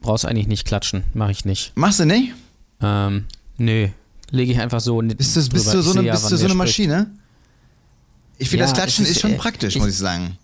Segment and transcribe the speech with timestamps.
[0.00, 1.04] brauchst eigentlich nicht klatschen.
[1.14, 1.72] Mache ich nicht.
[1.74, 2.32] Machst du nicht?
[2.80, 3.26] Ähm,
[3.58, 3.88] nö.
[4.30, 7.10] Lege ich einfach so Bist du, bist du so eine, bist du so eine Maschine?
[8.38, 10.38] Ich finde, ja, das Klatschen ist, ist, schon äh, praktisch, ich, muss ich sagen.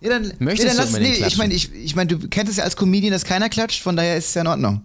[0.00, 2.58] Ja, dann, Möchtest nee, dann lass, nee, ich meine, ich, ich mein, du kennst es
[2.58, 4.82] ja als Comedian, dass keiner klatscht, von daher ist es ja in Ordnung.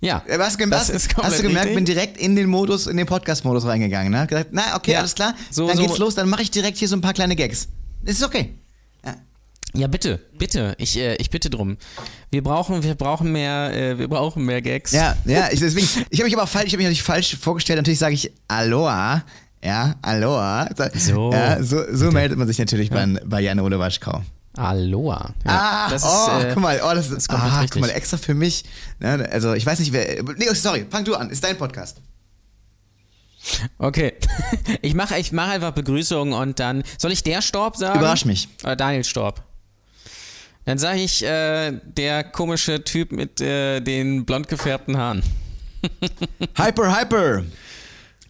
[0.00, 0.22] Ja.
[0.38, 3.64] Hast, du, hast, hast du gemerkt, ich bin direkt in den Modus, in den Podcast-Modus
[3.64, 4.26] reingegangen, ne?
[4.26, 4.98] Gesagt, na, okay, ja.
[5.00, 7.14] alles klar, so, dann so geht's los, dann mache ich direkt hier so ein paar
[7.14, 7.68] kleine Gags.
[8.04, 8.54] Ist okay.
[9.76, 9.88] Ja.
[9.88, 10.74] Bitte, bitte.
[10.78, 11.76] Ich, äh, ich bitte drum.
[12.30, 14.92] Wir brauchen, wir brauchen mehr, äh, wir brauchen mehr Gags.
[14.92, 17.78] Ja, ja, ich, deswegen, ich habe mich aber falsch, ich habe mich natürlich falsch vorgestellt.
[17.78, 19.24] Natürlich sage ich Aloha.
[19.62, 20.68] Ja, Aloha.
[20.94, 22.94] So, ja, so, so meldet man sich natürlich ja.
[22.94, 24.22] bei, bei Jan Ole Waschkau.
[24.56, 25.34] Aloha.
[25.44, 28.16] Ja, ah, das oh, ist, äh, guck mal, oh, das, ist ah, guck mal, extra
[28.16, 28.64] für mich.
[29.00, 30.22] Ne, also, ich weiß nicht, wer.
[30.36, 32.00] Nee, oh, sorry, fang du an, ist dein Podcast.
[33.78, 34.14] Okay.
[34.82, 36.84] Ich mache ich mach einfach Begrüßungen und dann.
[36.98, 37.98] Soll ich der Storb sagen?
[37.98, 38.48] Überrasch mich.
[38.62, 39.42] Oder Daniel Storb.
[40.64, 45.22] Dann sage ich äh, der komische Typ mit äh, den blond gefärbten Haaren.
[46.56, 47.44] hyper, hyper.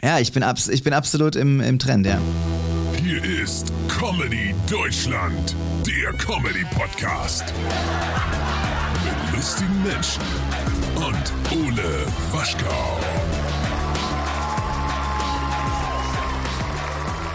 [0.02, 2.18] Ja, ich bin, abs ich bin absolut im, im Trend, ja.
[3.02, 5.54] Hier ist Comedy Deutschland,
[5.86, 7.44] der Comedy Podcast.
[9.04, 10.22] Mit lustigen Menschen
[10.96, 12.98] und Ole Waschkau.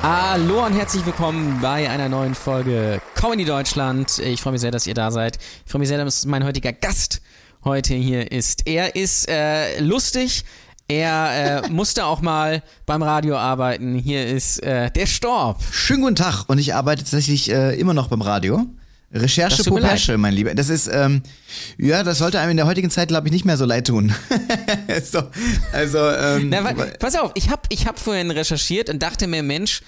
[0.01, 4.19] Hallo und herzlich willkommen bei einer neuen Folge Comedy Deutschland.
[4.19, 5.37] Ich freue mich sehr, dass ihr da seid.
[5.65, 7.21] Ich freue mich sehr, dass mein heutiger Gast
[7.65, 8.65] heute hier ist.
[8.65, 10.45] Er ist äh, lustig.
[10.87, 13.95] Er äh, musste auch mal beim Radio arbeiten.
[13.95, 15.61] Hier ist äh, der Storb.
[15.69, 18.67] Schönen guten Tag und ich arbeite tatsächlich äh, immer noch beim Radio.
[19.11, 20.53] Recherche Popesche, mein Lieber.
[20.53, 21.23] Das ist, ähm,
[21.77, 24.13] ja, das sollte einem in der heutigen Zeit, glaube ich, nicht mehr so leid tun.
[25.03, 25.23] so,
[25.73, 29.81] also, ähm, Na, pass auf, ich habe ich hab vorhin recherchiert und dachte mir, Mensch,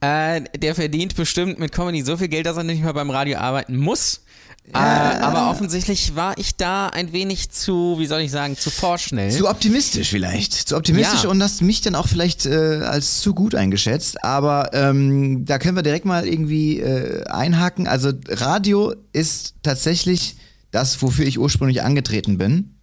[0.00, 3.38] äh, der verdient bestimmt mit Comedy so viel Geld, dass er nicht mehr beim Radio
[3.38, 4.25] arbeiten muss.
[4.74, 5.12] Ja.
[5.12, 9.30] Äh, aber offensichtlich war ich da ein wenig zu, wie soll ich sagen, zu vorschnell.
[9.30, 10.52] Zu optimistisch vielleicht.
[10.54, 11.30] Zu optimistisch ja.
[11.30, 14.24] und hast mich dann auch vielleicht äh, als zu gut eingeschätzt.
[14.24, 17.86] Aber ähm, da können wir direkt mal irgendwie äh, einhaken.
[17.86, 20.36] Also Radio ist tatsächlich
[20.70, 22.76] das, wofür ich ursprünglich angetreten bin.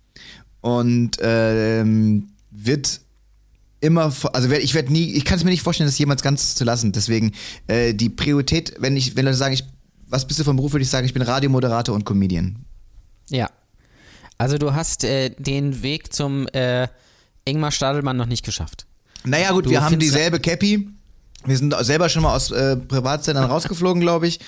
[0.61, 3.01] Und ähm, wird
[3.81, 6.63] immer, also ich werde nie, ich kann es mir nicht vorstellen, das jemals ganz zu
[6.63, 6.94] lassen.
[6.94, 7.33] Deswegen
[7.67, 9.65] äh, die Priorität, wenn ich, wenn Leute sagen, ich
[10.13, 12.66] was bist du vom Beruf, würde ich sagen, ich bin Radiomoderator und Comedian.
[13.29, 13.50] Ja.
[14.38, 16.88] Also du hast äh, den Weg zum äh,
[17.46, 18.85] Ingmar Stadelmann noch nicht geschafft.
[19.24, 20.90] Naja gut, du wir haben dieselbe Cappy.
[21.46, 24.40] Wir sind selber schon mal aus äh, Privatsendern rausgeflogen, glaube ich.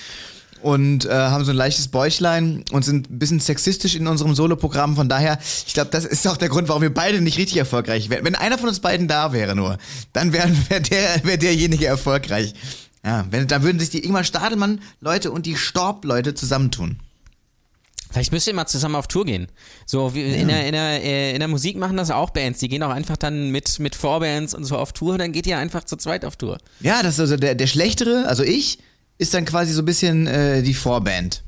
[0.62, 4.96] Und äh, haben so ein leichtes Bäuchlein und sind ein bisschen sexistisch in unserem Soloprogramm.
[4.96, 5.38] Von daher,
[5.68, 8.24] ich glaube, das ist auch der Grund, warum wir beide nicht richtig erfolgreich wären.
[8.26, 9.78] Wenn einer von uns beiden da wäre nur,
[10.14, 12.54] dann wäre wär der, wär derjenige erfolgreich.
[13.06, 17.00] Ja, wenn, da würden sich die Ingmar Stadelmann-Leute und die Storb-Leute zusammentun.
[18.12, 19.48] Vielleicht müsst ihr mal zusammen auf Tour gehen.
[19.86, 20.36] So, wie ja.
[20.36, 22.60] in, der, in, der, äh, in der Musik machen das auch Bands.
[22.60, 25.18] Die gehen auch einfach dann mit, mit Vorbands und so auf Tour.
[25.18, 26.58] Dann geht ihr einfach zu zweit auf Tour.
[26.80, 28.80] Ja, das ist also der, der Schlechtere, also ich,
[29.18, 31.44] ist dann quasi so ein bisschen äh, die Vorband.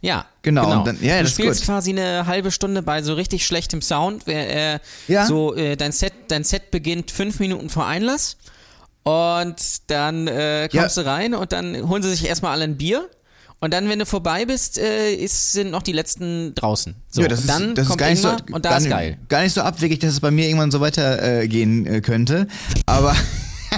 [0.00, 0.62] Ja, genau.
[0.62, 0.84] genau.
[0.84, 4.26] Dann, ja, du spielst quasi eine halbe Stunde bei so richtig schlechtem Sound.
[4.28, 4.78] Äh,
[5.08, 5.26] ja.
[5.26, 8.36] So, äh, dein, Set, dein Set beginnt fünf Minuten vor Einlass.
[9.08, 11.02] Und dann äh, kommst ja.
[11.02, 13.08] du rein und dann holen sie sich erstmal alle ein Bier.
[13.58, 16.94] Und dann, wenn du vorbei bist, äh, ist, sind noch die letzten draußen.
[17.08, 19.16] So, ja, das ist, dann das kommt ist gar nicht so, und da ist geil.
[19.28, 22.48] Gar nicht so abwegig, dass es bei mir irgendwann so weitergehen äh, äh, könnte.
[22.84, 23.16] Aber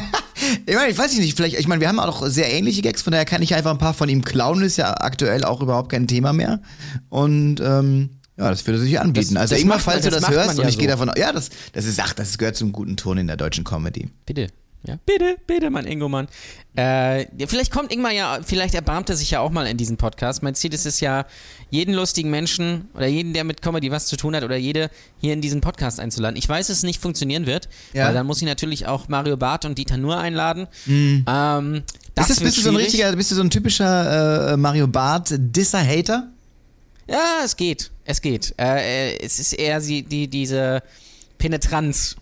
[0.66, 3.12] ich meine, ich weiß nicht, vielleicht, ich meine, wir haben auch sehr ähnliche Gags, von
[3.12, 6.08] daher kann ich einfach ein paar von ihm klauen, ist ja aktuell auch überhaupt kein
[6.08, 6.60] Thema mehr.
[7.08, 9.34] Und ähm, ja, das würde sich anbieten.
[9.34, 10.80] Das, also das immer, falls du das, hörst, und ich so.
[10.80, 13.64] gehe davon ja, das, das ist, ach, das gehört zum guten Ton in der deutschen
[13.64, 14.08] Comedy.
[14.26, 14.48] Bitte.
[14.82, 16.26] Ja, bitte, bitte, mein Ingo-Mann.
[16.74, 20.42] Äh, vielleicht kommt Ingmar ja, vielleicht erbarmt er sich ja auch mal in diesen Podcast.
[20.42, 21.26] Mein Ziel ist es ja,
[21.68, 24.88] jeden lustigen Menschen oder jeden, der mit Comedy was zu tun hat oder jede
[25.20, 26.36] hier in diesen Podcast einzuladen.
[26.36, 28.06] Ich weiß, dass es nicht funktionieren wird, ja.
[28.06, 30.66] weil dann muss ich natürlich auch Mario Barth und Dieter Nur einladen.
[30.86, 31.26] Mhm.
[31.28, 31.82] Ähm,
[32.14, 35.34] das ist, bist du so ein richtiger, bist du so ein typischer äh, Mario Barth
[35.36, 36.30] Disser-Hater?
[37.06, 37.90] Ja, es geht.
[38.06, 38.54] Es geht.
[38.58, 40.82] Äh, äh es ist eher die, die, diese
[41.36, 42.16] Penetranz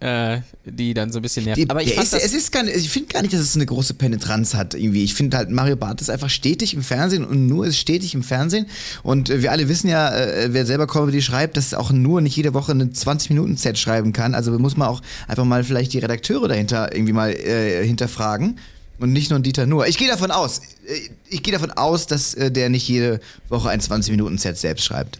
[0.00, 1.70] äh, die dann so ein bisschen nervt.
[1.70, 4.54] Aber ich, ist, es ist gar ich finde gar nicht, dass es eine große Penetranz
[4.54, 5.04] hat irgendwie.
[5.04, 8.22] Ich finde halt, Mario Barth ist einfach stetig im Fernsehen und nur ist stetig im
[8.22, 8.66] Fernsehen.
[9.02, 12.36] Und äh, wir alle wissen ja, äh, wer selber Comedy schreibt, dass auch nur nicht
[12.36, 14.34] jede Woche eine 20-Minuten-Set schreiben kann.
[14.34, 18.58] Also muss man auch einfach mal vielleicht die Redakteure dahinter irgendwie mal äh, hinterfragen.
[19.00, 19.88] Und nicht nur Dieter nur.
[19.88, 23.70] Ich gehe davon aus, äh, ich gehe davon aus, dass äh, der nicht jede Woche
[23.70, 25.18] ein 20-Minuten-Set selbst schreibt.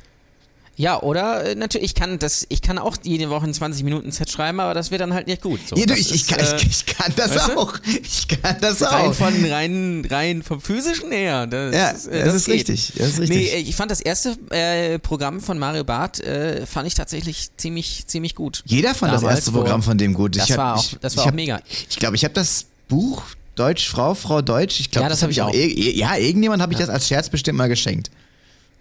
[0.76, 4.10] Ja, oder äh, natürlich, ich kann das, ich kann auch jede Woche ein 20 Minuten
[4.10, 5.60] Set schreiben, aber das wird dann halt nicht gut.
[5.68, 7.74] So, ja, du, ich, ich, kann, äh, ich, ich, kann das auch.
[8.02, 9.14] Ich kann das rein auch.
[9.14, 11.46] Von, rein, rein vom physischen her.
[11.46, 12.54] Das, ja, das, äh, das ist geht.
[12.54, 12.92] richtig.
[12.96, 13.52] Das ist richtig.
[13.52, 18.06] Nee, ich fand das erste äh, Programm von Mario Barth, äh, fand ich tatsächlich ziemlich,
[18.06, 18.62] ziemlich gut.
[18.66, 20.36] Jeder fand Damals, das erste Programm von dem gut.
[20.36, 21.60] Das ich war auch, das war auch hab, mega.
[21.88, 23.22] Ich glaube, ich habe das Buch
[23.54, 24.80] Deutsch, Frau, Frau Deutsch.
[24.80, 25.54] Ich glaube, ja, das, das habe ich auch.
[25.54, 26.86] ja, irgendjemand habe ich ja.
[26.86, 28.10] das als Scherz bestimmt mal geschenkt.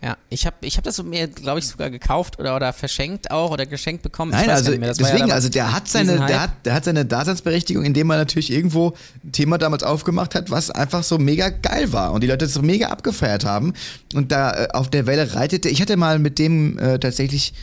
[0.03, 3.51] Ja, ich habe ich hab das mir, glaube ich, sogar gekauft oder, oder verschenkt auch
[3.51, 4.31] oder geschenkt bekommen.
[4.31, 8.09] Nein, also deswegen, ja also der hat seine, der hat, der hat seine Daseinsberechtigung, indem
[8.09, 12.21] er natürlich irgendwo ein Thema damals aufgemacht hat, was einfach so mega geil war und
[12.21, 13.73] die Leute das so mega abgefeiert haben
[14.13, 15.69] und da äh, auf der Welle reitete.
[15.69, 17.53] Ich hatte mal mit dem äh, tatsächlich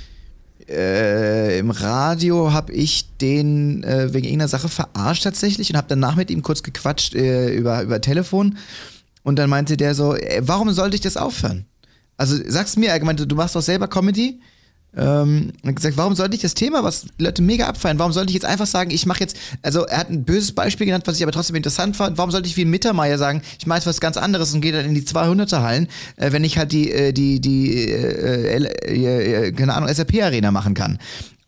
[0.67, 6.17] äh, im Radio habe ich den äh, wegen irgendeiner Sache verarscht tatsächlich und habe danach
[6.17, 8.57] mit ihm kurz gequatscht äh, über, über Telefon
[9.25, 11.67] und dann meinte der so, äh, warum sollte ich das aufhören?
[12.21, 14.41] Also sag's mir, er meinte, du machst doch selber Comedy.
[14.95, 18.35] Ähm, und gesagt, warum sollte ich das Thema, was Leute mega abfeiern, warum sollte ich
[18.35, 21.23] jetzt einfach sagen, ich mache jetzt, also er hat ein böses Beispiel genannt, was ich
[21.23, 24.17] aber trotzdem interessant fand, warum sollte ich wie Mittermeier sagen, ich mache jetzt was ganz
[24.17, 25.87] anderes und gehe dann in die 200er Hallen,
[26.17, 30.75] äh, wenn ich halt die, äh, die, die, äh, äh, äh, keine Ahnung, SAP-Arena machen
[30.75, 30.99] kann.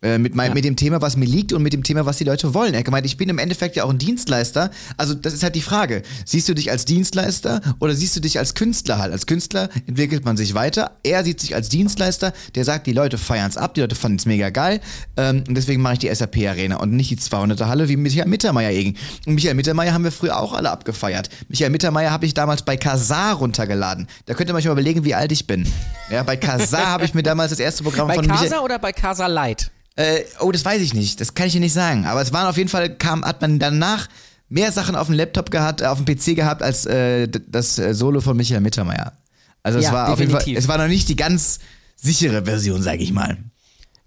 [0.03, 0.53] Äh, mit, mein, ja.
[0.53, 2.73] mit dem Thema, was mir liegt und mit dem Thema, was die Leute wollen.
[2.73, 4.69] Er gemeint, ich bin im Endeffekt ja auch ein Dienstleister.
[4.97, 6.03] Also das ist halt die Frage.
[6.25, 9.13] Siehst du dich als Dienstleister oder siehst du dich als Künstler halt?
[9.13, 10.91] Als Künstler entwickelt man sich weiter.
[11.03, 14.17] Er sieht sich als Dienstleister, der sagt, die Leute feiern es ab, die Leute fanden
[14.17, 14.81] es mega geil.
[15.15, 18.71] Ähm, und deswegen mache ich die SAP-Arena und nicht die 200er Halle wie Michael Mittermeier
[18.71, 18.97] eben.
[19.25, 21.29] Und Michael Mittermeier haben wir früher auch alle abgefeiert.
[21.47, 24.07] Michael Mittermeier habe ich damals bei Kazar runtergeladen.
[24.25, 25.65] Da könnt ihr euch mal überlegen, wie alt ich bin.
[26.09, 28.79] Ja, bei Kazar habe ich mir damals das erste Programm bei von Kasa Michael oder
[28.79, 29.71] bei Kasa Light?
[29.95, 31.21] Äh, oh, das weiß ich nicht.
[31.21, 32.05] Das kann ich dir nicht sagen.
[32.05, 34.07] Aber es waren auf jeden Fall, kam, hat man danach
[34.49, 37.93] mehr Sachen auf dem Laptop gehabt, äh, auf dem PC gehabt, als äh, das äh,
[37.93, 39.13] Solo von Michael Mittermeier.
[39.61, 40.35] Also es ja, war definitiv.
[40.35, 41.59] auf jeden Fall, es war noch nicht die ganz
[41.95, 43.37] sichere Version, sag ich mal.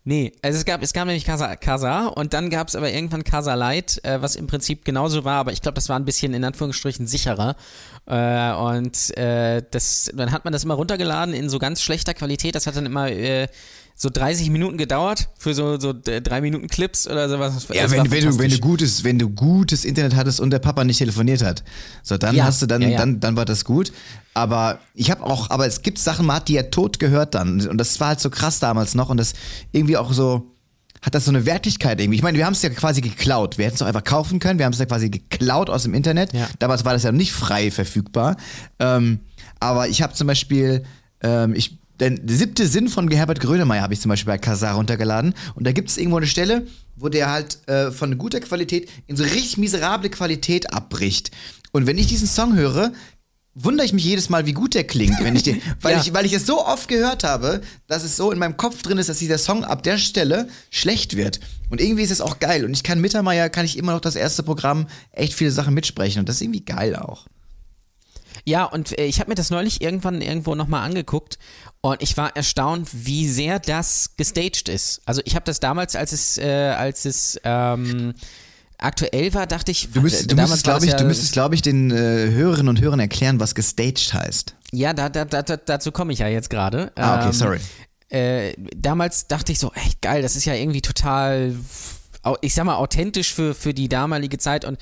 [0.08, 3.24] Nee, also es gab, es gab nämlich Casa, Casa und dann gab es aber irgendwann
[3.24, 6.32] Casa Light, äh, was im Prinzip genauso war, aber ich glaube, das war ein bisschen
[6.32, 7.56] in Anführungsstrichen sicherer.
[8.06, 12.54] Äh, und äh, das, dann hat man das immer runtergeladen in so ganz schlechter Qualität.
[12.54, 13.48] Das hat dann immer äh,
[13.98, 17.66] so 30 Minuten gedauert für so, so drei Minuten Clips oder sowas.
[17.72, 20.84] Ja, wenn, wenn, du, wenn, du gutes, wenn du gutes Internet hattest und der Papa
[20.84, 21.64] nicht telefoniert hat,
[22.02, 22.98] so dann ja, hast du dann, ja, ja.
[22.98, 23.92] dann, dann war das gut.
[24.34, 27.66] Aber ich habe auch, aber es gibt Sachen, man hat die ja tot gehört dann.
[27.66, 29.32] Und das war halt so krass damals noch und das
[29.72, 30.52] irgendwie auch so,
[31.00, 32.16] hat das so eine Wertigkeit irgendwie.
[32.16, 33.56] Ich meine, wir haben es ja quasi geklaut.
[33.56, 34.58] Wir hätten es auch einfach kaufen können.
[34.58, 36.34] Wir haben es ja quasi geklaut aus dem Internet.
[36.34, 36.48] Ja.
[36.58, 38.36] Damals war das ja nicht frei verfügbar.
[38.78, 39.20] Ähm,
[39.58, 40.82] aber ich habe zum Beispiel,
[41.22, 45.34] ähm, ich der siebte Sinn von Herbert Grönemeyer habe ich zum Beispiel bei Kazar runtergeladen.
[45.54, 46.66] Und da gibt es irgendwo eine Stelle,
[46.96, 51.30] wo der halt äh, von guter Qualität in so richtig miserable Qualität abbricht.
[51.72, 52.92] Und wenn ich diesen Song höre,
[53.54, 56.00] wundere ich mich jedes Mal, wie gut der klingt, wenn ich den, weil ja.
[56.00, 58.98] ich, weil ich es so oft gehört habe, dass es so in meinem Kopf drin
[58.98, 61.40] ist, dass dieser Song ab der Stelle schlecht wird.
[61.70, 62.64] Und irgendwie ist es auch geil.
[62.64, 66.20] Und ich kann Mittermeier, kann ich immer noch das erste Programm echt viele Sachen mitsprechen.
[66.20, 67.26] Und das ist irgendwie geil auch.
[68.48, 71.36] Ja, und äh, ich habe mir das neulich irgendwann irgendwo nochmal angeguckt
[71.80, 75.02] und ich war erstaunt, wie sehr das gestaged ist.
[75.04, 78.14] Also ich habe das damals, als es, äh, als es ähm,
[78.78, 79.90] aktuell war, dachte ich.
[79.92, 82.80] Du, müsst, du müsstest, glaube ich, ja, du müsstest, glaube ich, den äh, Hörerinnen und
[82.80, 84.54] Hörern erklären, was gestaged heißt.
[84.72, 86.92] Ja, da, da, da, dazu komme ich ja jetzt gerade.
[86.94, 87.58] Ah, okay, ähm, sorry.
[88.10, 91.56] Äh, damals dachte ich so, echt geil, das ist ja irgendwie total,
[92.42, 94.78] ich sag mal, authentisch für, für die damalige Zeit und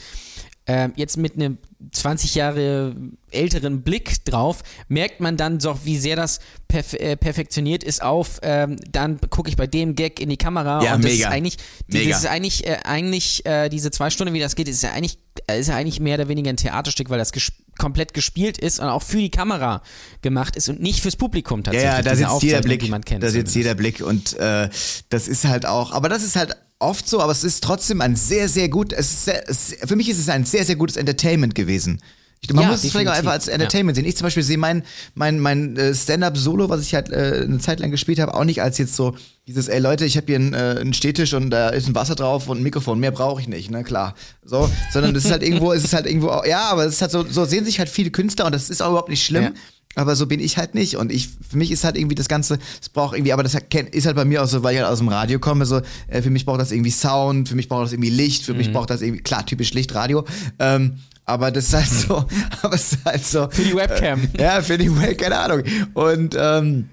[0.66, 1.58] äh, jetzt mit einem
[1.92, 2.94] 20 Jahre
[3.30, 8.40] älteren Blick drauf, merkt man dann doch, wie sehr das perf äh, perfektioniert ist auf,
[8.42, 11.28] ähm, dann gucke ich bei dem Gag in die Kamera ja, und das mega.
[11.28, 11.56] ist eigentlich,
[11.88, 12.10] mega.
[12.10, 15.18] das ist eigentlich, äh, eigentlich äh, diese zwei Stunden, wie das geht, ist ja eigentlich,
[15.46, 18.78] äh, ist ja eigentlich mehr oder weniger ein Theaterstück, weil das gesp komplett gespielt ist
[18.78, 19.82] und auch für die Kamera
[20.22, 21.90] gemacht ist und nicht fürs Publikum tatsächlich.
[21.90, 22.88] Ja, ja da sitzt jeder Blick,
[23.18, 24.68] da sitzt jeder Blick und äh,
[25.08, 28.16] das ist halt auch, aber das ist halt oft so, aber es ist trotzdem ein
[28.16, 31.54] sehr, sehr gut, es sehr, es, für mich ist es ein sehr, sehr gutes Entertainment
[31.54, 32.00] gewesen.
[32.40, 34.02] Ich, man ja, muss es vielleicht auch einfach als Entertainment ja.
[34.02, 34.08] sehen.
[34.08, 34.82] Ich zum Beispiel sehe mein,
[35.14, 38.60] mein, mein äh, Stand-Up-Solo, was ich halt äh, eine Zeit lang gespielt habe, auch nicht
[38.60, 41.68] als jetzt so dieses, ey Leute, ich habe hier einen, äh, einen Stehtisch und da
[41.68, 44.14] ist ein Wasser drauf und ein Mikrofon, mehr brauche ich nicht, ne, klar.
[44.42, 47.10] So, sondern das ist halt irgendwo, es ist halt irgendwo, ja, aber es ist halt
[47.10, 49.44] so, so sehen sich halt viele Künstler und das ist auch überhaupt nicht schlimm.
[49.44, 49.52] Ja.
[49.96, 50.96] Aber so bin ich halt nicht.
[50.96, 54.06] Und ich, für mich ist halt irgendwie das Ganze, es braucht irgendwie, aber das ist
[54.06, 56.30] halt bei mir auch so, weil ich halt aus dem Radio komme, so, äh, für
[56.30, 58.58] mich braucht das irgendwie Sound, für mich braucht das irgendwie Licht, für mhm.
[58.58, 60.24] mich braucht das irgendwie, klar, typisch Licht, Radio.
[60.58, 60.96] Ähm,
[61.26, 62.24] aber das ist halt so,
[62.62, 63.48] aber es ist halt so.
[63.48, 64.28] Für die Webcam.
[64.36, 65.62] Äh, ja, für die Webcam, keine Ahnung.
[65.94, 66.88] Und, ähm,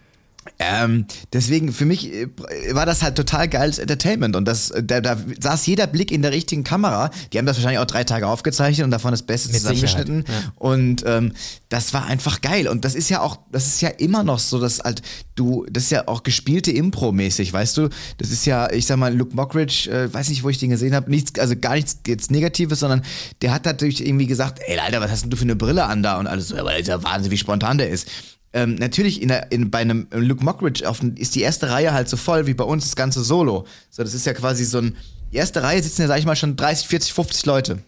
[0.57, 2.27] Ähm, deswegen, für mich äh,
[2.71, 6.21] war das halt total geiles Entertainment und das, äh, da, da saß jeder Blick in
[6.21, 7.11] der richtigen Kamera.
[7.31, 10.25] Die haben das wahrscheinlich auch drei Tage aufgezeichnet und davon das Beste zusammengeschnitten.
[10.27, 10.53] Ja.
[10.55, 11.33] Und ähm,
[11.69, 12.67] das war einfach geil.
[12.67, 15.01] Und das ist ja auch, das ist ja immer noch so, dass halt
[15.35, 17.89] du, das ist ja auch gespielte Impro-mäßig, weißt du?
[18.17, 20.95] Das ist ja, ich sag mal, Luke Mockridge, äh, weiß nicht, wo ich den gesehen
[20.95, 23.03] habe, nichts, also gar nichts jetzt Negatives, sondern
[23.41, 26.01] der hat natürlich irgendwie gesagt, ey Alter, was hast denn du für eine Brille an
[26.01, 26.17] da?
[26.17, 28.07] Und alles so, aber ist ja Wahnsinn, wie spontan der ist.
[28.53, 32.09] Ähm, natürlich in der, in, bei einem Luke Mockridge auf, ist die erste Reihe halt
[32.09, 33.65] so voll wie bei uns das ganze Solo.
[33.89, 34.97] So, das ist ja quasi so ein,
[35.31, 37.79] die erste Reihe sitzen ja, sag ich mal, schon 30, 40, 50 Leute.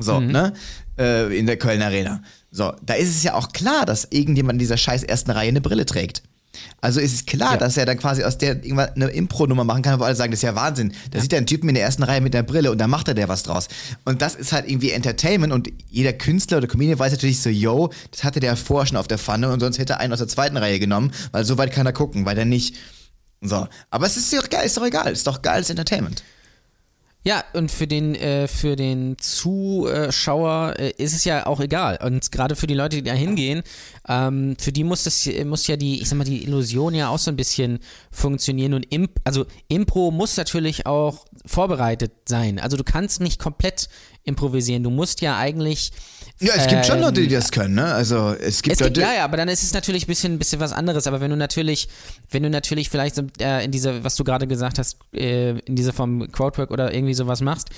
[0.00, 0.52] So, ne?
[0.98, 2.22] Äh, in der Köln Arena.
[2.50, 5.60] So, da ist es ja auch klar, dass irgendjemand in dieser scheiß ersten Reihe eine
[5.60, 6.22] Brille trägt.
[6.80, 7.56] Also ist es klar, Ja.
[7.56, 10.38] dass er dann quasi aus der irgendwann eine Impro-Nummer machen kann, wo alle sagen, das
[10.38, 10.92] ist ja Wahnsinn.
[11.10, 13.08] Da sieht er einen Typen in der ersten Reihe mit der Brille und da macht
[13.08, 13.68] er der was draus.
[14.04, 17.90] Und das ist halt irgendwie Entertainment und jeder Künstler oder Comedian weiß natürlich so, yo,
[18.10, 20.28] das hatte der vorher schon auf der Pfanne und sonst hätte er einen aus der
[20.28, 22.76] zweiten Reihe genommen, weil so weit kann er gucken, weil der nicht.
[23.40, 23.68] So.
[23.90, 26.22] Aber es ist doch geil, ist doch egal, ist doch geiles Entertainment.
[27.28, 31.98] Ja, und für den, äh, für den Zuschauer äh, ist es ja auch egal.
[32.02, 33.62] Und gerade für die Leute, die da hingehen,
[34.08, 37.18] ähm, für die muss das muss ja die, ich sag mal, die Illusion ja auch
[37.18, 37.80] so ein bisschen
[38.10, 38.72] funktionieren.
[38.72, 42.58] Und Imp also Impro muss natürlich auch vorbereitet sein.
[42.58, 43.90] Also du kannst nicht komplett
[44.28, 44.82] improvisieren.
[44.82, 45.90] Du musst ja eigentlich.
[46.40, 47.86] Ja, es gibt schon ähm, Leute, die das können, ne?
[47.86, 49.00] Also es gibt es gibt, Leute.
[49.00, 51.08] ja, ja, aber dann ist es natürlich ein bisschen, bisschen was anderes.
[51.08, 51.88] Aber wenn du natürlich,
[52.30, 55.74] wenn du natürlich vielleicht so, äh, in diese, was du gerade gesagt hast, äh, in
[55.74, 57.70] dieser Form Crowdwork oder irgendwie sowas machst,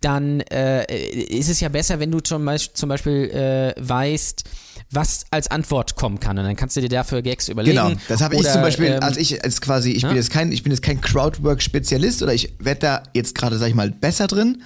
[0.00, 4.44] dann äh, ist es ja besser, wenn du zum Beispiel, zum Beispiel äh, weißt,
[4.90, 6.38] was als Antwort kommen kann.
[6.38, 7.76] Und dann kannst du dir dafür Gags überlegen.
[7.76, 10.16] Genau, das habe ich zum Beispiel, ähm, als ich als quasi, ich bin ja?
[10.16, 13.74] jetzt kein, ich bin jetzt kein Crowdwork-Spezialist oder ich werde da jetzt gerade, sag ich
[13.74, 14.62] mal, besser drin.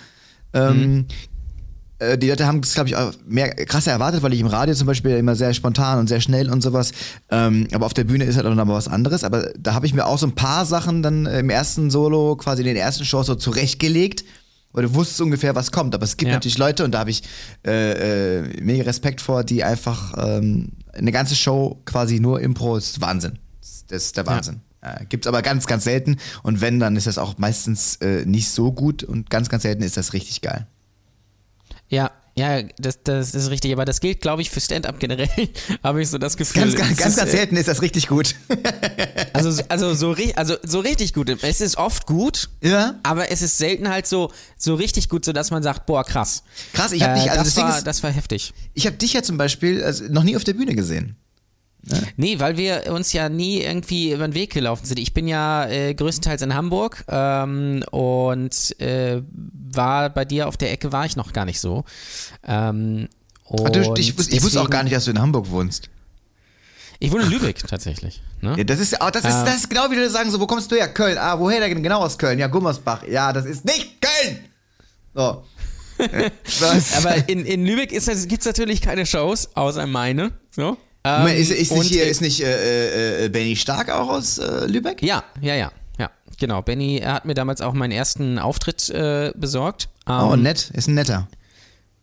[0.52, 1.06] Ähm,
[1.98, 4.74] äh, die Leute haben es, glaube ich, auch mehr krasser erwartet, weil ich im Radio
[4.74, 6.92] zum Beispiel immer sehr spontan und sehr schnell und sowas.
[7.30, 9.24] Ähm, aber auf der Bühne ist halt auch noch mal was anderes.
[9.24, 12.62] Aber da habe ich mir auch so ein paar Sachen dann im ersten Solo, quasi
[12.62, 14.24] in den ersten Shows so zurechtgelegt.
[14.72, 15.94] Weil du wusstest ungefähr, was kommt.
[15.94, 16.34] Aber es gibt Ja.
[16.34, 17.22] natürlich Leute, und da habe ich
[17.66, 23.00] äh, äh, mega Respekt vor, die einfach ähm, eine ganze Show quasi nur Impro ist
[23.00, 23.38] Wahnsinn.
[23.60, 24.60] Das, das ist der Wahnsinn.
[24.80, 26.18] Äh, gibt's aber ganz, ganz selten.
[26.42, 29.82] Und wenn, dann ist das auch meistens äh, nicht so gut und ganz, ganz selten
[29.82, 30.66] ist das richtig geil.
[31.88, 33.72] Ja, ja, das, das ist richtig.
[33.72, 35.28] Aber das gilt, glaube ich, für Stand-up generell.
[35.82, 36.62] Habe ich so das Gefühl.
[36.62, 38.34] Ganz, ganz, es ganz, ganz äh, selten ist das richtig gut.
[39.34, 41.28] Also, also, so, also so richtig gut.
[41.42, 42.98] Es ist oft gut, Ja.
[43.04, 46.42] aber es ist selten halt so, so richtig gut, sodass man sagt, boah, krass.
[46.72, 48.52] Krass, ich habe Äh, dich, also das, das, war, ist, das war heftig.
[48.74, 51.14] ich habe dich ja zum Beispiel also noch nie auf der Bühne gesehen.
[52.16, 54.98] Nee, weil wir uns ja nie irgendwie über den Weg gelaufen sind.
[54.98, 59.22] Ich bin ja äh, größtenteils in Hamburg ähm, und äh,
[59.72, 61.84] war bei dir auf der Ecke war ich noch gar nicht so.
[62.46, 63.08] Ähm,
[63.50, 65.88] Ach, du, ich, wus- ich wusste auch deswegen- gar nicht, dass du in Hamburg wohnst.
[67.00, 68.22] Ich wohne in Lübeck tatsächlich.
[68.42, 68.54] Ne?
[68.58, 69.44] Ja, das ist ja, oh, das ist, Ähm.
[69.46, 70.88] das ist genau wie du sagen, so, wo kommst du her?
[70.92, 71.16] Köln.
[71.16, 72.38] Ah, woher denn genau aus Köln?
[72.40, 73.04] Ja, Gummersbach.
[73.08, 74.38] Ja, das ist nicht Köln.
[75.14, 75.44] So.
[76.98, 80.32] Aber in, in Lübeck gibt es natürlich keine Shows, außer meine.
[80.50, 80.76] So.
[81.04, 84.38] Ähm, Moment, ist, ist nicht hier, äh, ist nicht äh, äh, Benny Stark auch aus
[84.38, 85.02] äh, Lübeck?
[85.02, 86.10] Ja, ja, ja, ja.
[86.38, 86.62] Genau.
[86.62, 89.88] Benny hat mir damals auch meinen ersten Auftritt äh, besorgt.
[90.06, 91.28] Oh, Ähm, nett, ist ein netter.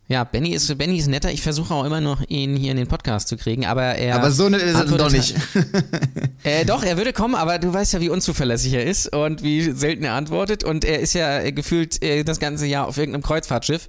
[0.07, 1.31] Ja, Benny ist, Benny ist netter.
[1.31, 4.15] Ich versuche auch immer noch, ihn hier in den Podcast zu kriegen, aber er.
[4.15, 5.35] Aber so nett ist er doch nicht.
[6.45, 9.71] Äh, doch, er würde kommen, aber du weißt ja, wie unzuverlässig er ist und wie
[9.71, 10.63] selten er antwortet.
[10.63, 13.87] Und er ist ja äh, gefühlt äh, das ganze Jahr auf irgendeinem Kreuzfahrtschiff.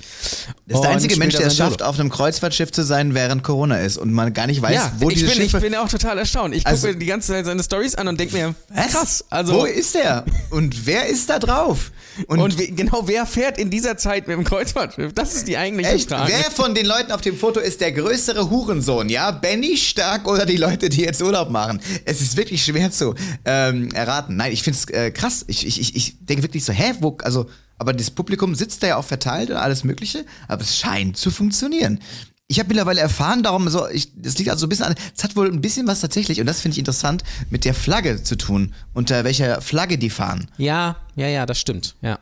[0.66, 3.78] Das ist der einzige Mensch, der es schafft, auf einem Kreuzfahrtschiff zu sein, während Corona
[3.80, 5.60] ist und man gar nicht weiß, ja, wo ich diese bin, ich Schiffe.
[5.60, 6.54] bin auch total erstaunt.
[6.54, 8.88] Ich gucke Also- mir die ganze Zeit seine Stories an und denke mir, Was?
[8.92, 9.24] krass.
[9.28, 10.24] Also, wo ist der?
[10.50, 11.92] Und wer ist da drauf?
[12.28, 15.12] Und, und, we- genau, wer fährt in dieser Zeit mit dem Kreuzfahrtschiff?
[15.12, 16.32] Das ist die eigentliche echt, Frage.
[16.32, 19.10] wer von den Leuten auf dem Foto ist der größere Hurensohn?
[19.10, 21.80] Ja, Benny Stark oder die Leute, die jetzt Urlaub machen?
[22.06, 24.36] Es ist wirklich schwer zu ähm, erraten.
[24.36, 25.44] Nein, ich finde es äh, krass.
[25.48, 27.46] Ich, ich, ich, ich denke wirklich so, hä, wo, also,
[27.78, 31.30] aber das Publikum sitzt da ja auch verteilt und alles Mögliche, aber es scheint zu
[31.30, 32.00] funktionieren.
[32.48, 35.24] Ich habe mittlerweile erfahren, darum so, ich, das liegt also so ein bisschen an, es
[35.24, 38.36] hat wohl ein bisschen was tatsächlich, und das finde ich interessant, mit der Flagge zu
[38.36, 40.48] tun, unter welcher Flagge die fahren.
[40.56, 42.20] Ja, ja, ja, das stimmt, ja.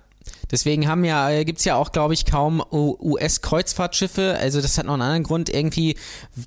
[0.51, 4.37] Deswegen haben ja, äh, gibt's ja auch, glaube ich, kaum US-Kreuzfahrtschiffe.
[4.41, 5.49] Also das hat noch einen anderen Grund.
[5.49, 5.97] Irgendwie,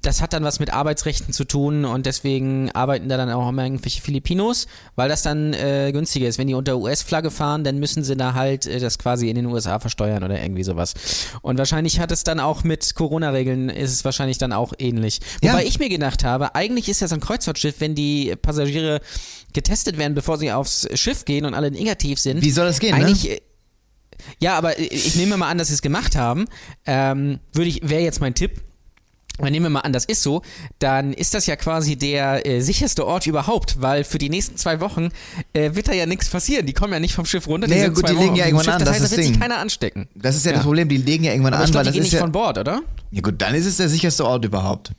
[0.02, 3.64] das hat dann was mit Arbeitsrechten zu tun und deswegen arbeiten da dann auch immer
[3.64, 6.38] irgendwelche Filipinos, weil das dann äh, günstiger ist.
[6.38, 9.46] Wenn die unter US-Flagge fahren, dann müssen sie da halt äh, das quasi in den
[9.46, 10.94] USA versteuern oder irgendwie sowas.
[11.42, 15.20] Und wahrscheinlich hat es dann auch mit Corona-Regeln, ist es wahrscheinlich dann auch ähnlich.
[15.42, 15.54] Ja.
[15.54, 19.02] Wobei ich mir gedacht habe, eigentlich ist ja so ein Kreuzfahrtschiff, wenn die Passagiere
[19.54, 22.42] getestet werden, bevor sie aufs Schiff gehen und alle negativ sind.
[22.42, 23.06] Wie soll das gehen, ne?
[23.06, 23.42] Eigentlich, äh,
[24.40, 26.46] ja, aber ich nehme mal an, dass sie es gemacht haben.
[26.86, 28.62] Ähm, würde ich, wäre jetzt mein Tipp.
[29.42, 30.42] nehmen wir mal an, das ist so,
[30.80, 34.80] dann ist das ja quasi der äh, sicherste Ort überhaupt, weil für die nächsten zwei
[34.80, 35.10] Wochen
[35.54, 36.66] äh, wird da ja nichts passieren.
[36.66, 37.68] Die kommen ja nicht vom Schiff runter.
[37.68, 38.80] Nee, gut, die legen ja irgendwann Schiff, an.
[38.80, 39.34] Das, das heißt, ist da wird Ding.
[39.34, 40.08] sich keiner anstecken.
[40.16, 41.94] Das ist ja, das Problem, die legen ja irgendwann Aber an, ich weil die das
[41.94, 42.82] gehen ist nicht ja, von Bord, oder?
[43.12, 44.92] ja gut, dann ist es der sicherste Ort überhaupt.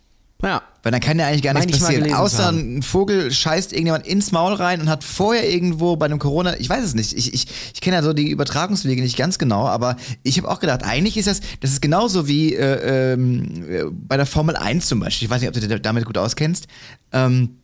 [0.42, 0.62] Ja.
[0.84, 2.12] Weil dann kann ja eigentlich gar nichts passieren.
[2.14, 2.78] Außer haben.
[2.78, 6.68] ein Vogel scheißt irgendjemand ins Maul rein und hat vorher irgendwo bei einem Corona, ich
[6.68, 9.96] weiß es nicht, ich, ich, ich kenne ja so die Übertragungswege nicht ganz genau, aber
[10.22, 14.26] ich habe auch gedacht, eigentlich ist das, das ist genauso wie äh, äh, bei der
[14.26, 15.26] Formel 1 zum Beispiel.
[15.26, 16.68] Ich weiß nicht, ob du dich damit gut auskennst.
[17.12, 17.58] Ähm,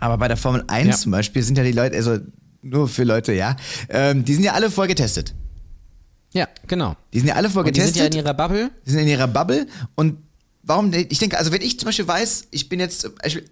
[0.00, 0.96] aber bei der Formel 1 Ja.
[0.96, 2.18] zum Beispiel sind ja die Leute, also
[2.62, 3.56] nur für Leute, ja,
[3.88, 5.34] ähm, die sind ja alle vorher getestet.
[6.32, 6.96] Ja, genau.
[7.14, 8.70] Die sind ja alle Und die sind ja in ihrer Bubble.
[8.84, 10.18] Die sind in ihrer Bubble und
[10.66, 13.42] warum, ich denke, also wenn ich zum Beispiel weiß, ich bin jetzt, ich,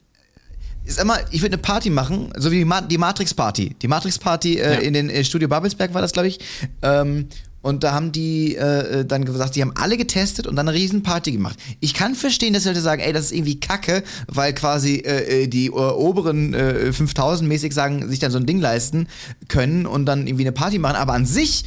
[0.84, 3.76] ist immer, ich würde eine Party machen, so wie die, Ma die Matrix-Party.
[3.80, 4.78] Die Matrix-Party äh, Ja.
[4.80, 6.38] in den äh, Studio Babelsberg war das, glaube ich.
[6.82, 7.28] Ähm,
[7.62, 11.02] und da haben die äh, dann gesagt, die haben alle getestet und dann eine riesen
[11.02, 11.58] Party gemacht.
[11.80, 15.48] Ich kann verstehen, dass Leute sagen, ey, das ist irgendwie kacke, weil quasi äh, äh,
[15.48, 19.08] die äh, oberen äh, 5000 mäßig sagen, sich dann so ein Ding leisten
[19.48, 20.96] können und dann irgendwie eine Party machen.
[20.96, 21.64] Aber an sich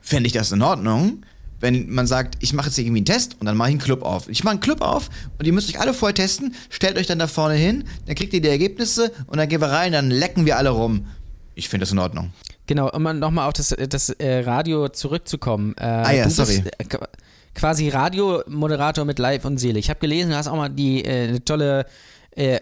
[0.00, 1.22] fände ich das in Ordnung,
[1.60, 3.80] wenn man sagt, ich mache jetzt hier irgendwie einen Test und dann mache ich einen
[3.80, 4.28] Club auf.
[4.28, 7.18] Ich mache einen Club auf und ihr müsst euch alle vorher testen, stellt euch dann
[7.18, 10.46] da vorne hin, dann kriegt ihr die Ergebnisse und dann gehen wir rein, dann lecken
[10.46, 11.06] wir alle rum.
[11.54, 12.32] Ich finde das in Ordnung.
[12.66, 15.74] Genau, um nochmal auf das, das äh, Radio zurückzukommen.
[15.78, 16.60] Äh, Ah ja, sorry.
[16.60, 17.08] Bist, äh, qu-
[17.54, 19.78] quasi Radiomoderator mit Live und Seele.
[19.78, 21.86] Ich habe gelesen, du hast auch mal die eine tolle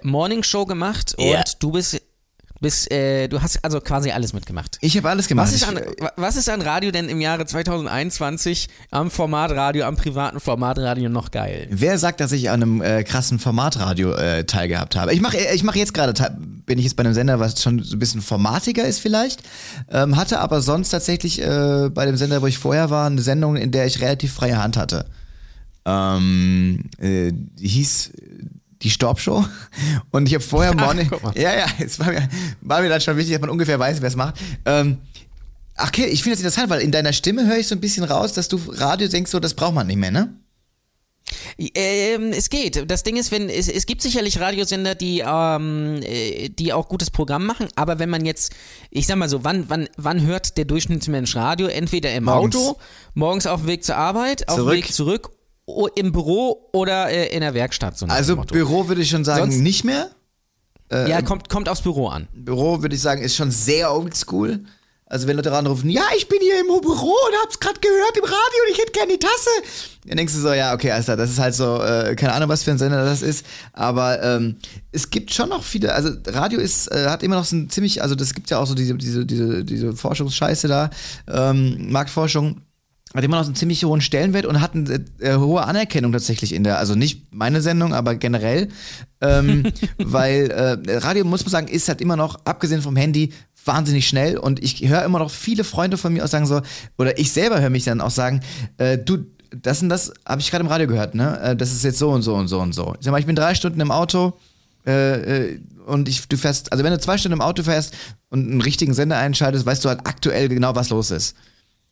[0.02, 1.38] Morning Show gemacht Ja.
[1.40, 2.00] und du bist,
[2.60, 4.78] bist äh, du hast also quasi alles mitgemacht.
[4.80, 5.46] Ich habe alles gemacht.
[5.48, 9.96] Was ist, an, wa- was ist an Radio denn im Jahre 2021 am Formatradio, am
[9.96, 11.66] privaten Formatradio noch geil?
[11.70, 15.12] Wer sagt, dass ich an einem äh, krassen Formatradio äh, teilgehabt habe?
[15.12, 16.14] Ich mache ich mach jetzt gerade,
[16.66, 19.42] bin ich jetzt bei einem Sender, was schon so ein bisschen formatiger ist vielleicht,
[19.90, 23.56] ähm, hatte aber sonst tatsächlich äh, bei dem Sender, wo ich vorher war, eine Sendung,
[23.56, 25.06] in der ich relativ freie Hand hatte.
[25.84, 28.10] Ähm, äh, die hieß
[28.82, 29.44] die Staubshow
[30.10, 31.36] und ich habe vorher Ach, Morning, mal.
[31.36, 32.28] ja ja, es war mir,
[32.60, 34.36] war mir dann schon wichtig, dass man ungefähr weiß, wer es macht.
[34.64, 34.98] Ähm,
[35.76, 38.04] Ach, okay, ich finde das interessant, weil in deiner Stimme höre ich so ein bisschen
[38.04, 40.34] raus, dass du Radio denkst, so das braucht man nicht mehr, ne?
[41.58, 42.88] Ähm, es geht.
[42.90, 47.10] Das Ding ist, wenn es, es gibt sicherlich Radiosender, die ähm, äh, die auch gutes
[47.10, 48.54] Programm machen, aber wenn man jetzt,
[48.90, 51.66] ich sag mal so, wann wann wann hört der Durchschnittsmensch Radio?
[51.66, 52.56] Entweder im Morgens.
[52.56, 52.78] Auto,
[53.14, 54.68] morgens auf dem Weg zur Arbeit, auf dem.
[54.68, 55.30] Weg zurück,
[55.96, 57.98] im Büro oder äh, in der Werkstatt.
[57.98, 58.36] So Also.
[58.36, 60.10] Büro würde ich schon sagen, Sonst- nicht mehr.
[60.92, 62.28] ja, kommt kommt aufs Büro an.
[62.32, 64.60] Büro würde ich sagen, ist schon sehr oldschool.
[65.08, 68.24] Also wenn Leute ranrufen, ja, ich bin hier im Büro und hab's gerade gehört im
[68.24, 69.50] Radio und ich hätte gerne die Tasse.
[70.04, 72.48] Dann denkst du so, ja, okay, alles klar, das ist halt so, äh, keine Ahnung,
[72.48, 73.46] was für ein Sender das ist.
[73.72, 74.56] Aber ähm,
[74.90, 78.02] es gibt schon noch viele, also Radio ist, äh, hat immer noch so ein ziemlich,
[78.02, 80.90] also das gibt ja auch so diese, diese, diese, diese Forschungsscheiße da,
[81.28, 82.62] ähm, Marktforschung
[83.16, 86.64] hat immer noch einen ziemlich hohen Stellenwert und hat eine äh, hohe Anerkennung tatsächlich in
[86.64, 88.68] der, also nicht meine Sendung, aber generell,
[89.20, 89.64] ähm,
[89.98, 93.32] weil äh, Radio, muss man sagen, ist halt immer noch, abgesehen vom Handy,
[93.64, 96.60] wahnsinnig schnell und ich höre immer noch viele Freunde von mir auch sagen so,
[96.98, 98.40] oder ich selber höre mich dann auch sagen,
[98.78, 99.18] äh, du,
[99.50, 101.40] das und das habe ich gerade im Radio gehört, ne?
[101.40, 102.94] Äh, das ist jetzt so und so und so und so.
[102.98, 104.34] Ich sag mal, ich bin drei Stunden im Auto,
[104.86, 107.94] äh, äh, und ich, du fährst, also wenn du zwei Stunden im Auto fährst
[108.28, 111.36] und einen richtigen Sender einschaltest, weißt du halt aktuell genau, was los ist.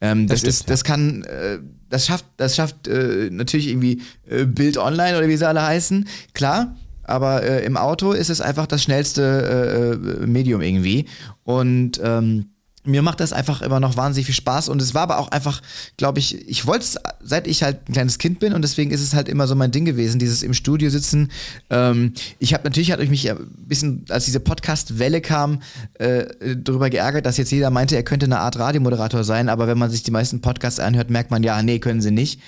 [0.00, 4.44] Ähm, das, stimmt, ist, das kann, äh, das schafft, das schafft äh, natürlich irgendwie äh,
[4.44, 6.76] Bild Online oder wie sie alle heißen, klar.
[7.04, 11.06] Aber äh, im Auto ist es einfach das schnellste äh, äh, Medium irgendwie.
[11.44, 12.46] Und ähm,
[12.84, 15.62] mir macht das einfach immer noch wahnsinnig viel Spaß und es war aber auch einfach,
[15.96, 19.00] glaube ich, ich wollte es, seit ich halt ein kleines Kind bin und deswegen ist
[19.00, 21.30] es halt immer so mein Ding gewesen, dieses im Studio sitzen.
[21.70, 25.62] Ähm, ich habe natürlich, hat mich ein bisschen, als diese Podcast-Welle kam,
[25.94, 29.78] äh, darüber geärgert, dass jetzt jeder meinte, er könnte eine Art Radiomoderator sein, aber wenn
[29.78, 32.40] man sich die meisten Podcasts anhört, merkt man, ja, nee, können sie nicht.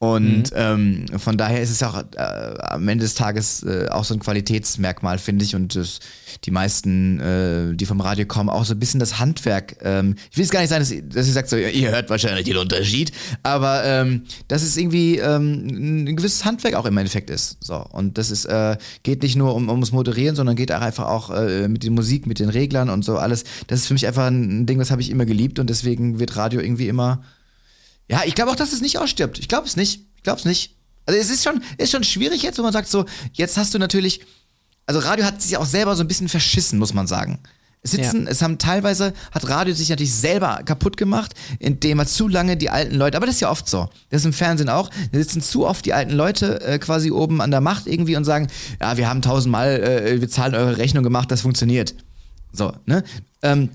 [0.00, 4.14] Und ähm, von daher ist es auch äh, am Ende des Tages äh, auch so
[4.14, 5.56] ein Qualitätsmerkmal, finde ich.
[5.56, 5.98] Und das,
[6.44, 9.76] die meisten, äh, die vom Radio kommen, auch so ein bisschen das Handwerk.
[9.82, 12.44] Ähm, ich will es gar nicht sagen, dass, dass ihr sagt, so, ihr hört wahrscheinlich
[12.44, 13.10] den Unterschied,
[13.42, 17.56] aber ähm, dass es irgendwie ähm, ein gewisses Handwerk auch im Endeffekt ist.
[17.60, 17.84] So.
[17.90, 21.30] Und das ist, äh, geht nicht nur um, ums Moderieren, sondern geht auch einfach auch
[21.30, 23.42] äh, mit der Musik, mit den Reglern und so alles.
[23.66, 26.36] Das ist für mich einfach ein Ding, das habe ich immer geliebt und deswegen wird
[26.36, 27.24] Radio irgendwie immer
[28.08, 29.38] ja, ich glaube auch, dass es nicht ausstirbt.
[29.38, 30.02] Ich glaube es nicht.
[30.16, 30.74] Ich glaube es nicht.
[31.06, 33.78] Also es ist schon, ist schon schwierig jetzt, wo man sagt so, jetzt hast du
[33.78, 34.20] natürlich,
[34.86, 37.38] also Radio hat sich auch selber so ein bisschen verschissen, muss man sagen.
[37.82, 42.26] Es sitzen, es haben teilweise, hat Radio sich natürlich selber kaputt gemacht, indem er zu
[42.26, 43.88] lange die alten Leute, aber das ist ja oft so.
[44.10, 44.90] Das ist im Fernsehen auch.
[45.12, 48.24] Da sitzen zu oft die alten Leute äh, quasi oben an der Macht irgendwie und
[48.24, 48.48] sagen,
[48.80, 51.94] ja, wir haben tausendmal, äh, wir zahlen eure Rechnung gemacht, das funktioniert.
[52.52, 53.04] So, ne?
[53.42, 53.70] Ähm,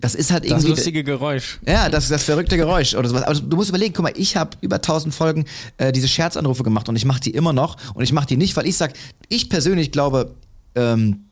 [0.00, 0.68] das ist halt irgendwie.
[0.68, 1.58] Das lustige Geräusch.
[1.66, 3.22] Ja, das, das verrückte Geräusch oder sowas.
[3.22, 5.44] Aber du musst überlegen, guck mal, ich habe über 1000 Folgen
[5.78, 7.76] äh, diese Scherzanrufe gemacht und ich mache die immer noch.
[7.94, 8.92] Und ich mache die nicht, weil ich sag,
[9.28, 10.34] ich persönlich glaube,
[10.74, 11.26] ähm,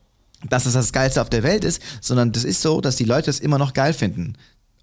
[0.48, 3.31] dass es das Geilste auf der Welt ist, sondern das ist so, dass die Leute
[3.31, 4.35] es immer noch geil finden.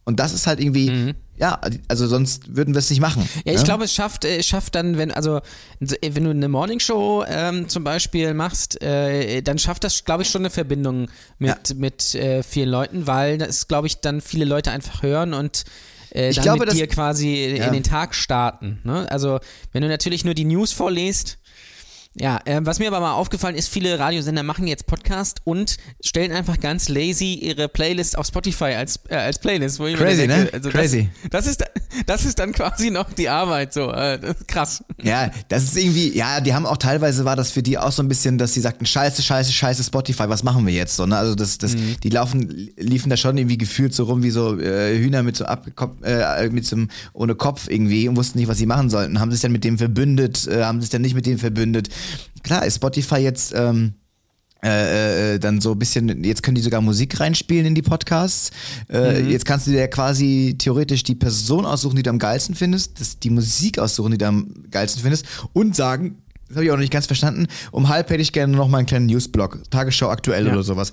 [0.03, 1.13] Und das ist halt irgendwie, mhm.
[1.37, 3.27] ja, also sonst würden wir es nicht machen.
[3.45, 3.65] Ja, ich ne?
[3.65, 5.41] glaube, es schafft, es schafft dann, wenn, also
[5.79, 10.41] wenn du eine Morningshow ähm, zum Beispiel machst, äh, dann schafft das, glaube ich, schon
[10.41, 11.75] eine Verbindung mit, ja.
[11.75, 15.65] mit äh, vielen Leuten, weil das, glaube ich, dann viele Leute einfach hören und
[16.13, 17.67] äh, ich dann glaube, mit dir quasi ja.
[17.67, 18.79] in den Tag starten.
[18.83, 19.09] Ne?
[19.11, 19.39] Also
[19.71, 21.37] wenn du natürlich nur die News vorliest,
[22.13, 26.33] ja, äh, was mir aber mal aufgefallen ist, viele Radiosender machen jetzt Podcast und stellen
[26.33, 29.77] einfach ganz lazy ihre Playlist auf Spotify als, äh, als Playlist.
[29.77, 30.49] Crazy, denke, ne?
[30.51, 31.09] Also Crazy.
[31.29, 31.63] Das, das, ist,
[32.05, 34.83] das ist dann quasi noch die Arbeit, so äh, krass.
[35.01, 38.03] Ja, das ist irgendwie, ja, die haben auch teilweise war das für die auch so
[38.03, 41.15] ein bisschen, dass sie sagten, scheiße, scheiße, scheiße Spotify, was machen wir jetzt so, ne?
[41.15, 41.95] Also das, das, mhm.
[42.03, 45.45] die laufen, liefen da schon irgendwie gefühlt so rum wie so äh, Hühner mit so
[45.45, 49.21] abgekopf, äh, mit so einem, ohne Kopf irgendwie und wussten nicht, was sie machen sollten.
[49.21, 51.87] Haben sich dann mit dem verbündet, äh, haben sich dann nicht mit dem verbündet
[52.43, 53.93] klar ist Spotify jetzt ähm,
[54.63, 58.51] äh, äh, dann so ein bisschen, jetzt können die sogar Musik reinspielen in die Podcasts.
[58.89, 59.29] Äh, mhm.
[59.31, 63.17] Jetzt kannst du dir quasi theoretisch die Person aussuchen, die du am geilsten findest, das,
[63.17, 66.81] die Musik aussuchen, die du am geilsten findest und sagen, das habe ich auch noch
[66.81, 70.45] nicht ganz verstanden, um halb hätte ich gerne noch mal einen kleinen Newsblog, Tagesschau aktuell
[70.45, 70.53] ja.
[70.53, 70.91] oder sowas.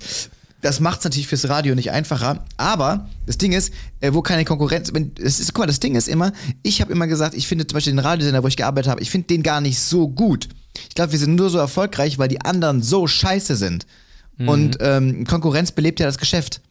[0.61, 4.43] Das macht es natürlich fürs Radio nicht einfacher, aber das Ding ist, äh, wo keine
[4.43, 7.47] Konkurrenz, wenn, das ist, guck mal, das Ding ist immer, ich habe immer gesagt, ich
[7.47, 10.09] finde zum Beispiel den Radiosender, wo ich gearbeitet habe, ich finde den gar nicht so
[10.09, 10.49] gut.
[10.89, 13.85] Ich glaube, wir sind nur so erfolgreich, weil die anderen so scheiße sind.
[14.37, 14.49] Mhm.
[14.49, 16.61] Und ähm, Konkurrenz belebt ja das Geschäft.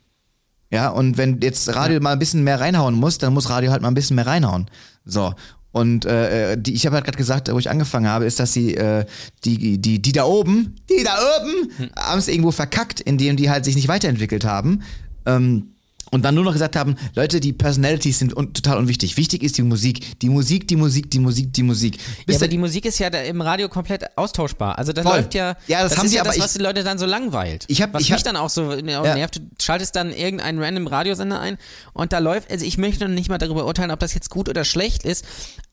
[0.70, 2.00] Ja, und wenn jetzt Radio ja.
[2.00, 4.66] mal ein bisschen mehr reinhauen muss, dann muss Radio halt mal ein bisschen mehr reinhauen.
[5.04, 5.34] So.
[5.70, 8.74] Und äh, die, ich habe halt gerade gesagt, wo ich angefangen habe, ist, dass sie
[8.74, 9.04] äh,
[9.44, 11.90] die, die, die da oben, die da oben, hm.
[11.96, 14.82] haben es irgendwo verkackt, indem die halt sich nicht weiterentwickelt haben.
[15.26, 15.74] Ähm,
[16.10, 19.16] und dann nur noch gesagt haben, Leute, die Personalities sind un total unwichtig.
[19.16, 20.18] Wichtig ist die Musik.
[20.20, 21.98] Die Musik, die Musik, die Musik, die Musik.
[22.26, 24.78] Bis ja, aber die Musik ist ja im Radio komplett austauschbar.
[24.78, 25.16] Also das voll.
[25.16, 26.98] läuft ja, ja das, das haben ist sie, ja aber das, was die Leute dann
[26.98, 27.64] so langweilt.
[27.68, 30.86] Ich hab, was ich mich hab, dann auch so nervt, du schaltest dann irgendeinen random
[30.86, 31.58] Radiosender ein
[31.92, 34.48] und da läuft, also ich möchte noch nicht mal darüber urteilen, ob das jetzt gut
[34.48, 35.24] oder schlecht ist,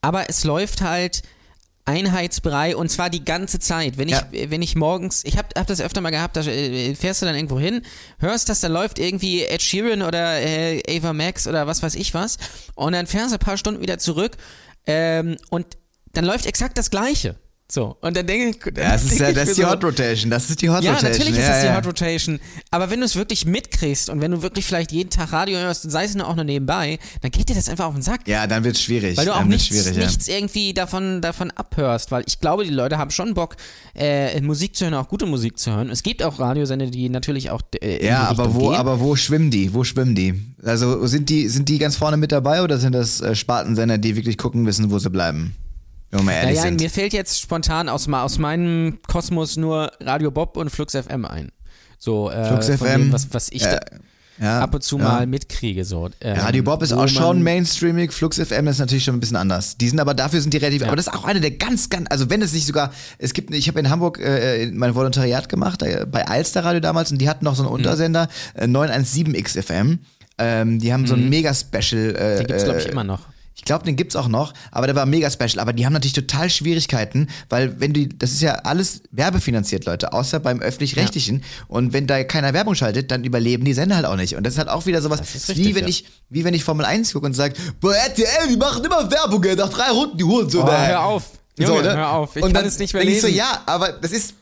[0.01, 1.23] aber es läuft halt
[1.85, 3.97] Einheitsbrei und zwar die ganze Zeit.
[3.97, 4.25] Wenn ich, ja.
[4.31, 7.35] wenn ich morgens, ich habe hab das öfter mal gehabt, da äh, fährst du dann
[7.35, 7.83] irgendwo hin,
[8.19, 12.13] hörst, dass da läuft irgendwie Ed Sheeran oder äh, Ava Max oder was weiß ich
[12.13, 12.37] was
[12.73, 14.37] und dann fährst du ein paar Stunden wieder zurück
[14.87, 15.77] ähm, und
[16.13, 17.35] dann läuft exakt das Gleiche.
[17.67, 18.77] So, und dann denke ich.
[18.77, 20.29] Ja, das ist, ja, das ist die so, Hot Rotation.
[20.29, 21.11] Das ist die Hot ja, Rotation.
[21.11, 21.71] Natürlich ja, ist das ja.
[21.71, 22.39] die Hot Rotation.
[22.69, 25.89] Aber wenn du es wirklich mitkriegst und wenn du wirklich vielleicht jeden Tag Radio hörst,
[25.89, 28.27] sei es nur auch nur nebenbei, dann geht dir das einfach auf den Sack.
[28.27, 29.17] Ja, dann wird es schwierig.
[29.17, 32.11] Weil du auch dann nichts, nichts irgendwie davon, davon abhörst.
[32.11, 33.55] Weil ich glaube, die Leute haben schon Bock,
[33.95, 35.89] äh, Musik zu hören, auch gute Musik zu hören.
[35.89, 37.61] Es gibt auch Radiosender, die natürlich auch.
[37.81, 38.75] Äh, ja, aber wo, gehen.
[38.75, 39.73] aber wo schwimmen die?
[39.73, 40.39] Wo schwimmen die?
[40.63, 44.15] Also sind die, sind die ganz vorne mit dabei oder sind das äh, Spartensender, die
[44.15, 45.55] wirklich gucken wissen, wo sie bleiben?
[46.19, 46.81] Wenn wir ehrlich naja, sind.
[46.81, 51.51] mir fällt jetzt spontan aus, aus meinem Kosmos nur Radio Bob und Flux FM ein.
[51.97, 53.79] So, äh, Flux FM, dem, was, was ich äh,
[54.39, 55.03] ja, ab und zu ja.
[55.03, 55.85] mal mitkriege.
[55.85, 56.09] So.
[56.21, 59.77] Ähm, Radio Bob ist auch schon mainstreamig, Flux FM ist natürlich schon ein bisschen anders.
[59.77, 60.87] Die sind aber, dafür sind die relativ, ja.
[60.87, 63.53] aber das ist auch eine der ganz, ganz, also wenn es nicht sogar, es gibt,
[63.53, 67.29] ich habe in Hamburg äh, mein Volontariat gemacht, äh, bei Alster Radio damals und die
[67.29, 67.75] hatten noch so einen mhm.
[67.75, 69.99] Untersender, äh, 917XFM.
[70.37, 71.07] Ähm, die haben mhm.
[71.07, 71.29] so ein mhm.
[71.29, 72.15] Mega-Special.
[72.15, 73.21] Äh, die gibt's, glaube ich, immer noch.
[73.55, 75.59] Ich glaube, den gibt's auch noch, aber der war mega special.
[75.59, 80.11] Aber die haben natürlich total Schwierigkeiten, weil wenn du, das ist ja alles werbefinanziert, Leute,
[80.11, 81.39] außer beim öffentlich-rechtlichen.
[81.39, 81.45] Ja.
[81.69, 84.35] Und wenn da keiner Werbung schaltet, dann überleben die Sender halt auch nicht.
[84.35, 85.89] Und das ist halt auch wieder sowas, richtig, wie wenn ja.
[85.89, 89.41] ich, wie wenn ich Formel 1 gucke und sage, boah, RTL, die machen immer Werbung,
[89.45, 90.61] ey, nach drei Runden, die holen so.
[90.61, 91.23] Oh, hör auf.
[91.57, 91.95] Junge, so, ne?
[91.95, 92.35] hör auf.
[92.35, 93.29] Ich und kann dann es nicht mehr lesen.
[93.29, 94.33] Ich so, ja, aber das ist,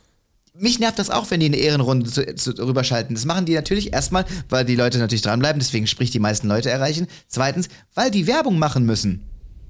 [0.56, 3.16] mich nervt das auch, wenn die eine Ehrenrunde zu, zu, rüberschalten.
[3.16, 6.70] Das machen die natürlich erstmal, weil die Leute natürlich dranbleiben, deswegen sprich die meisten Leute
[6.70, 7.08] erreichen.
[7.28, 9.24] Zweitens, weil die Werbung machen müssen.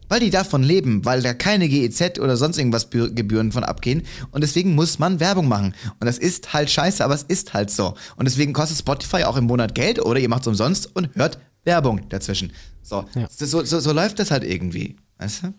[0.10, 4.04] Weil die davon leben, weil da keine GEZ oder sonst irgendwas Gebühren von abgehen.
[4.32, 5.74] Und deswegen muss man Werbung machen.
[6.00, 7.96] Und das ist halt scheiße, aber es ist halt so.
[8.18, 11.40] Und deswegen kostet Spotify auch im Monat Geld oder ihr macht es umsonst und hört
[11.64, 12.52] Werbung dazwischen.
[12.82, 13.28] So, ja.
[13.30, 14.98] so, so, so läuft das halt irgendwie.
[15.18, 15.54] Weißt du?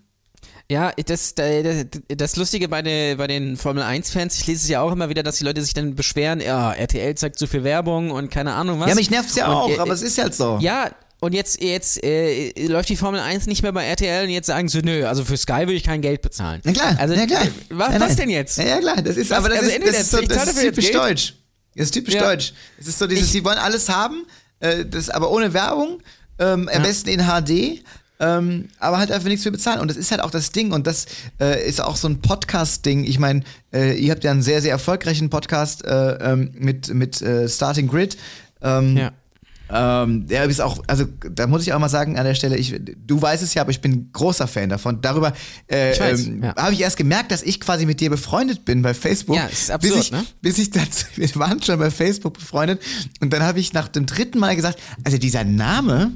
[0.70, 4.80] Ja, das, das, das Lustige bei, den, bei den Formel 1-Fans, ich lese es ja
[4.80, 8.10] auch immer wieder, dass die Leute sich dann beschweren, ja, RTL zeigt zu viel Werbung
[8.10, 8.88] und keine Ahnung was.
[8.88, 10.58] Ja, mich nervt es ja und, auch, äh, aber es ist halt so.
[10.62, 14.46] Ja, und jetzt, jetzt äh, läuft die Formel 1 nicht mehr bei RTL und jetzt
[14.46, 16.62] sagen sie, nö, also für Sky will ich kein Geld bezahlen.
[16.64, 17.46] Na klar, also, na klar.
[17.68, 18.56] Was, nein, was denn jetzt?
[18.56, 20.60] Ja, ja klar, das ist, was, aber das also ist, das ist, so, das ist
[20.60, 21.34] typisch deutsch.
[21.76, 22.22] Das ist typisch ja.
[22.22, 22.54] deutsch.
[22.80, 24.26] Es ist so dieses, ich, sie wollen alles haben,
[24.60, 26.02] äh, das aber ohne Werbung,
[26.38, 26.78] ähm, am ja.
[26.78, 27.84] besten in HD
[28.24, 29.80] ähm, aber halt einfach nichts für bezahlen.
[29.80, 30.72] Und das ist halt auch das Ding.
[30.72, 31.06] Und das
[31.40, 33.04] äh, ist auch so ein Podcast-Ding.
[33.04, 37.20] Ich meine, äh, ihr habt ja einen sehr, sehr erfolgreichen Podcast äh, ähm, mit, mit
[37.20, 38.16] äh, Starting Grid.
[38.62, 39.12] Ähm, ja.
[39.70, 42.74] Ähm, der ist auch, also da muss ich auch mal sagen an der Stelle, ich,
[42.78, 45.00] du weißt es ja, aber ich bin großer Fan davon.
[45.00, 45.32] Darüber
[45.68, 46.54] äh, ähm, ja.
[46.54, 49.36] habe ich erst gemerkt, dass ich quasi mit dir befreundet bin bei Facebook.
[49.36, 50.24] Ja, ist absurd, bis ich, ne?
[50.42, 52.82] Bis ich dazu, wir waren schon bei Facebook befreundet
[53.20, 56.12] und dann habe ich nach dem dritten Mal gesagt, also dieser Name,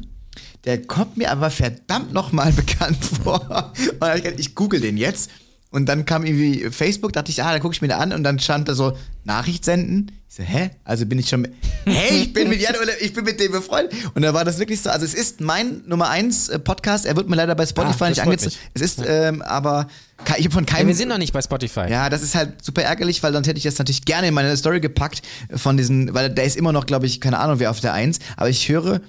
[0.64, 3.73] der kommt mir aber verdammt nochmal bekannt vor.
[3.77, 5.31] Ich, gedacht, ich google den jetzt.
[5.71, 8.25] Und dann kam irgendwie Facebook, dachte ich, ah, da gucke ich mir da an und
[8.25, 10.12] dann stand da so Nachricht senden.
[10.27, 10.71] Ich so, hä?
[10.83, 11.47] Also bin ich schon,
[11.85, 13.92] hey, ich bin mit Jan ich bin mit dem befreundet.
[14.14, 17.16] Und da war das wirklich so, also es ist mein Nummer 1 äh, Podcast, er
[17.16, 18.59] wird mir leider bei Spotify ah, nicht angezeigt.
[18.73, 19.88] Es ist ähm, aber,
[20.38, 20.83] ich habe von keinem...
[20.83, 21.90] Ja, wir sind noch nicht bei Spotify.
[21.90, 24.57] Ja, das ist halt super ärgerlich, weil sonst hätte ich das natürlich gerne in meine
[24.57, 25.21] Story gepackt
[25.55, 28.21] von diesen, weil da ist immer noch, glaube ich, keine Ahnung, wer auf der 1,
[28.38, 29.03] aber ich höre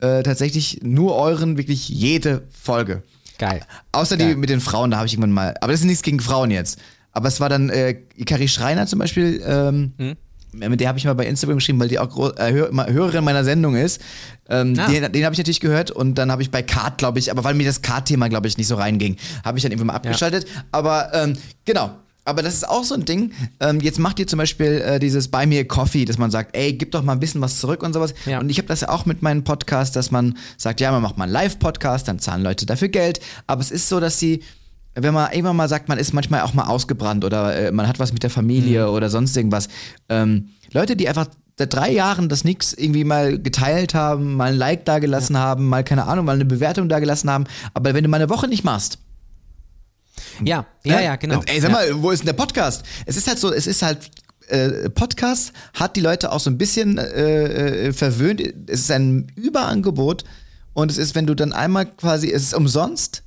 [0.00, 3.02] äh, tatsächlich nur euren, wirklich jede Folge.
[3.38, 3.62] Geil.
[3.92, 4.30] Außer Geil.
[4.30, 5.54] die mit den Frauen, da habe ich irgendwann mal.
[5.60, 6.78] Aber das ist nichts gegen Frauen jetzt.
[7.12, 9.42] Aber es war dann äh, Ikari Schreiner zum Beispiel.
[9.46, 10.16] Ähm, hm?
[10.52, 13.74] Mit der habe ich mal bei Instagram geschrieben, weil die auch äh, Hörerin meiner Sendung
[13.74, 14.00] ist.
[14.48, 14.86] Ähm, ah.
[14.86, 17.44] Den, den habe ich natürlich gehört und dann habe ich bei Kart, glaube ich, aber
[17.44, 20.46] weil mir das Kart-Thema, glaube ich, nicht so reinging, habe ich dann irgendwie mal abgeschaltet.
[20.48, 20.64] Ja.
[20.72, 21.90] Aber ähm, genau,
[22.26, 23.32] aber das ist auch so ein Ding.
[23.60, 26.56] Ähm, jetzt macht ihr zum Beispiel äh, dieses Buy Me a Coffee, dass man sagt,
[26.56, 28.14] ey, gib doch mal ein bisschen was zurück und sowas.
[28.26, 28.40] Ja.
[28.40, 31.16] Und ich habe das ja auch mit meinem Podcast, dass man sagt, ja, man macht
[31.16, 33.20] mal einen Live-Podcast, dann zahlen Leute dafür Geld.
[33.46, 34.42] Aber es ist so, dass sie,
[34.94, 37.98] wenn man irgendwann mal sagt, man ist manchmal auch mal ausgebrannt oder äh, man hat
[38.00, 38.94] was mit der Familie mhm.
[38.94, 39.68] oder sonst irgendwas.
[40.08, 44.58] Ähm, Leute, die einfach seit drei Jahren das nix irgendwie mal geteilt haben, mal ein
[44.58, 45.42] Like dagelassen ja.
[45.42, 47.44] haben, mal keine Ahnung, mal eine Bewertung dagelassen haben.
[47.72, 48.98] Aber wenn du mal eine Woche nicht machst,
[50.44, 51.42] ja, ja, ja, genau.
[51.46, 52.84] Ey, sag mal, wo ist denn der Podcast?
[53.06, 54.10] Es ist halt so, es ist halt
[54.48, 58.40] äh, Podcast hat die Leute auch so ein bisschen äh, äh, verwöhnt.
[58.68, 60.24] Es ist ein Überangebot
[60.72, 63.22] und es ist, wenn du dann einmal quasi, es ist umsonst,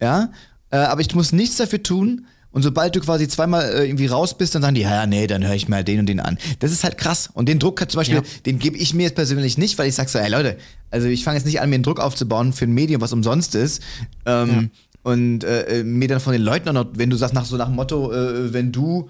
[0.00, 0.30] ja,
[0.70, 2.26] äh, aber ich muss nichts dafür tun.
[2.50, 5.42] Und sobald du quasi zweimal äh, irgendwie raus bist, dann sagen die, ja, nee, dann
[5.42, 6.36] höre ich mal den und den an.
[6.58, 7.30] Das ist halt krass.
[7.32, 8.22] Und den Druck hat zum Beispiel, ja.
[8.44, 10.58] den gebe ich mir jetzt persönlich nicht, weil ich sage so, ey Leute,
[10.90, 13.54] also ich fange jetzt nicht an, mir einen Druck aufzubauen für ein Medium, was umsonst
[13.54, 13.82] ist.
[14.26, 17.34] Ähm, ja und äh, äh, mir dann von den Leuten auch noch, wenn du sagst,
[17.34, 19.08] nach so nach dem Motto, äh, wenn du.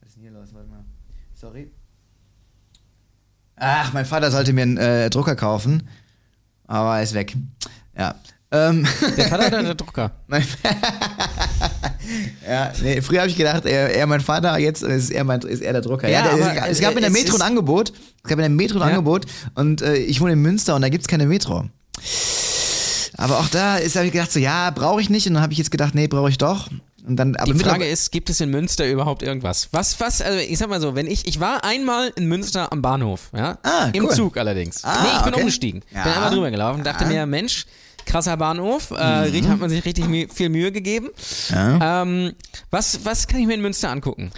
[0.00, 0.48] Was ist denn hier los?
[0.52, 0.84] Warte mal.
[1.34, 1.70] Sorry.
[3.56, 5.88] Ach, mein Vater sollte mir einen äh, Drucker kaufen,
[6.66, 7.36] aber er ist weg.
[7.96, 8.14] Ja.
[8.50, 8.86] Ähm.
[9.16, 10.12] Der Vater oder der Drucker?
[12.48, 15.62] ja, nee, früher habe ich gedacht, er, er mein Vater, jetzt ist er, mein, ist
[15.62, 16.08] er der Drucker.
[16.08, 17.92] Ja, ja der, es, es, gab in der Metro ein Angebot.
[18.22, 18.88] Es gab in der Metro ein ja.
[18.88, 21.66] Angebot und äh, ich wohne in Münster und da gibt es keine Metro.
[23.20, 25.26] Aber auch da ist habe ich gedacht so, ja, brauche ich nicht.
[25.26, 26.68] Und dann habe ich jetzt gedacht, nee, brauche ich doch.
[27.06, 29.68] Und dann, aber die Frage ist, gibt es in Münster überhaupt irgendwas?
[29.72, 32.82] Was, was, also ich sag mal so, wenn ich, ich war einmal in Münster am
[32.82, 33.90] Bahnhof, ja, ah, cool.
[33.94, 34.84] im Zug allerdings.
[34.84, 35.42] Ah, nee, ich bin okay.
[35.42, 36.02] umgestiegen, ja.
[36.02, 37.10] bin einmal drüber gelaufen, dachte ja.
[37.10, 37.66] mir, Mensch,
[38.04, 39.48] krasser Bahnhof, äh, mhm.
[39.48, 41.08] hat man sich richtig viel Mühe gegeben.
[41.48, 42.02] Ja.
[42.02, 42.32] Ähm,
[42.70, 44.30] was, was kann ich mir in Münster angucken?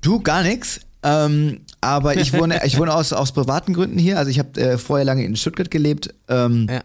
[0.00, 0.80] Du, gar nichts.
[1.02, 4.18] Ähm, aber ich wohne, ich wohne aus, aus privaten Gründen hier.
[4.18, 6.14] Also ich habe äh, vorher lange in Stuttgart gelebt.
[6.28, 6.82] Ähm, ja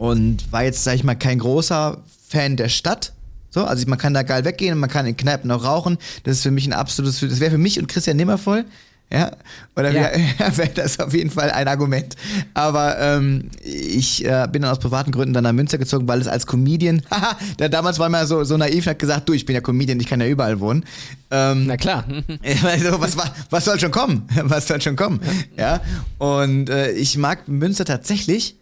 [0.00, 3.12] und war jetzt, sag ich mal, kein großer Fan der Stadt.
[3.50, 5.98] So, also man kann da geil weggehen, man kann in Kneipen noch rauchen.
[6.24, 8.64] Das ist für mich ein absolutes, das wäre für mich und Christian Nimmervoll.
[9.12, 9.32] Ja,
[9.76, 10.04] oder ja.
[10.04, 10.16] wäre
[10.56, 12.16] wär das auf jeden Fall ein Argument.
[12.54, 16.28] Aber ähm, ich äh, bin dann aus privaten Gründen dann nach Münster gezogen, weil es
[16.28, 19.44] als Comedian, haha, da damals war man so, so naiv und hat gesagt, du, ich
[19.44, 20.86] bin ja Comedian, ich kann ja überall wohnen.
[21.30, 22.06] Ähm, Na klar.
[22.64, 23.18] also, was,
[23.50, 24.26] was soll schon kommen?
[24.44, 25.20] Was soll schon kommen?
[25.58, 25.82] Ja.
[26.16, 28.56] Und äh, ich mag Münster tatsächlich,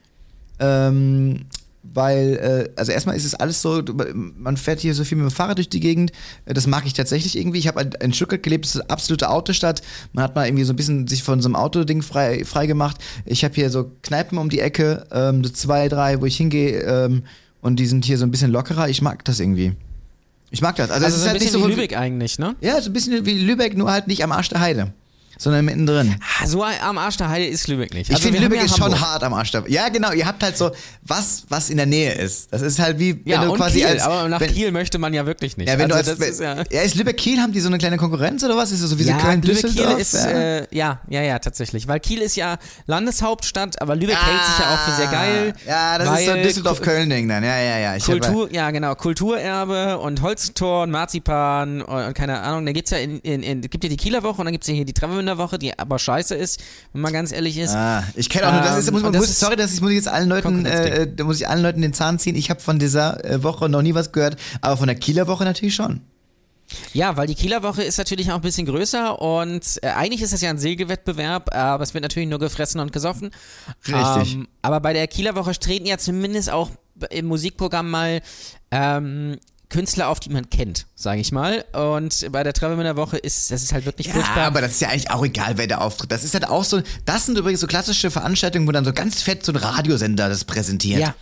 [0.58, 1.46] ähm,
[1.94, 3.82] weil, äh, also erstmal ist es alles so,
[4.14, 6.12] man fährt hier so viel mit dem Fahrrad durch die Gegend,
[6.44, 7.58] äh, das mag ich tatsächlich irgendwie.
[7.58, 9.82] Ich habe in Stuttgart gelebt, das ist eine absolute Autostadt.
[10.12, 12.98] Man hat mal irgendwie so ein bisschen sich von so einem Autoding frei, frei gemacht.
[13.24, 16.80] Ich habe hier so Kneipen um die Ecke, ähm, so zwei, drei, wo ich hingehe
[16.82, 17.22] ähm,
[17.60, 18.88] und die sind hier so ein bisschen lockerer.
[18.88, 19.72] Ich mag das irgendwie.
[20.50, 20.90] Ich mag das.
[20.90, 22.56] Also, also es ist so halt nicht so wie Lübeck eigentlich, ne?
[22.60, 24.92] Ja, so ein bisschen wie Lübeck, nur halt nicht am Arsch der Heide
[25.38, 26.16] sondern mittendrin.
[26.20, 28.10] Ah, so am Arsch der Heide ist Lübeck nicht.
[28.10, 28.98] Ich also finde, Lübeck ja ist Hamburg.
[28.98, 30.12] schon hart am Arsch der Ja, genau.
[30.12, 30.72] Ihr habt halt so
[31.02, 32.52] was, was in der Nähe ist.
[32.52, 34.02] Das ist halt wie, ja, wenn du quasi Kiel, als.
[34.02, 35.68] Aber nach wenn, Kiel möchte man ja wirklich nicht.
[35.68, 36.56] Ja, wenn also du als, ist, ja.
[36.70, 38.72] ja, ist Lübeck-Kiel, haben die so eine kleine Konkurrenz oder was?
[38.72, 39.76] Ist das so wie ja, so Köln-Düsseldorf?
[39.76, 40.30] Lübeck-Kiel ist, ja.
[40.30, 41.86] Äh, ja, ja, ja, tatsächlich.
[41.86, 45.54] Weil Kiel ist ja Landeshauptstadt, aber Lübeck ah, hält sich ja auch für sehr geil.
[45.66, 47.44] Ja, das ist so ein Düsseldorf-Köln-Ding dann.
[47.44, 47.96] Ja, ja, ja.
[47.96, 48.94] Ich Kultur, ja, genau.
[48.94, 52.66] Kulturerbe und Holztor und Marzipan und, keine Ahnung.
[52.66, 54.68] Da gibt's ja in, in, in, gibt ja die Kieler Woche und dann gibt es
[54.68, 54.94] ja hier die
[55.28, 56.60] Travemünder Woche, die aber scheiße ist,
[56.92, 57.74] wenn man ganz ehrlich ist.
[57.74, 59.90] Ah, ich kenne auch nur, das ist, muss, man, das muss, sorry, das ist, muss
[59.90, 62.36] ich jetzt allen Leuten, äh, da muss ich allen Leuten den Zahn ziehen.
[62.36, 65.44] Ich habe von dieser äh, Woche noch nie was gehört, aber von der Kieler Woche
[65.44, 66.00] natürlich schon.
[66.92, 70.34] Ja, weil die Kieler Woche ist natürlich auch ein bisschen größer und äh, eigentlich ist
[70.34, 73.30] es ja ein Segelwettbewerb, aber es wird natürlich nur gefressen und gesoffen.
[73.86, 74.34] Richtig.
[74.34, 76.70] Ähm, aber bei der Kieler Woche treten ja zumindest auch
[77.10, 78.20] im Musikprogramm mal
[78.70, 79.38] ähm,
[79.70, 81.64] Künstler auf, die man kennt, sage ich mal.
[81.72, 84.44] Und bei der Travel in der Woche ist das ist halt wirklich Ja, furchtbar.
[84.44, 86.10] aber das ist ja eigentlich auch egal, wer da auftritt.
[86.10, 89.22] Das ist halt auch so, das sind übrigens so klassische Veranstaltungen, wo dann so ganz
[89.22, 91.00] fett so ein Radiosender das präsentiert.
[91.00, 91.14] Ja.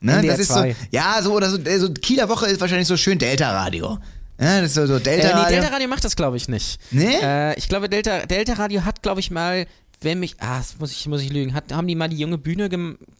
[0.00, 0.14] Ne?
[0.16, 0.74] NDR Das ist so, 2.
[0.90, 3.98] ja, so oder so, äh, so Kieler Woche ist wahrscheinlich so schön Delta-Radio.
[4.40, 5.60] Ja, das ist so, so Äh, Delta nee, Radio.
[5.60, 6.80] Delta Radio macht das, glaube ich, nicht.
[6.90, 7.14] Nee?
[7.22, 9.66] Äh, ich glaube, Delta, Delta Radio hat, glaube ich, mal,
[10.04, 12.38] wenn mich, ah, das muss ich, muss ich lügen, hat, haben die mal die junge
[12.38, 12.68] Bühne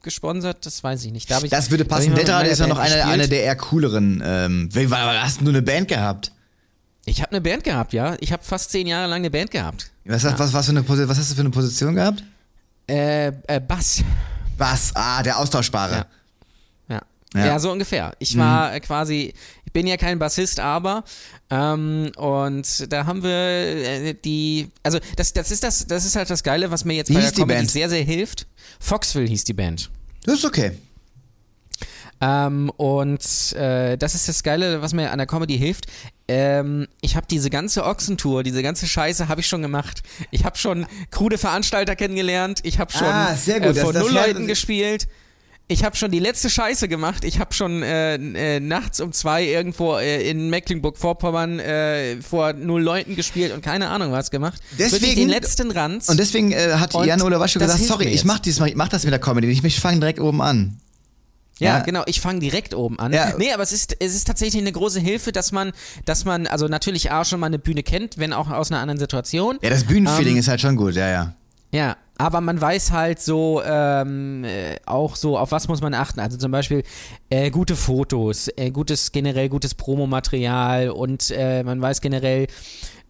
[0.03, 0.65] gesponsert?
[0.67, 1.31] Das weiß ich nicht.
[1.31, 2.13] Da ich, das würde passen.
[2.13, 4.23] Radio ist ja noch Band eine, der eher cooleren.
[4.25, 6.33] Ähm, hast du eine Band gehabt?
[7.05, 8.17] Ich habe eine Band gehabt, ja.
[8.21, 9.91] Ich habe fast zehn Jahre lang eine Band gehabt.
[10.05, 12.23] Was, hast- was, was, eine, was hast du für eine Position gehabt?
[12.89, 14.03] Äh, äh Bass.
[14.57, 15.95] Bass, ah, der Austauschbare.
[15.97, 16.07] Ja.
[17.35, 17.47] Ja.
[17.47, 17.59] Ja.
[17.59, 18.15] so ungefähr.
[18.19, 19.33] Ich war äh, quasi,
[19.65, 21.05] ich bin ja kein Bassist, aber
[21.51, 26.29] ähm, und da haben wir äh, die, also das, das ist das, das ist halt
[26.29, 28.47] das Geile, was mir jetzt Wie bei der Comedy sehr, sehr hilft.
[28.81, 29.91] Foxville hieß die Band.
[30.25, 30.73] Das ist okay.
[32.21, 35.87] Ähm, und äh, das ist das Geile, was mir an der Comedy hilft.
[36.29, 40.03] Ähm, ich habe diese ganze Ochsentour, diese ganze Scheiße habe ich schon gemacht.
[40.31, 42.61] Ich habe schon krude Veranstalter kennengelernt.
[42.63, 43.33] Ich habe schon Ah.
[43.35, 45.09] Äh, vor Nullleuten das- gespielt.
[45.73, 47.25] Ich habe schon die letzte Scheiße gemacht.
[47.25, 48.15] Ich habe schon äh,
[48.57, 53.89] äh, nachts um zwei irgendwo äh, in Mecklenburg-Vorpommern äh, vor null Leuten gespielt und keine
[53.89, 54.61] Ahnung was gemacht.
[54.77, 56.09] Wirklich Deswegen- den letzten Ranz.
[56.09, 58.77] Und deswegen äh, hat Und Jan Ole Waschko das gesagt, sorry, ich mach diesmal, ich
[58.77, 59.49] mach das mit der Comedy.
[59.49, 60.77] Ich, ich fange direkt oben an.
[61.59, 61.83] Ja, Ja.
[61.85, 62.03] genau.
[62.07, 63.13] Ich fange direkt oben an.
[63.13, 63.33] Ja.
[63.39, 65.73] Nee, aber es ist, es ist tatsächlich eine große Hilfe, dass man,
[66.05, 68.99] dass man, also natürlich A schon mal eine Bühne kennt, wenn auch aus einer anderen
[68.99, 69.59] Situation.
[69.63, 71.35] Ja, das Bühnenfeeling Ähm, ist halt schon gut, ja, ja.
[71.75, 76.21] Ja, aber man weiß halt so ähm, äh, auch so, auf was muss man achten.
[76.21, 76.85] Also zum Beispiel
[77.31, 82.47] äh, gute Fotos, äh, gutes, generell gutes Promomaterial und äh, man weiß generell,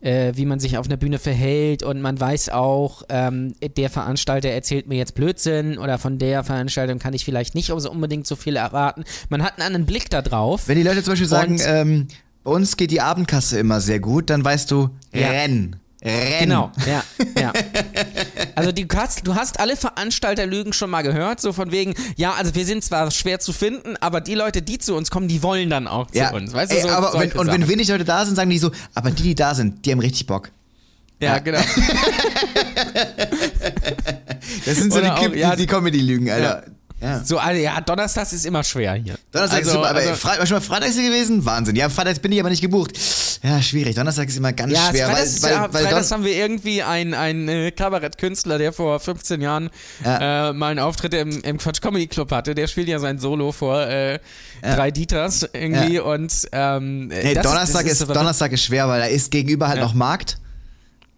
[0.01, 4.48] äh, wie man sich auf einer Bühne verhält und man weiß auch, ähm, der Veranstalter
[4.48, 8.35] erzählt mir jetzt Blödsinn oder von der Veranstaltung kann ich vielleicht nicht so unbedingt so
[8.35, 9.05] viel erwarten.
[9.29, 10.68] Man hat einen anderen Blick da drauf.
[10.68, 12.09] Wenn die Leute zum Beispiel sagen, ähm,
[12.44, 15.29] bei uns geht die Abendkasse immer sehr gut, dann weißt du, Ja.
[15.29, 15.77] renn.
[16.04, 16.40] Renn.
[16.40, 17.04] Genau, ja,
[17.40, 17.52] ja.
[18.56, 22.54] Also du hast, du hast alle Veranstalterlügen schon mal gehört, so von wegen, ja, also
[22.56, 25.70] wir sind zwar schwer zu finden, aber die Leute, die zu uns kommen, die wollen
[25.70, 26.52] dann auch zu Ja, uns.
[26.52, 28.72] Weißt du, ey, so, aber wenn, und wenn wenig Leute da sind, sagen die so,
[28.94, 30.50] aber die, die da sind, die haben richtig Bock.
[31.20, 31.38] Ja, Ja.
[31.38, 31.60] genau.
[34.64, 36.64] Das sind so die, Oder auch, Clip- ja, die, die Comedy-Lügen, Alter.
[36.66, 36.72] Ja.
[37.24, 39.16] So, also, ja, Donnerstags ist immer schwer hier.
[39.32, 41.44] Donnerstag also, ist super, aber also, Fre schon mal Freitags gewesen?
[41.44, 41.76] Wahnsinn.
[41.76, 42.92] Ja, Freitags bin ich aber nicht gebucht.
[43.42, 43.96] Ja, schwierig.
[43.96, 46.36] Donnerstag ist immer ganz ja, schwer, Freitags, weil, ja, weil, weil Freitags Don haben wir
[46.36, 49.70] irgendwie einen, einen äh, Kabarettkünstler, der vor 15 Jahren
[50.04, 50.50] Ja.
[50.50, 52.54] äh, mal einen Auftritt im, im Quatsch Comedy Club hatte.
[52.54, 54.20] Der spielt ja sein Solo vor äh,
[54.62, 59.00] drei Dieters irgendwie und ähm, nee, das Donnerstag, das ist, aber- Donnerstag ist schwer, weil
[59.00, 59.84] da ist gegenüber halt Ja.
[59.84, 60.38] noch Markt.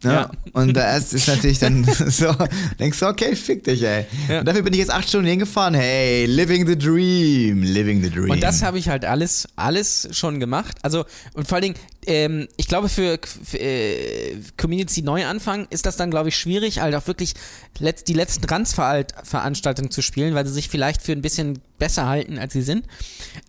[0.04, 0.12] Ne?
[0.12, 0.30] Ja.
[0.52, 2.34] Und da ist, ist natürlich dann so,
[2.78, 4.06] denkst du, okay, fick dich, ey.
[4.28, 4.40] Ja.
[4.40, 5.74] Und dafür bin ich jetzt acht Stunden hingefahren.
[5.74, 8.30] Hey, living the dream, living the dream.
[8.30, 10.78] Und das habe ich halt alles, alles schon gemacht.
[10.82, 15.96] Also, und vor allen Dingen, ähm, ich glaube, für, für äh, Community Neuanfang ist das
[15.96, 17.34] dann, glaube ich, schwierig, halt auch wirklich
[17.78, 22.38] letzt, die letzten Ranzveranstaltungen zu spielen, weil sie sich vielleicht für ein bisschen besser halten,
[22.38, 22.86] als sie sind.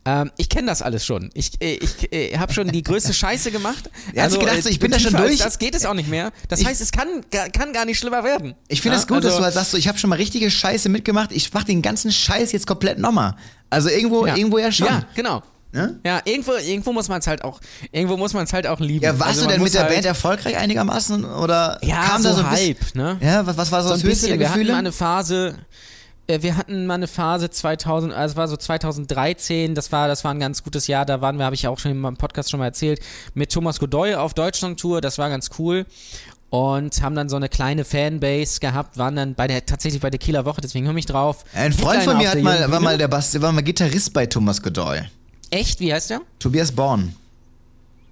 [0.05, 1.29] Ähm, ich kenne das alles schon.
[1.33, 3.89] Ich, äh, ich äh, habe schon die größte Scheiße gemacht.
[4.13, 5.37] Ja, hast du gedacht, so, ich bin da schon durch?
[5.37, 6.31] Das geht es auch nicht mehr.
[6.49, 7.07] Das Ich- heißt, es kann,
[7.53, 8.55] kann gar nicht schlimmer werden.
[8.67, 10.15] Ich finde Ja, es gut, dass also- du halt sagst, so, ich habe schon mal
[10.17, 11.31] richtige Scheiße mitgemacht.
[11.31, 13.35] Ich mach den ganzen Scheiß jetzt komplett nochmal.
[13.69, 14.35] Also irgendwo, ja.
[14.35, 14.87] irgendwo ja schon.
[14.87, 15.43] Ja, genau.
[15.75, 15.99] Ne?
[16.05, 17.59] Ja, irgendwo, irgendwo muss man es halt auch,
[17.91, 19.03] irgendwo muss man es halt auch lieben.
[19.03, 22.29] Ja, warst Also du denn mit der halt, Band erfolgreich einigermaßen oder Ja, kam so,
[22.29, 23.17] da so ein bisschen, ne?
[23.21, 24.39] Ja, was, was war so, So das ein höchste der bisschen.
[24.39, 24.71] Wir hatten Gefühle?
[24.73, 25.55] mal eine Phase,
[26.27, 30.23] äh, wir hatten mal eine Phase 2000, also es war so 2013, das war, das
[30.23, 32.15] war ein ganz gutes Jahr, da waren wir, habe ich ja auch schon in meinem
[32.17, 33.01] Podcast schon mal erzählt,
[33.33, 35.85] mit Thomas Godoy auf Deutschland-Tour, das war ganz cool.
[36.51, 40.19] Und haben dann so eine kleine Fanbase gehabt, waren dann bei der, tatsächlich bei der
[40.19, 41.43] Kieler Woche, deswegen hör mich drauf.
[41.53, 44.61] Ein Freund von mir hat mal, war mal der Bass, war mal Gitarrist bei Thomas
[44.61, 45.01] Godoy.
[45.51, 45.79] Echt?
[45.79, 46.21] Wie heißt der?
[46.39, 47.15] Tobias Born.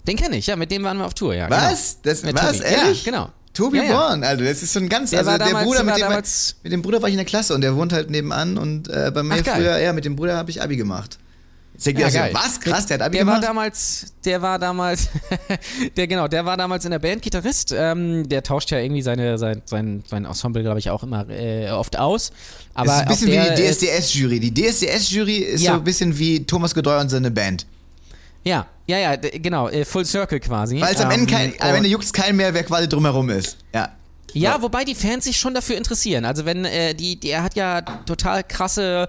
[0.07, 1.49] Den kenne ich, ja, mit dem waren wir auf Tour, ja.
[1.49, 1.97] Was?
[2.01, 2.13] Genau.
[2.13, 2.57] Das, Mit was?
[2.57, 2.69] Tobi.
[2.69, 3.05] Ehrlich?
[3.05, 3.29] Ja, genau.
[3.53, 4.07] Tobi Ja, ja.
[4.09, 5.97] Born, also das ist so ein ganz, Der also der damals- Bruder, der mit war
[5.99, 8.57] dem, damals- mit dem Bruder war ich in der Klasse und der wohnt halt nebenan
[8.57, 9.55] und äh, bei mir Ach, geil.
[9.57, 11.19] früher, ja, mit dem Bruder habe ich Abi gemacht.
[11.85, 12.31] Denkt Ja, ihr so, geil.
[12.33, 12.59] was?
[12.59, 13.49] Krass, der hat Abi Der war gemacht?
[13.49, 15.09] damals, der war damals,
[15.97, 17.73] der genau, der war damals in der Band Gitarrist.
[17.75, 21.69] Ähm, der tauscht ja irgendwie seine, sein, sein, sein Ensemble, glaube ich, auch immer äh,
[21.71, 22.31] oft aus.
[22.73, 24.39] Aber das ist ein bisschen der, wie die äh, DSDS-Jury.
[24.39, 25.71] Die DSDS-Jury ist Ja.
[25.73, 27.65] so ein bisschen wie Thomas Godoy und seine Band.
[28.43, 30.79] Ja, ja, ja, genau, äh, Full Circle quasi.
[30.81, 33.29] Weil es am Ende, kein, Ähm, am Ende juckt es keinen mehr, wer quasi drumherum
[33.29, 33.57] ist.
[33.73, 33.89] Ja.
[34.33, 36.25] Ja, wobei die Fans sich schon dafür interessieren.
[36.25, 39.07] Also wenn äh, die, die, er hat ja total krasse,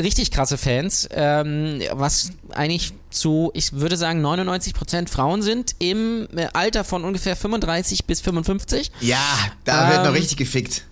[0.00, 6.48] richtig krasse Fans, ähm, was eigentlich zu, ich würde sagen, 99% Frauen sind im äh,
[6.52, 8.90] Alter von ungefähr 35 bis 55.
[9.00, 9.18] Ja,
[9.64, 10.84] da wird Ähm, noch richtig gefickt.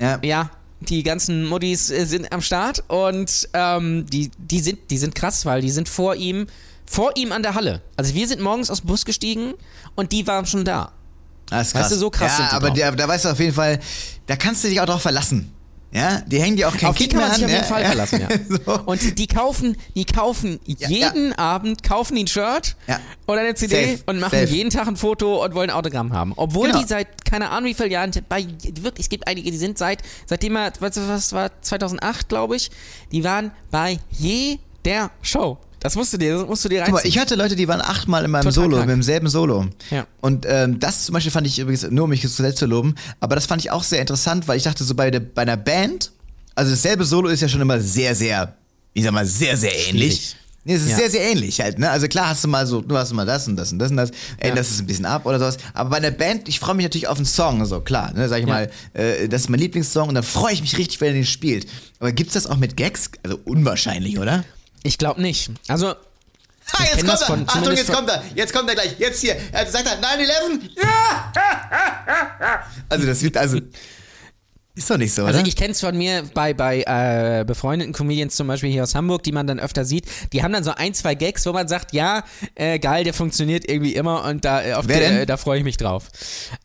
[0.00, 0.18] Ja.
[0.22, 5.14] Ja, die ganzen Muddis äh, sind am Start und ähm, die, die, sind, die sind
[5.14, 6.46] krass, weil die sind vor ihm
[6.86, 7.82] vor ihm an der Halle.
[7.96, 9.54] Also wir sind morgens aus dem Bus gestiegen
[9.94, 10.90] und die waren schon da.
[11.46, 11.82] Das ist krass.
[11.84, 13.78] Weißt du, so krass ja, sind die aber der, da weißt du auf jeden Fall,
[14.26, 15.52] da kannst du dich auch drauf verlassen.
[15.92, 17.50] Ja, die hängen dir auch kein Auf die Kind kann man mehr sich an.
[17.50, 18.28] auf jeden Fall verlassen, ja.
[18.64, 18.80] so.
[18.86, 22.76] Und die, die kaufen, die kaufen jeden Abend, kaufen die ein Shirt
[23.26, 24.02] oder eine CD Safe.
[24.06, 24.52] und machen Safe.
[24.54, 26.32] jeden Tag ein Foto und wollen ein Autogramm haben.
[26.36, 26.80] Obwohl Genau.
[26.80, 28.46] die seit, keine Ahnung wie vielen Jahren, bei,
[28.80, 32.70] wirklich, es gibt einige, die sind seit, seitdem er, was, was war, 2008, glaube ich,
[33.10, 35.58] die waren bei jeder Show.
[35.80, 37.10] Das musst du dir, das musst du dir Guck mal, reinziehen.
[37.14, 38.86] ich hatte Leute, die waren achtmal in meinem Total Solo, krank.
[38.88, 39.66] mit demselben Solo.
[39.90, 40.06] Ja.
[40.20, 43.34] Und ähm, das zum Beispiel fand ich übrigens, nur um mich selbst zu loben, aber
[43.34, 46.12] das fand ich auch sehr interessant, weil ich dachte, so bei, der, bei einer Band,
[46.54, 48.54] also dasselbe Solo ist ja schon immer sehr, sehr,
[48.92, 50.14] ich sag mal, sehr, sehr ähnlich.
[50.14, 50.36] Schwierig.
[50.62, 50.96] Nee, es ist Ja.
[50.98, 51.88] sehr, sehr ähnlich halt, ne?
[51.90, 53.96] Also klar hast du mal so, du hast mal das und das und das und
[53.96, 55.56] das, änderst es ein bisschen ab oder sowas.
[55.72, 58.28] Aber bei einer Band, ich freue mich natürlich auf einen Song, so klar, ne?
[58.28, 58.52] Sag ich Ja.
[58.52, 61.24] mal, äh, das ist mein Lieblingssong und dann freue ich mich richtig, wenn er den
[61.24, 61.66] spielt.
[61.98, 63.10] Aber gibt's das auch mit Gags?
[63.22, 64.44] Also unwahrscheinlich, oder?
[64.82, 65.50] Ich glaube nicht.
[65.68, 65.88] Also,
[66.72, 67.26] Ha, jetzt kommt er!
[67.26, 68.22] von- Achtung, jetzt kommt er!
[68.34, 68.94] Jetzt kommt er gleich!
[68.98, 69.36] Jetzt hier!
[69.52, 70.70] Er sagt er 9-11!
[70.80, 71.32] Ja!
[72.88, 73.58] Also das wird, also.
[74.76, 75.48] Ist doch nicht so, Also oder?
[75.48, 79.22] ich kenne es von mir bei, bei äh, befreundeten Comedians zum Beispiel hier aus Hamburg,
[79.24, 80.06] die man dann öfter sieht.
[80.32, 82.22] Die haben dann so ein, zwei Gags, wo man sagt, ja,
[82.54, 85.76] äh, geil, der funktioniert irgendwie immer und da, äh, der, äh, da freue ich mich
[85.76, 86.08] drauf.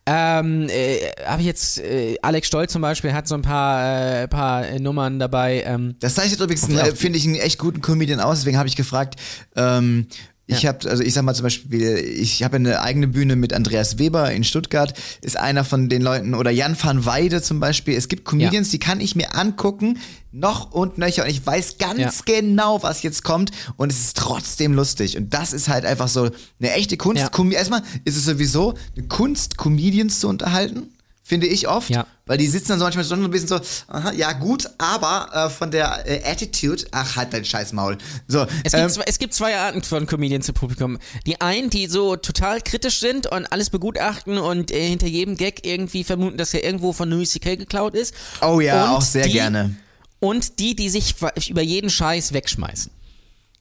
[0.06, 4.78] Ähm, äh, Habe ich jetzt, äh, Alex Stoll zum Beispiel hat so ein paar, paar
[4.78, 5.64] Nummern dabei.
[5.66, 6.64] Ähm, Das zeichnet übrigens,
[6.98, 9.16] finde ich, einen echt guten Comedian aus, deswegen habe ich gefragt,
[9.56, 10.06] ähm,
[10.48, 10.68] ich Ja.
[10.68, 14.30] habe, also ich sag mal zum Beispiel, ich habe eine eigene Bühne mit Andreas Weber
[14.32, 17.96] in Stuttgart, ist einer von den Leuten, oder Jan van Weide zum Beispiel.
[17.96, 19.98] Es gibt Comedians, die kann ich mir angucken,
[20.30, 22.10] noch und nöcher, und ich weiß ganz Ja.
[22.24, 25.16] genau, was jetzt kommt, und es ist trotzdem lustig.
[25.16, 26.30] Und das ist halt einfach so
[26.60, 27.22] eine echte Kunst.
[27.36, 27.50] Ja.
[27.50, 30.90] Erstmal ist es sowieso eine Kunst, Comedians zu unterhalten.
[31.28, 31.90] Finde ich oft.
[31.90, 32.06] Ja.
[32.24, 33.58] Weil die sitzen dann so manchmal so ein bisschen so,
[33.88, 37.98] aha, ja gut, aber äh, von der äh, Attitude, ach halt dein scheiß Maul.
[38.28, 40.98] So, Es ähm, gibt, zwei, es gibt zwei Arten von Comedians im Publikum.
[41.26, 45.66] Die einen, die so total kritisch sind und alles begutachten und äh, hinter jedem Gag
[45.66, 47.56] irgendwie vermuten, dass er irgendwo von Louis C.K.
[47.56, 48.14] geklaut ist.
[48.40, 49.74] oh ja, Und auch sehr die, gerne.
[50.20, 51.16] Und die, die sich
[51.48, 52.92] über jeden Scheiß wegschmeißen.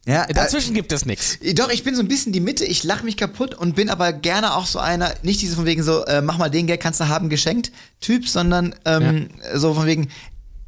[0.08, 1.39] Ja, äh, Dazwischen gibt es nichts.
[1.56, 4.14] Doch, ich bin so ein bisschen die Mitte, ich lache mich kaputt und bin aber
[4.14, 6.99] gerne auch so einer, nicht diese von wegen so, äh, mach mal den Gag, kannst
[6.99, 10.10] du haben, geschenkt Typ, sondern ähm, so von wegen,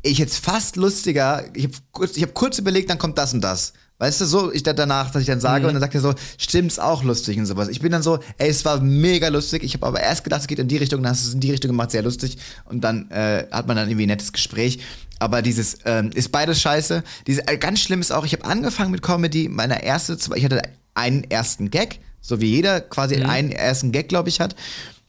[0.02, 3.42] ich jetzt fast lustiger, ich habe kurz, ich hab kurz überlegt, dann kommt das und
[3.42, 3.74] das.
[4.00, 6.14] Weißt du, so, ich da danach, dass ich dann sage und dann sagt er so,
[6.38, 7.68] stimmt's auch lustig und sowas.
[7.68, 10.48] Ich bin dann so, ey, es war mega lustig, ich habe aber erst gedacht, es
[10.48, 12.82] geht in die Richtung, dann hast du es in die Richtung gemacht, sehr lustig und
[12.84, 14.80] dann äh, hat man dann irgendwie ein nettes Gespräch.
[15.18, 17.04] Aber dieses ähm, ist beides scheiße.
[17.26, 20.62] Diese, äh, ganz schlimm ist auch, ich habe angefangen mit Comedy, meine erste, ich hatte
[20.94, 24.56] einen ersten Gag, so wie jeder quasi einen ersten Gag, glaube ich, hat.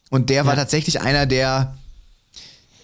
[0.09, 0.61] Und der war Ja.
[0.61, 1.77] tatsächlich einer, der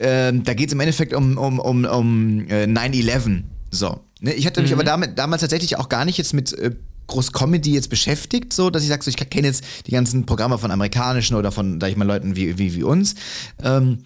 [0.00, 3.44] ähm, da geht es im Endeffekt um, um, um, um äh, 9-11.
[3.70, 4.00] So.
[4.24, 4.32] Ne?
[4.32, 6.72] Ich hatte mich aber damit, damals tatsächlich auch gar nicht jetzt mit äh,
[7.06, 10.58] groß Comedy jetzt beschäftigt, so dass ich sage, so, ich kenne jetzt die ganzen Programme
[10.58, 13.14] von amerikanischen oder von, sag ich mal, Leuten wie, wie, wie uns.
[13.62, 14.04] Ähm,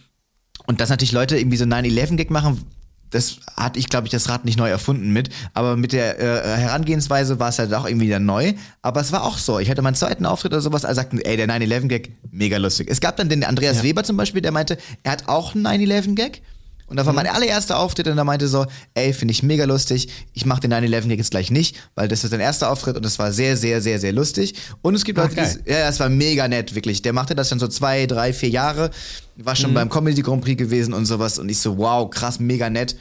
[0.66, 2.64] und dass natürlich Leute irgendwie so 9-11-Gag machen,
[3.10, 5.30] das hatte ich, glaube ich, das Rad nicht neu erfunden mit.
[5.54, 8.52] Aber mit der äh, Herangehensweise war es halt auch irgendwie wieder neu.
[8.82, 9.60] Aber es war auch so.
[9.60, 12.88] Ich hatte meinen zweiten Auftritt oder sowas, alle sagten, ey, der 9-11-Gag, mega lustig.
[12.90, 13.82] Es gab dann den Andreas Ja.
[13.84, 16.42] Weber zum Beispiel, der meinte, er hat auch einen 9-11-Gag.
[16.88, 20.08] Und das war mein allererster Auftritt und er meinte so, ey, finde ich mega lustig,
[20.32, 23.18] ich mache den 9-11-Gag jetzt gleich nicht, weil das ist sein erster Auftritt und das
[23.18, 24.54] war sehr, sehr, sehr, sehr lustig.
[24.80, 27.02] Und es gibt Ach, Leute, die, ja, das war mega nett, wirklich.
[27.02, 28.90] Der machte das dann so zwei, drei, vier Jahre,
[29.36, 32.70] war schon beim Comedy Grand Prix gewesen und sowas und ich so, wow, krass, mega
[32.70, 32.96] nett.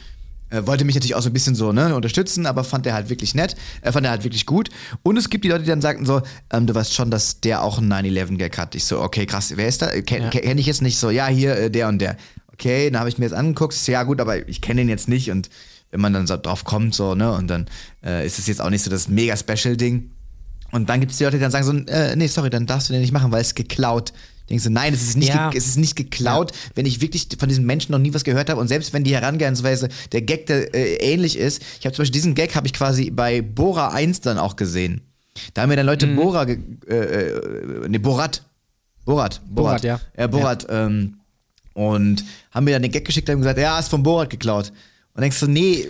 [0.49, 3.09] Äh, wollte mich natürlich auch so ein bisschen so ne, unterstützen, aber fand er halt
[3.09, 4.69] wirklich nett, äh, fand er halt wirklich gut.
[5.03, 6.21] Und es gibt die Leute, die dann sagten so,
[6.51, 8.75] ähm, du weißt schon, dass der auch einen 9-11-Gag hat.
[8.75, 9.87] Ich so, okay, krass, wer ist da?
[10.01, 10.29] Ken, Ja.
[10.29, 12.15] Kenne ich jetzt nicht so, ja, hier, äh, der und der.
[12.59, 15.29] Okay, dann habe ich mir jetzt angeguckt, ja gut, aber ich kenne ihn jetzt nicht
[15.29, 15.49] und
[15.91, 17.67] wenn man dann so drauf kommt, so, ne, und dann
[18.03, 20.11] äh, ist es jetzt auch nicht so das mega Special-Ding.
[20.71, 22.89] Und dann gibt es die Leute, die dann sagen so, äh, nee, sorry, dann darfst
[22.89, 24.11] du den nicht machen, weil es geklaut.
[24.49, 25.49] Denkst du, nein, es ist nicht, Ja.
[25.53, 28.59] es ist nicht geklaut, wenn ich wirklich von diesen Menschen noch nie was gehört habe
[28.59, 32.13] und selbst wenn die Herangehensweise der Gag der, äh, ähnlich ist, ich habe zum Beispiel
[32.13, 35.01] diesen Gag habe ich quasi bei Bora 1 dann auch gesehen.
[35.53, 38.43] Da haben mir dann Leute Bora, ge äh, äh, nee, Borat,
[39.05, 39.99] Borat, Borat, ja.
[40.13, 41.17] Äh, Borat, ähm,
[41.77, 44.73] und haben mir dann den Gag geschickt und gesagt, ja, ist von Borat geklaut.
[45.13, 45.87] Und denkst du, nee,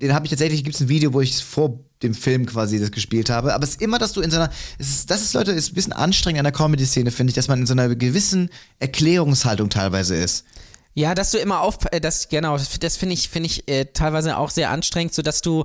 [0.00, 2.90] den habe ich tatsächlich, gibt es ein Video, wo ich vor dem Film quasi das
[2.90, 3.54] gespielt habe.
[3.54, 4.50] Aber es ist immer, dass du in so einer,
[4.80, 7.46] es ist, das ist, Leute, ist ein bisschen anstrengend an der Comedy-Szene, finde ich, dass
[7.46, 8.50] man in so einer gewissen
[8.80, 10.44] Erklärungshaltung teilweise ist.
[10.94, 14.36] Ja, dass du immer auf, äh, das genau, das finde ich, finde ich äh, teilweise
[14.36, 15.64] auch sehr anstrengend, so dass du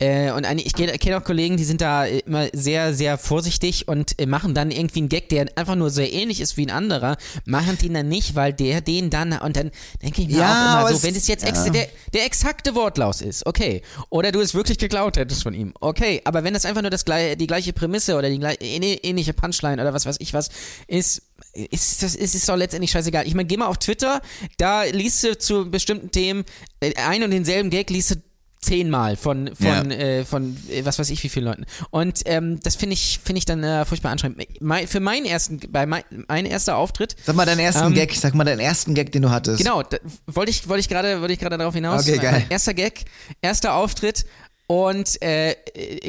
[0.00, 4.26] Äh, und ich kenne auch Kollegen, die sind da immer sehr, sehr vorsichtig und äh,
[4.26, 7.78] machen dann irgendwie einen Gag, der einfach nur sehr ähnlich ist wie ein anderer, machen
[7.78, 9.70] den dann nicht, weil der den dann, und dann
[10.02, 11.50] denke ich mir Ja, auch immer so, wenn es jetzt ja.
[11.50, 15.72] ex der, der exakte Wortlaut ist, okay, oder du es wirklich geklaut hättest von ihm,
[15.80, 19.80] okay, aber wenn das einfach nur das, gleiche- die gleiche Prämisse oder die ähnliche Punchline
[19.80, 20.48] oder was weiß ich was
[20.88, 21.22] ist,
[21.70, 23.26] ist das ist, ist doch letztendlich scheißegal.
[23.28, 24.20] Ich meine, geh mal auf Twitter,
[24.56, 26.44] da liest du zu bestimmten Themen
[26.80, 28.16] äh, ein und denselben Gag liest du
[28.64, 29.96] zehnmal von von Ja.
[29.96, 33.38] äh, von äh, was weiß ich wie vielen Leuten und ähm, das finde ich finde
[33.38, 34.42] ich dann äh, furchtbar anstrengend.
[34.60, 38.14] Mein, für meinen ersten bei mein, mein erster Auftritt Sag mal deinen ersten Ähm, Gag,
[38.14, 39.58] sag mal deinen ersten Gag, den du hattest.
[39.58, 39.82] Genau,
[40.26, 42.02] wollte ich, wollte ich gerade, wollte ich gerade darauf hinaus.
[42.08, 42.44] Okay, geil.
[42.48, 43.04] Erster Gag,
[43.42, 44.24] erster Auftritt
[44.66, 45.54] und äh,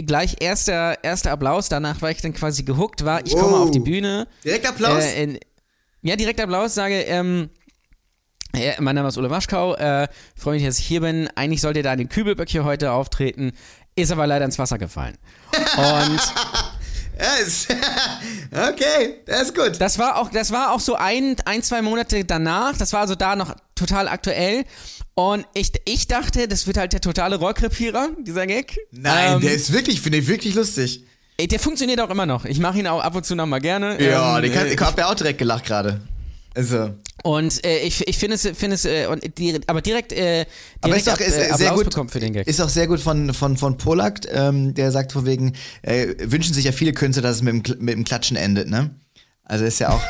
[0.04, 1.68] gleich erster, erster Applaus.
[1.70, 3.64] Danach war ich dann quasi gehuckt, war, ich komme Wow.
[3.66, 4.28] auf die Bühne.
[4.44, 5.04] Direkt Applaus?
[5.04, 5.40] Äh, in,
[6.04, 7.50] ja, direkt Applaus, sage, ähm,
[8.56, 11.30] ja, mein Name ist Ole Waschkau, äh, freue mich, dass ich hier bin.
[11.36, 13.52] Eigentlich sollte da in den Kübelböck hier heute auftreten,
[13.96, 15.18] ist aber leider ins Wasser gefallen.
[15.78, 16.20] Und
[17.46, 17.68] ist,
[18.52, 19.80] okay, das ist gut.
[19.80, 22.78] Das war auch, das war auch so ein, ein, zwei Monate danach.
[22.78, 24.66] Das war also da noch total aktuell.
[25.14, 28.78] Und ich, ich dachte, das wird halt der totale Rohrkrepierer, dieser Gag.
[28.92, 31.06] Nein, Ähm, der ist wirklich, finde ich, wirklich lustig.
[31.40, 32.44] der funktioniert auch immer noch.
[32.44, 34.02] Ich mache ihn auch ab und zu noch mal gerne.
[34.04, 36.02] Ja, Ähm, den kann, äh, ich hab ja auch direkt gelacht gerade.
[36.56, 36.94] Also,
[37.24, 40.50] und äh, ich, ich finde es, finde es, äh, und die, aber direkt, äh, direkt
[40.82, 42.12] aber ist auch ab, ist, äh, sehr gut.
[42.12, 42.48] für den Gag.
[42.48, 46.54] Ist auch sehr gut von von von Polak, ähm, der sagt von wegen äh, wünschen
[46.54, 48.92] sich ja viele Künstler, dass es mit dem, mit dem Klatschen endet, ne?
[49.44, 50.02] Also ist ja auch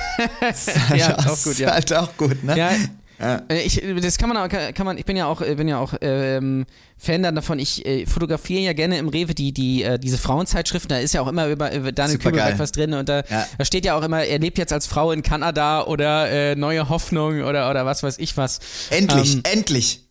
[0.49, 1.71] ist halt Ja, ist auch gut, ja.
[1.71, 2.57] Halt auch gut, ne?
[2.57, 2.71] Ja,
[3.19, 3.43] Ja.
[3.49, 5.93] Äh, Ich, das kann man kann man, ich bin ja auch, äh, bin ja auch
[6.01, 6.65] ähm,
[6.97, 7.59] Fan dann davon.
[7.59, 10.89] Ich äh, fotografiere ja gerne im Rewe die, die, äh, diese Frauenzeitschriften.
[10.89, 12.17] Da ist ja auch immer über, über Daniel.
[12.17, 13.47] Kübelberg was drin und da, Ja.
[13.57, 16.89] da steht ja auch immer, er lebt jetzt als Frau in Kanada oder äh, neue
[16.89, 18.59] Hoffnung oder, oder was weiß ich was.
[18.89, 20.01] Endlich, Ähm, endlich.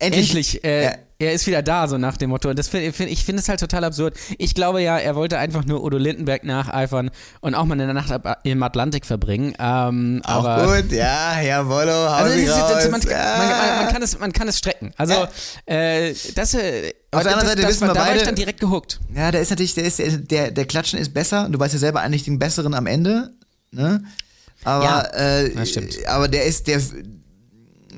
[0.00, 0.28] Endlich.
[0.28, 0.92] Endlich, äh, Ja.
[1.20, 2.48] Er ist wieder da, so nach dem Motto.
[2.48, 4.14] Und das find, find, ich finde es halt total absurd.
[4.38, 7.10] Ich glaube ja, er wollte einfach nur Udo Lindenberg nacheifern
[7.40, 8.12] und auch mal eine Nacht
[8.44, 9.52] im Atlantik verbringen.
[9.58, 12.88] Ähm, Auch aber gut, ja, jawollo, hau Also ist, raus.
[12.90, 13.34] man, ja.
[13.36, 14.92] man, man, man, kann es, man kann es strecken.
[14.96, 15.26] Also
[15.66, 18.34] äh, das, äh, Auf der anderen Seite das wissen wir da war ich beide- dann
[18.36, 19.00] direkt gehuckt.
[19.12, 20.00] Ja, der ist natürlich, der ist,
[20.30, 21.46] der, der Klatschen ist besser.
[21.46, 23.32] und Du weißt ja selber eigentlich den besseren am Ende,
[23.72, 24.04] ne?
[24.64, 25.50] Aber, Ja, äh,
[26.06, 26.80] aber der ist, der,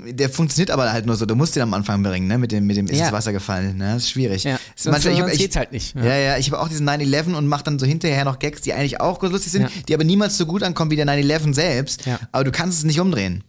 [0.08, 1.26] der funktioniert aber halt nur so.
[1.26, 2.38] Du musst ihn am Anfang bringen, ne?
[2.38, 3.04] Mit dem, mit dem ist Ja.
[3.06, 3.94] ins Wasser gefallen, ne?
[3.94, 4.44] Das ist schwierig.
[4.44, 5.94] Ja, Ist manchmal- ich- ich- geht's halt nicht.
[5.94, 8.72] Ja, ja, ich habe auch diesen 9-11 und mache dann so hinterher noch Gags, die
[8.72, 9.68] eigentlich auch lustig sind, Ja.
[9.88, 12.06] die aber niemals so gut ankommen wie der 9-11 selbst.
[12.06, 12.18] Ja.
[12.32, 13.44] Aber du kannst es nicht umdrehen.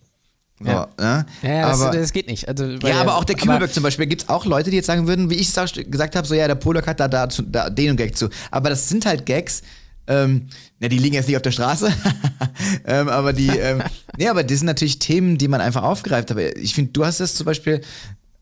[0.59, 0.87] So, Ja.
[0.99, 1.25] ne?
[1.41, 2.47] Ja, ja das, aber, das geht nicht.
[2.47, 4.85] Also, ja, aber auch der aber- Kübelberg zum Beispiel, gibt es auch Leute, die jetzt
[4.85, 7.69] sagen würden, wie ich es gesagt habe, so ja, der Polak hat da, da, da
[7.71, 8.29] den und Gag zu.
[8.51, 9.63] Aber das sind halt Gags,
[10.11, 10.47] ähm,
[10.79, 11.91] na, die liegen jetzt nicht auf der Straße,
[12.85, 13.81] ähm, aber die, ähm,
[14.17, 16.31] nee, aber das sind natürlich Themen, die man einfach aufgreift.
[16.31, 17.81] Aber ich finde, du hast das zum Beispiel,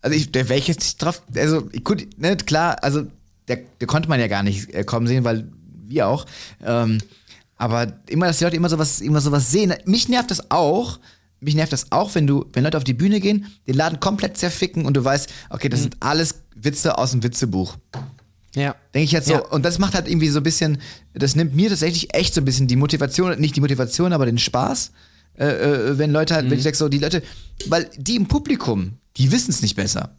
[0.02, 3.04] also ich, der wäre ich jetzt nicht drauf, also gut, ne, klar, also
[3.48, 5.48] der, der konnte man ja gar nicht äh, kommen sehen, weil
[5.88, 6.26] wir auch.
[6.66, 7.00] Ähm,
[7.56, 9.74] aber immer, dass die Leute immer sowas, immer sowas sehen.
[9.86, 11.00] Mich nervt das auch.
[11.42, 14.38] Mich nervt das auch, wenn du, wenn Leute auf die Bühne gehen, den Laden komplett
[14.38, 17.78] zerficken und du weißt, okay, das sind alles Witze aus dem Witzebuch.
[18.56, 18.76] Ja.
[18.94, 19.34] Denke ich jetzt so.
[19.34, 19.40] Ja.
[19.48, 20.80] Und das macht halt irgendwie so ein bisschen,
[21.14, 24.38] das nimmt mir tatsächlich echt so ein bisschen die Motivation, nicht die Motivation, aber den
[24.38, 24.92] Spaß.
[25.38, 26.58] Äh, äh, wenn Leute halt, wenn Mhm.
[26.58, 27.22] ich sag so, die Leute,
[27.68, 30.16] weil die im Publikum, die wissen es nicht besser.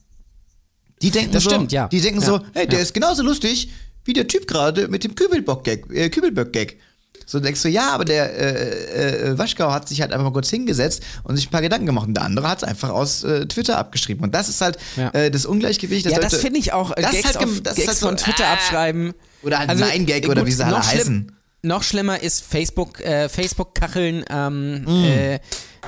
[1.03, 1.89] Die denken Das so, stimmt, ja.
[1.89, 2.26] die denken Ja.
[2.26, 3.70] so, hey, der ist genauso lustig
[4.05, 6.78] wie der Typ gerade mit dem Kübelbock-Gag, äh, Kübelböck-Gag.
[7.27, 10.51] So denkst du, ja, aber der äh, äh, Waschkau hat sich halt einfach mal kurz
[10.51, 12.09] hingesetzt und sich ein paar Gedanken gemacht.
[12.09, 14.25] Und der andere hat es einfach aus äh, Twitter abgeschrieben.
[14.25, 15.11] Und das ist halt Ja.
[15.11, 16.07] äh, das Ungleichgewicht.
[16.07, 16.91] dass Ja, das Leute- finde ich auch.
[16.97, 18.53] äh, Das ist Gags, halt auf, das ist Gags halt so, von Twitter ah.
[18.55, 19.14] abschreiben.
[19.43, 21.33] Oder halt Nein-Gag oder wie sie alle heißen.
[21.63, 25.05] Noch schlimmer ist Facebook, äh, Facebook-Kacheln, ähm, Mm.
[25.05, 25.41] äh,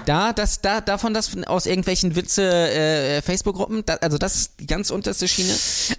[0.06, 4.66] da, das, da, davon, dass aus irgendwelchen Witze, äh, Facebook-Gruppen, da, also das ist die
[4.66, 5.52] ganz unterste Schiene.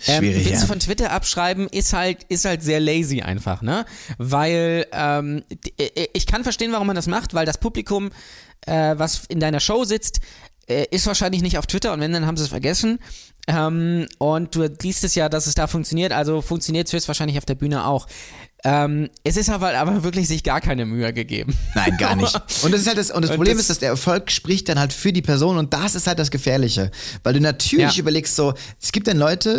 [0.07, 0.65] Ähm, Witze ja.
[0.65, 3.85] von Twitter abschreiben ist halt, ist halt sehr lazy einfach, ne?
[4.17, 8.11] Weil, ähm, d- äh, ich kann verstehen, warum man das macht, weil das Publikum,
[8.65, 10.19] äh, was in deiner Show sitzt,
[10.67, 12.99] äh, ist wahrscheinlich nicht auf Twitter und wenn, dann haben sie es vergessen.
[13.47, 17.45] Ähm, und du liest es ja, dass es da funktioniert, also funktioniert es höchstwahrscheinlich auf
[17.45, 18.07] der Bühne auch.
[18.65, 21.53] Ähm, es ist aber, aber wirklich sich gar keine Mühe gegeben.
[21.75, 22.33] Nein, gar nicht.
[22.63, 24.69] Und das ist halt das, und das Und Problem das- ist, dass der Erfolg spricht
[24.69, 26.89] dann halt für die Person und das ist halt das Gefährliche.
[27.23, 27.99] Weil du natürlich Ja.
[28.01, 29.51] überlegst so, es gibt dann Leute,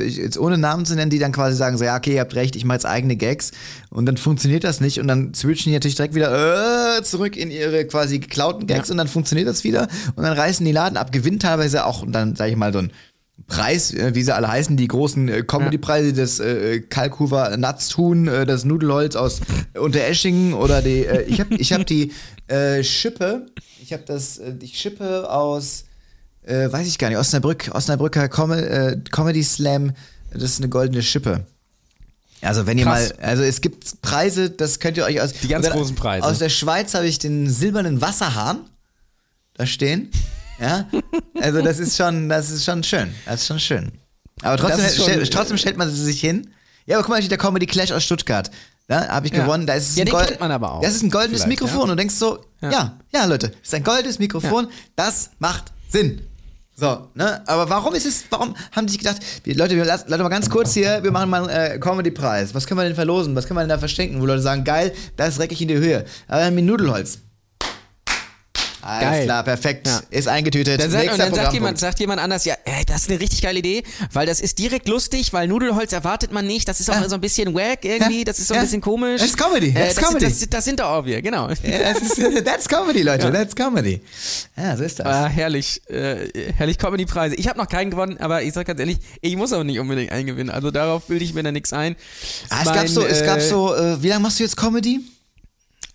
[0.00, 2.34] äh, jetzt ohne Namen zu nennen, die dann quasi sagen so, ja, okay, ihr habt
[2.34, 3.52] recht, ich mache jetzt eigene Gags
[3.90, 7.50] und dann funktioniert das nicht und dann switchen die natürlich direkt wieder äh, zurück in
[7.52, 8.92] ihre quasi geklauten Gags Ja.
[8.92, 9.86] und dann funktioniert das wieder
[10.16, 12.80] und dann reißen die Laden ab, gewinnen teilweise auch und dann, sag ich mal, so
[12.80, 12.90] ein
[13.46, 18.44] Preis, äh, wie sie alle heißen, die großen äh, Comedy-Preise, das äh, Kalkhuber Nutzhuhn, äh,
[18.44, 19.40] das Nudelholz aus
[19.74, 22.12] äh, Untereschingen oder die, äh, ich habe ich hab die
[22.48, 23.46] äh, Schippe,
[23.82, 25.84] ich habe das, äh, die Schippe aus,
[26.42, 29.92] äh, weiß ich gar nicht, Osnabrück, Osnabrücker Com äh, Comedy Slam
[30.30, 31.46] das ist eine goldene Schippe.
[32.40, 33.10] Also wenn Krass.
[33.10, 35.32] ihr mal, also es gibt Preise, das könnt ihr euch aus.
[35.32, 36.26] Die ganz oder, großen Preise.
[36.26, 38.60] Aus der Schweiz habe ich den silbernen Wasserhahn
[39.54, 40.10] da stehen.
[40.58, 40.86] Ja,
[41.40, 43.14] also das ist schon, das ist schon schön.
[43.26, 43.92] Das ist schon schön.
[44.42, 46.50] Aber trotzdem, schon, stell, trotzdem stellt man sich hin.
[46.86, 48.50] Ja, aber guck mal, der Comedy Clash aus Stuttgart.
[48.86, 49.42] Da habe ich ja.
[49.42, 49.66] gewonnen.
[49.66, 50.80] Da ist es ja, ein den Gold, man aber auch.
[50.80, 51.86] Das ist ein goldenes Mikrofon.
[51.86, 51.92] Ja.
[51.92, 52.70] Und denkst so, ja.
[52.70, 54.68] ja, ja, Leute, das ist ein goldenes Mikrofon.
[54.96, 56.22] Das macht Sinn.
[56.74, 57.42] So, ne?
[57.46, 60.72] Aber warum ist es, warum haben die sich gedacht, Leute, wir lassen mal ganz kurz
[60.72, 62.54] hier, wir machen mal einen äh, Comedy-Preis.
[62.54, 63.34] Was können wir denn verlosen?
[63.34, 64.20] Was können wir denn da verschenken?
[64.20, 66.04] Wo Leute sagen, geil, das recke ich in die Höhe.
[66.28, 67.18] Aber wir haben Nudelholz.
[68.88, 69.24] Alles Geil.
[69.24, 69.86] klar, perfekt.
[69.86, 70.00] Ja.
[70.08, 70.80] Ist eingetütet.
[70.80, 73.42] Dann, sagt, und dann sagt jemand, sagt jemand anders, ja, ey, das ist eine richtig
[73.42, 73.82] geile Idee,
[74.14, 76.66] weil das ist direkt lustig, weil Nudelholz erwartet man nicht.
[76.68, 77.06] Das ist auch ja.
[77.06, 79.20] so ein bisschen wack irgendwie, das ist so ein bisschen komisch.
[79.20, 79.70] Das ist Comedy.
[79.70, 80.24] Äh, das, Comedy.
[80.24, 81.48] Das, das, sind doch auch wir, genau.
[81.48, 83.30] das ist, that's Comedy, Leute.
[83.30, 84.00] That's Comedy.
[84.56, 85.06] Ja, so ist das.
[85.06, 85.82] Ah, herrlich.
[85.90, 87.34] Äh, herrlich Comedy-Preise.
[87.34, 90.12] Ich habe noch keinen gewonnen, aber ich sag ganz ehrlich, ich muss auch nicht unbedingt
[90.12, 90.48] einen gewinnen.
[90.48, 91.94] Also darauf bilde ich mir da nichts ein.
[92.48, 94.56] Ah, es, mein, gab so, es gab äh, so, äh, wie lange machst du jetzt
[94.56, 95.00] Comedy?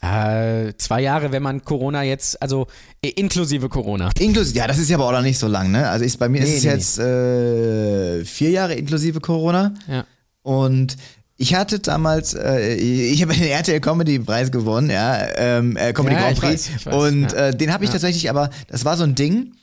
[0.03, 2.67] Äh, zwei Jahre, wenn man Corona jetzt, also
[3.01, 4.09] inklusive Corona.
[4.19, 5.89] Inklusive, ja, das ist ja aber auch noch nicht so lang, ne?
[5.89, 7.03] Also ich, bei mir nee, ist es nee, jetzt nee.
[7.05, 9.73] Äh, vier Jahre inklusive Corona.
[9.87, 10.03] Ja.
[10.41, 10.97] Und
[11.37, 16.15] ich hatte damals, äh, ich habe den RTL Comedy Preis gewonnen, ja, ähm, äh, Comedy
[16.15, 16.73] ja, Grand Prix.
[16.73, 17.47] Weiß, weiß, und ja.
[17.47, 19.53] äh, den habe ich tatsächlich, aber das war so ein Ding.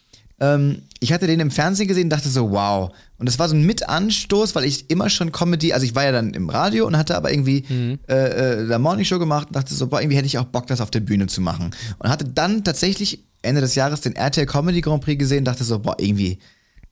[0.41, 2.93] Ähm, ich hatte den im Fernsehen gesehen und dachte so, wow.
[3.21, 6.11] Und das war so ein Mitanstoß, weil ich immer schon Comedy, also ich war ja
[6.11, 7.99] dann im Radio und hatte aber irgendwie mhm.
[8.09, 10.67] äh, äh, der Morning Show gemacht und dachte so, boah, irgendwie hätte ich auch Bock,
[10.67, 11.71] das auf der Bühne zu machen.
[11.99, 15.65] Und hatte dann tatsächlich Ende des Jahres den RTL Comedy Grand Prix gesehen und dachte
[15.65, 16.39] so, boah, irgendwie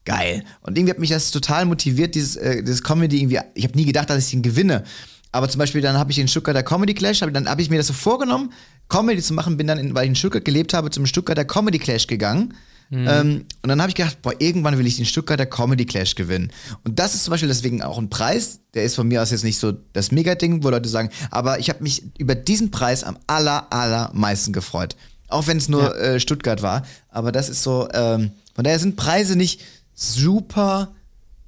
[0.05, 0.45] geil.
[0.61, 3.87] Und irgendwie hat mich das total motiviert, dieses, äh, dieses Comedy irgendwie, ich habe nie
[3.87, 4.85] gedacht, dass ich ihn gewinne.
[5.33, 7.79] Aber zum Beispiel dann habe ich den Stuttgarter Comedy Clash, hab, dann habe ich mir
[7.79, 8.53] das so vorgenommen,
[8.91, 11.79] Comedy zu machen, bin dann, in, weil ich in Stuttgart gelebt habe, zum Stuttgarter Comedy
[11.79, 12.53] Clash gegangen
[12.91, 13.07] Mhm.
[13.09, 16.53] Ähm, und dann habe ich gedacht, boah, irgendwann will ich den Stuttgarter Comedy Clash gewinnen.
[16.85, 19.45] Und das ist zum Beispiel deswegen auch ein Preis, der ist von mir aus jetzt
[19.45, 23.19] nicht so das Mega-Ding, wo Leute sagen, aber ich habe mich über diesen Preis am
[23.27, 24.97] aller, allermeisten gefreut.
[25.29, 26.15] Auch wenn es nur ja.
[26.15, 26.83] äh, Stuttgart war.
[27.11, 29.61] Aber das ist so, ähm, von daher sind Preise nicht
[29.95, 30.95] super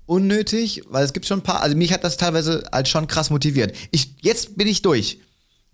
[0.05, 3.31] unnötig, weil es gibt schon ein paar, also mich hat das teilweise als schon krass
[3.31, 3.75] motiviert.
[3.93, 5.21] Ich, jetzt bin ich durch.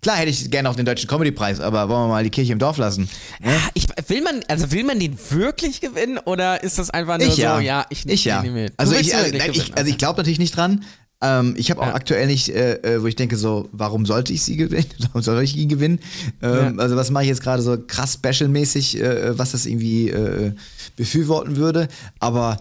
[0.01, 2.59] Klar hätte ich gerne auch den deutschen Comedy-Preis, aber wollen wir mal die Kirche im
[2.59, 3.09] Dorf lassen.
[3.39, 3.51] Ne?
[3.73, 7.35] Ich, will man, also will man den wirklich gewinnen oder ist das einfach nur ich
[7.35, 8.41] so, ja, ja ich, ich ja.
[8.43, 8.73] Mit.
[8.77, 10.85] Also ich, äh, nein, ich, also ich glaube natürlich nicht dran.
[11.19, 11.95] Ähm, ich habe auch ja.
[11.95, 14.85] aktuell nicht, äh, äh, wo ich denke so, warum sollte ich sie gewinnen?
[14.99, 15.99] warum soll ich ihn gewinnen?
[16.43, 16.83] Ähm, ja.
[16.83, 20.53] Also was mache ich jetzt gerade so krass special-mäßig, äh, was das irgendwie äh,
[20.95, 21.87] befürworten würde.
[22.19, 22.59] Aber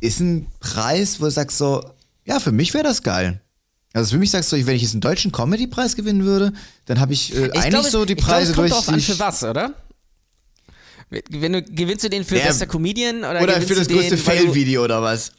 [0.00, 1.84] ist ein Preis, wo du sagst so,
[2.24, 3.42] ja, für mich wäre das geil.
[3.92, 6.52] Also für mich sagst du, wenn ich jetzt einen deutschen Comedy-Preis gewinnen würde,
[6.86, 9.06] dann habe ich, äh, ich eigentlich glaube, so die Preise glaube, es kommt durch.
[9.06, 9.74] Drauf an, für was, oder?
[11.10, 14.84] Wenn du, gewinnst du den für ja, bester Comedian oder, oder für das größte Fail-Video
[14.84, 15.32] oder was?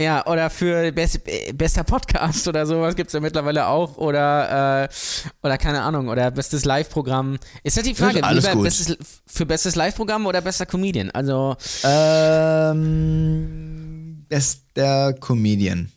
[0.00, 1.20] Ja, oder für best,
[1.52, 3.98] bester Podcast oder sowas gibt es ja mittlerweile auch.
[3.98, 4.88] Oder, äh,
[5.42, 7.38] oder keine Ahnung, oder bestes Live-Programm.
[7.64, 11.10] Ist das die Frage, lieber bestes, für bestes Live-Programm oder bester Comedian?
[11.10, 11.54] Also.
[11.84, 12.84] Ähm,
[14.26, 15.92] bester Comedian.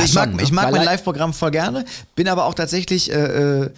[0.00, 1.84] Also ich mag, ich mag mein Live-Programm voll gerne,
[2.14, 3.70] bin aber auch tatsächlich, äh, äh,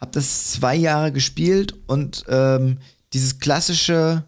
[0.00, 2.78] habe das zwei Jahre gespielt und ähm,
[3.12, 4.24] dieses klassische,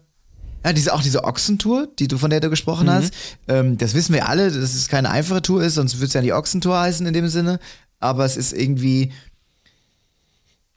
[0.65, 2.91] ja, diese, auch diese Ochsentour, die du, von der du gesprochen mhm.
[2.91, 3.13] hast,
[3.47, 6.21] ähm, das wissen wir alle, dass es keine einfache Tour ist, sonst würde es ja
[6.21, 7.59] die Ochsentour heißen in dem Sinne.
[8.01, 9.11] Aber es ist irgendwie,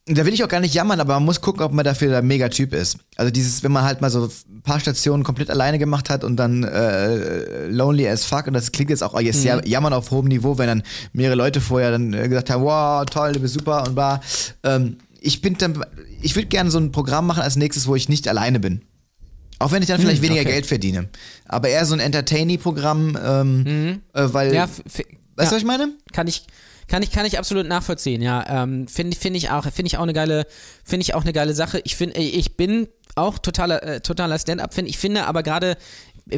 [0.07, 2.23] da will ich auch gar nicht jammern, aber man muss gucken, ob man dafür der
[2.23, 2.99] Megatyp ist.
[3.17, 6.37] Also dieses, wenn man halt mal so ein paar Stationen komplett alleine gemacht hat und
[6.37, 9.61] dann äh, lonely as fuck und das klingt jetzt auch, oh, jetzt mhm.
[9.65, 10.83] jammern auf hohem Niveau, wenn dann
[11.13, 14.21] mehrere Leute vorher dann äh, gesagt haben, wow, toll, du bist super und war.
[14.65, 15.85] Ähm, ich bin dann,
[16.21, 18.83] ich würde gerne so ein Programm machen als nächstes, wo ich nicht alleine bin.
[19.61, 20.51] Auch wenn ich dann vielleicht hm, weniger okay.
[20.51, 21.09] Geld verdiene.
[21.47, 24.01] Aber eher so ein Entertaining-Programm, ähm, mhm.
[24.13, 24.53] äh, weil.
[24.53, 25.07] Ja, weißt du, ja.
[25.37, 25.91] was ich meine?
[26.13, 26.45] Kann ich,
[26.89, 28.63] kann ich, kann ich absolut nachvollziehen, ja.
[28.63, 30.47] Ähm, finde find ich auch, finde ich auch eine geile,
[30.85, 31.81] finde ich auch eine geile Sache.
[31.85, 34.87] Ich finde, ich bin auch totaler, äh, totaler Stand-up-Fan.
[34.87, 35.77] Ich finde aber gerade,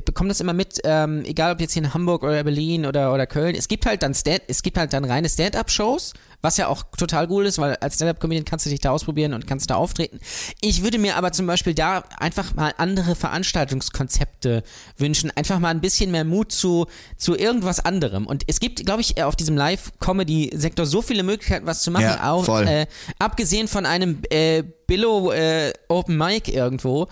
[0.00, 3.26] bekomme das immer mit, ähm, egal ob jetzt hier in Hamburg oder Berlin oder, oder
[3.26, 6.84] Köln, es gibt halt dann Stand, es gibt halt dann reine Stand-up-Shows, was ja auch
[6.96, 10.20] total cool ist, weil als Stand-Up-Comedian kannst du dich da ausprobieren und kannst da auftreten.
[10.60, 14.62] Ich würde mir aber zum Beispiel da einfach mal andere Veranstaltungskonzepte
[14.98, 16.86] wünschen, einfach mal ein bisschen mehr Mut zu,
[17.16, 18.26] zu irgendwas anderem.
[18.26, 22.30] Und es gibt, glaube ich, auf diesem Live-Comedy-Sektor so viele Möglichkeiten, was zu machen, ja,
[22.30, 22.86] auch äh,
[23.18, 27.08] abgesehen von einem äh, Billo äh, Open Mic irgendwo.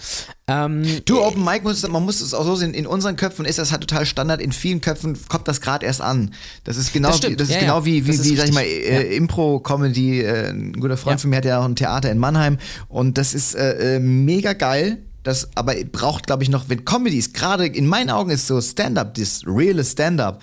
[0.46, 3.58] Ähm, du, Open Mic, muss, man muss es auch so sehen, in unseren Köpfen ist
[3.58, 6.34] das halt total Standard, in vielen Köpfen kommt das gerade erst an.
[6.64, 7.84] Das ist genau, das, wie, das ist ja, genau ja.
[7.84, 10.22] wie, wie, wie sag ich mal, äh, Impro-Comedy.
[10.22, 11.22] Äh, ein guter Freund ja.
[11.22, 12.58] von mir hat ja auch ein Theater in Mannheim
[12.88, 14.98] und das ist äh, äh mega geil.
[15.22, 18.60] Das aber braucht, glaube ich, noch, wenn Comedy ist, gerade in meinen Augen ist so
[18.60, 20.42] Stand-up, das reale Stand-up,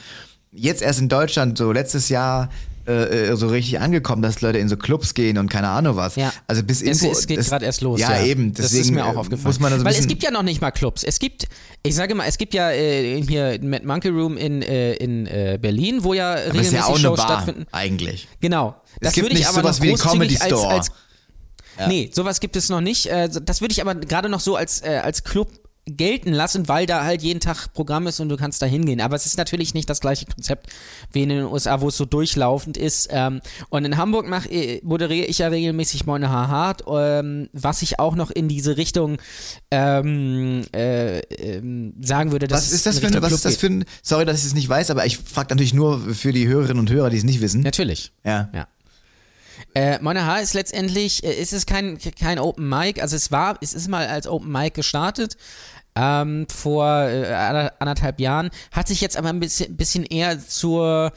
[0.51, 2.49] jetzt erst in Deutschland, so letztes Jahr,
[2.89, 6.15] äh, äh, so richtig angekommen, dass Leute in so Clubs gehen und keine Ahnung was.
[6.15, 6.33] Ja.
[6.47, 7.99] Also bis Info, es, es geht gerade erst los.
[7.99, 8.51] Ja, ja, eben.
[8.53, 9.47] Deswegen das ist mir auch äh, aufgefallen.
[9.47, 11.03] Muss man also Weil es gibt ja noch nicht mal Clubs.
[11.03, 11.47] Es gibt,
[11.83, 15.59] ich sage mal, es gibt ja äh, hier Mad Monkey Room in, äh, in äh,
[15.61, 17.67] Berlin, wo ja aber ist regelmäßig ja auch eine Shows Bar, stattfinden.
[17.71, 18.27] eigentlich.
[18.41, 18.75] Genau.
[19.01, 20.73] Das gibt würde ich nicht aber sowas wie den Comedy großzügig als, Store.
[20.73, 20.91] als
[21.87, 23.09] Nee, sowas gibt es noch nicht.
[23.09, 25.47] Das würde ich aber gerade noch so als, als Club
[25.97, 29.01] gelten lassen, weil da halt jeden Tag Programm ist und du kannst da hingehen.
[29.01, 30.67] Aber es ist natürlich nicht das gleiche Konzept
[31.11, 33.09] wie in den USA, wo es so durchlaufend ist.
[33.11, 37.99] Ähm, Und in Hamburg mach, äh, moderiere ich ja regelmäßig Moine Hart, ähm, was ich
[37.99, 39.17] auch noch in diese Richtung
[39.71, 42.49] ähm, äh, ähm, sagen würde.
[42.49, 44.53] Was ist das für in ein, was ist das für ein, sorry, dass ich es
[44.53, 47.41] nicht weiß, aber ich frage natürlich nur für die Hörerinnen und Hörer, die es nicht
[47.41, 47.61] wissen.
[47.61, 48.11] Natürlich.
[48.23, 48.49] Ja.
[48.53, 48.67] Ja.
[49.75, 53.57] Äh, Moine Haar ist letztendlich, äh, ist es kein, kein Open Mic, also es war,
[53.61, 55.37] es ist mal als Open Mic gestartet.
[55.95, 61.11] Ähm, vor äh, ander- anderthalb Jahren, hat sich jetzt aber ein bisschen, bisschen eher zur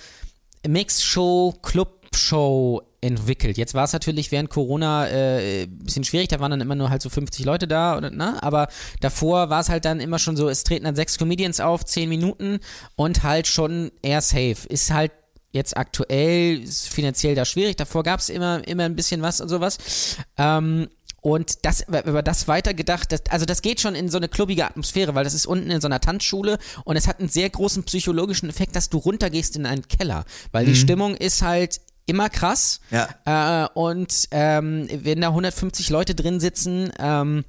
[0.66, 3.58] Mix-Show, Club-Show entwickelt.
[3.58, 6.88] Jetzt war es natürlich während Corona äh, ein bisschen schwierig, da waren dann immer nur
[6.88, 8.40] halt so 50 Leute da, oder, ne?
[8.42, 8.68] aber
[9.00, 12.08] davor war es halt dann immer schon so, es treten dann sechs Comedians auf, zehn
[12.08, 12.60] Minuten
[12.94, 14.56] und halt schon eher safe.
[14.68, 15.10] Ist halt
[15.50, 20.16] jetzt aktuell finanziell da schwierig, davor gab es immer, immer ein bisschen was und sowas.
[20.38, 20.88] Ähm,
[21.22, 25.14] und das, über das weitergedacht, das, also das geht schon in so eine klubbige Atmosphäre,
[25.14, 28.50] weil das ist unten in so einer Tanzschule und es hat einen sehr großen psychologischen
[28.50, 32.80] Effekt, dass du runtergehst in einen Keller, weil die Stimmung ist halt immer krass.
[32.90, 33.64] Ja.
[33.64, 37.44] Äh, und ähm, wenn da 150 Leute drin sitzen, ähm,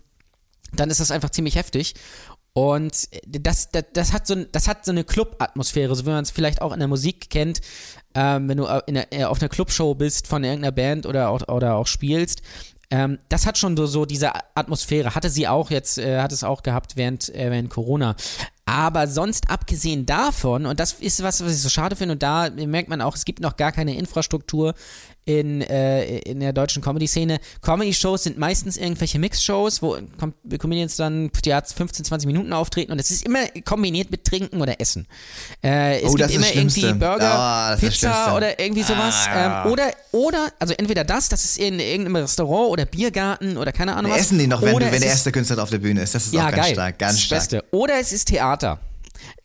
[0.75, 1.95] dann ist das einfach ziemlich heftig.
[2.55, 6.21] Und das, das, das hat so, ein- das hat so eine Club-Atmosphäre, so wie man
[6.23, 7.61] es vielleicht auch in der Musik kennt,
[8.13, 11.47] ähm, wenn du in der, äh, auf einer Clubshow bist von irgendeiner Band oder auch,
[11.47, 12.43] oder auch spielst.
[12.93, 15.15] Ähm, das hat schon so, so diese Atmosphäre.
[15.15, 18.15] Hatte sie auch jetzt, äh, hat es auch gehabt während, äh, während Corona.
[18.65, 22.51] Aber sonst abgesehen davon, und das ist was, was ich so schade finde, und da
[22.51, 24.75] merkt man auch, es gibt noch gar keine Infrastruktur
[25.25, 27.39] in, äh, in der deutschen Comedy-Szene.
[27.61, 32.99] Comedy-Shows sind meistens irgendwelche Mix-Shows, wo Com Comedians dann ja, 15, 20 Minuten auftreten und
[32.99, 35.07] es ist immer kombiniert mit Trinken oder Essen.
[35.63, 36.93] Äh, es Oh, gibt immer irgendwie.
[36.93, 39.27] Burger, das Pizza oder irgendwie sowas.
[39.27, 39.65] Ah, ja.
[39.65, 43.95] ähm, oder, oder, also entweder das, das ist in irgendeinem Restaurant oder Biergarten oder keine
[43.95, 44.21] Ahnung was.
[44.21, 46.15] Essen die noch, wenn, wenn es der erste Künstler auf der Bühne ist.
[46.15, 46.73] Das ist ja, auch ganz geil.
[46.73, 46.99] stark.
[46.99, 47.41] Ganz das stark.
[47.41, 47.63] Beste.
[47.71, 48.79] Oder es ist Theater.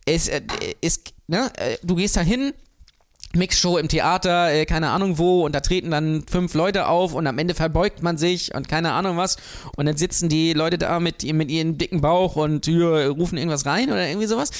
[0.05, 0.41] Es äh,
[0.81, 2.53] ist, ne, äh, du gehst da hin,
[3.35, 7.27] Mixshow im Theater, äh, keine Ahnung wo, und da treten dann fünf Leute auf und
[7.27, 9.37] am Ende verbeugt man sich und keine Ahnung was.
[9.75, 13.65] Und dann sitzen die Leute da mit, mit ihrem dicken Bauch und ja, rufen irgendwas
[13.65, 14.51] rein oder irgendwie sowas.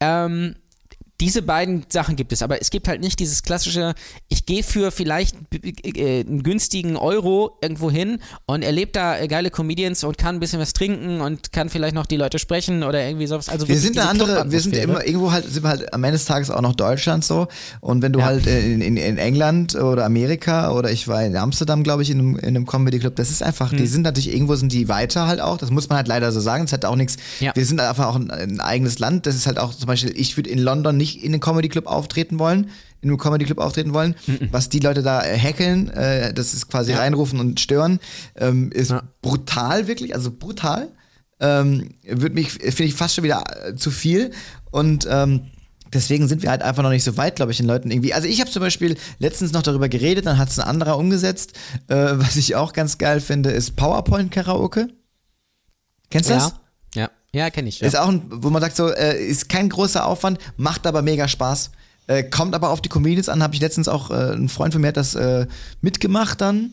[0.00, 0.56] Ähm,
[1.20, 3.94] diese beiden Sachen gibt es, aber es gibt halt nicht dieses klassische,
[4.28, 9.50] ich gehe für vielleicht äh, einen günstigen Euro irgendwo hin und erlebe da äh, geile
[9.50, 13.02] Comedians und kann ein bisschen was trinken und kann vielleicht noch die Leute sprechen oder
[13.04, 13.48] irgendwie sowas.
[13.48, 16.18] Also Wir sind eine andere, wir sind immer, irgendwo halt, sind wir halt am Ende
[16.18, 17.48] des Tages auch noch Deutschland so.
[17.80, 18.26] Und wenn du Ja.
[18.26, 22.18] halt in, in, in England oder Amerika oder ich war in Amsterdam, glaube ich, in
[22.18, 23.78] einem, in einem Comedy Club, das ist einfach, Hm.
[23.78, 26.40] die sind natürlich, irgendwo sind die weiter halt auch, das muss man halt leider so
[26.40, 27.52] sagen, es hat auch nichts, Ja.
[27.54, 30.36] wir sind einfach auch ein, ein eigenes Land, das ist halt auch zum Beispiel, ich
[30.36, 33.94] würde in London nicht in einem Comedy Club auftreten wollen, in einem Comedy Club auftreten
[33.94, 34.14] wollen,
[34.50, 36.98] was die Leute da äh, hackeln, äh, das ist quasi Ja.
[36.98, 38.00] reinrufen und stören,
[38.36, 39.02] ähm, ist Ja.
[39.22, 40.88] brutal wirklich, also brutal
[41.38, 44.30] ähm, wird mich, finde ich fast schon wieder äh, zu viel.
[44.70, 45.42] Und ähm,
[45.92, 48.14] deswegen sind wir halt einfach noch nicht so weit, glaube ich, den Leuten irgendwie.
[48.14, 51.52] Also ich habe zum Beispiel letztens noch darüber geredet, dann hat es ein anderer umgesetzt.
[51.88, 54.88] Äh, was ich auch ganz geil finde, ist PowerPoint-Karaoke.
[56.10, 56.44] Kennst du das?
[56.44, 56.60] Ja, ja,
[57.32, 57.80] ja kenne ich.
[57.80, 57.86] Ja.
[57.86, 61.28] Ist auch ein, wo man sagt so, äh, ist kein großer Aufwand, macht aber mega
[61.28, 61.70] Spaß.
[62.08, 64.80] Äh, kommt aber auf die Comedians an, habe ich letztens auch, äh, ein Freund von
[64.80, 65.46] mir hat das äh,
[65.80, 66.70] mitgemacht dann.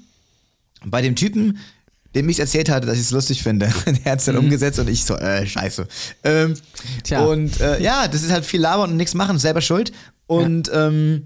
[0.85, 1.57] Bei dem Typen,
[2.13, 3.73] dem ich erzählt hatte, dass ich es lustig finde.
[4.05, 5.87] Der hat es dann umgesetzt und ich so, äh, scheiße.
[6.23, 6.55] Ähm,
[7.03, 7.23] Tja.
[7.23, 9.91] Und äh, ja, das ist halt viel labern und nichts machen, selber schuld.
[10.27, 11.25] Und ähm,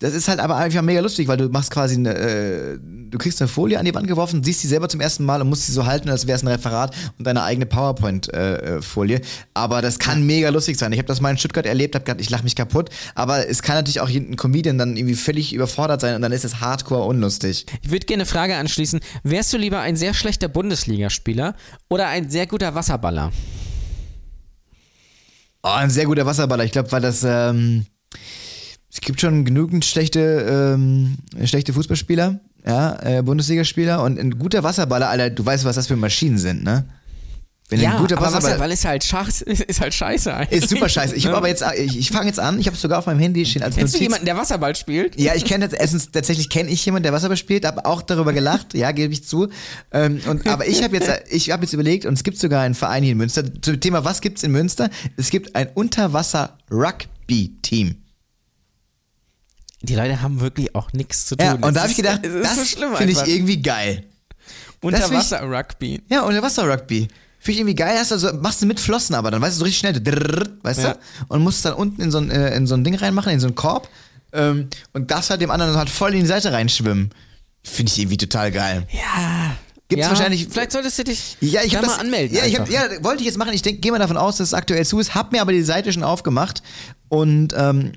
[0.00, 3.40] das ist halt aber einfach mega lustig, weil du machst quasi eine, äh, du kriegst
[3.42, 5.72] eine Folie an die Wand geworfen, siehst sie selber zum ersten Mal und musst sie
[5.72, 9.20] so halten, als wäre es ein Referat und deine eigene PowerPoint-Folie.
[9.52, 10.92] aber das kann mega lustig sein.
[10.92, 12.88] Ich habe das mal in Stuttgart erlebt, hab gedacht, ich lache mich kaputt.
[13.14, 16.46] Aber es kann natürlich auch ein Comedian dann irgendwie völlig überfordert sein und dann ist
[16.46, 17.66] es hardcore unlustig.
[17.82, 19.00] Ich würde gerne eine Frage anschließen.
[19.22, 21.54] Wärst du lieber ein sehr schlechter Bundesligaspieler
[21.90, 23.32] oder ein sehr guter Wasserballer?
[25.62, 26.64] Oh, ein sehr guter Wasserballer.
[26.64, 27.84] Ich glaube, weil das, ähm,
[28.92, 35.08] es gibt schon genügend schlechte, ähm, schlechte Fußballspieler, ja, äh, Bundesligaspieler und ein guter Wasserballer,
[35.08, 36.84] Alter, du weißt, was das für Maschinen sind, ne?
[37.70, 40.62] Wenn Ja, ein guter aber Wasserballer Wasserball ist halt, scheiße, ist halt scheiße eigentlich.
[40.64, 41.14] ist super scheiße.
[41.14, 43.20] Ich habe aber jetzt, ich, ich fange jetzt an, ich habe es sogar auf meinem
[43.20, 44.06] Handy stehen als Kennst du Notiz.
[44.06, 45.18] jemanden, der Wasserball spielt?
[45.20, 48.74] Ja, ich kenne erstens tatsächlich kenne ich jemanden, der Wasserball spielt, habe auch darüber gelacht,
[48.74, 49.48] ja, gebe ich zu.
[49.92, 52.74] Ähm, und aber ich habe jetzt ich habe jetzt überlegt und es gibt sogar einen
[52.74, 54.90] Verein hier in Münster zum Thema was gibt's in Münster?
[55.16, 57.99] Es gibt ein Unterwasser Rugby Team.
[59.82, 61.46] Die Leute haben wirklich auch nichts zu tun.
[61.46, 64.04] Ja, und Es da habe ich gedacht, das so schlimm finde ich irgendwie geil.
[64.82, 66.02] Unterwasser-Rugby.
[66.08, 67.08] Ja, Unterwasser-Rugby.
[67.38, 67.96] Finde ich irgendwie geil.
[67.98, 70.46] Hast du also, machst du mit Flossen aber, dann weißt du so richtig schnell, drrrr,
[70.62, 70.92] weißt Ja.
[70.94, 70.98] du?
[71.28, 73.46] Und musst dann unten in so ein, äh, in so ein Ding reinmachen, in so
[73.46, 73.88] einen Korb.
[74.32, 77.10] Ähm, und darfst halt dem anderen halt voll in die Seite reinschwimmen.
[77.64, 78.86] Finde ich irgendwie total geil.
[78.92, 79.56] Ja.
[79.88, 82.36] Gibt's ja, wahrscheinlich- Vielleicht solltest du dich Ja, ich da mal das anmelden.
[82.36, 83.52] Ja, ich hab, ja, wollte ich jetzt machen.
[83.54, 85.14] Ich denke, gehe mal davon aus, dass es aktuell zu ist.
[85.16, 86.62] Hab mir aber die Seite schon aufgemacht
[87.08, 87.92] und ähm,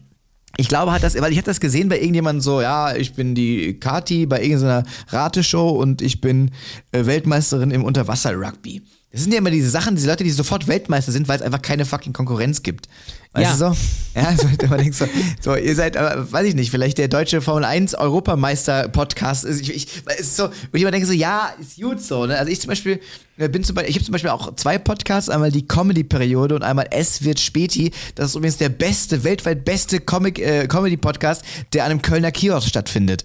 [0.58, 3.34] ich glaube halt, dass, weil ich hatte das gesehen bei irgendjemandem so, ja, ich bin
[3.34, 6.52] die Kati bei irgendeiner Rateshow und ich bin
[6.92, 8.84] äh, Weltmeisterin im Unterwasser-Rugby.
[9.14, 11.62] Das sind ja immer diese Sachen, diese Leute, die sofort Weltmeister sind, weil es einfach
[11.62, 12.90] keine fucking Konkurrenz gibt.
[13.34, 13.70] Weißt Ja.
[13.70, 14.20] du so?
[14.20, 15.06] Ja, so, man denkt so,
[15.40, 19.46] so, ihr seid, aber, weiß ich nicht, vielleicht der deutsche Formel 1 Europameister-Podcast.
[19.46, 19.62] ist.
[19.62, 19.88] Ich, ich,
[20.18, 22.26] es ist so, wo ich immer denke so, ja, ist gut so.
[22.26, 22.38] Ne?
[22.38, 23.00] Also ich zum Beispiel
[23.38, 26.64] äh, bin zum Beispiel, ich habe zum Beispiel auch zwei Podcasts, einmal die Comedy-Periode und
[26.64, 27.92] einmal Es wird Späti.
[28.16, 31.44] Das ist übrigens der beste, weltweit beste Comic, äh, Comedy-Podcast,
[31.74, 33.24] der an einem Kölner Kiosk stattfindet.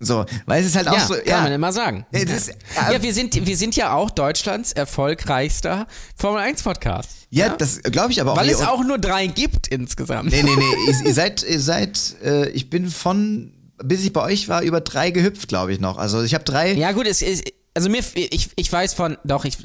[0.00, 2.06] So, weil es ist halt auch ja, so, kann man immer sagen.
[2.12, 2.52] Ja, ist-
[2.90, 5.86] ja, wir sind, wir sind ja auch Deutschlands erfolgreichster
[6.16, 7.10] Formel 1 Podcast.
[7.30, 8.36] ja, das glaube ich aber auch.
[8.36, 10.30] Weil es auch nur drei gibt insgesamt.
[10.30, 10.92] Nee, nee, nee.
[11.06, 15.10] ihr, seid, ihr seid, äh, ich bin von, bis ich bei euch war, über drei
[15.10, 15.98] gehüpft, glaube ich noch.
[15.98, 16.72] Also ich habe drei.
[16.74, 17.44] Ja, gut, es ist.
[17.74, 19.58] Also mir, ich, ich weiß von, doch, ich,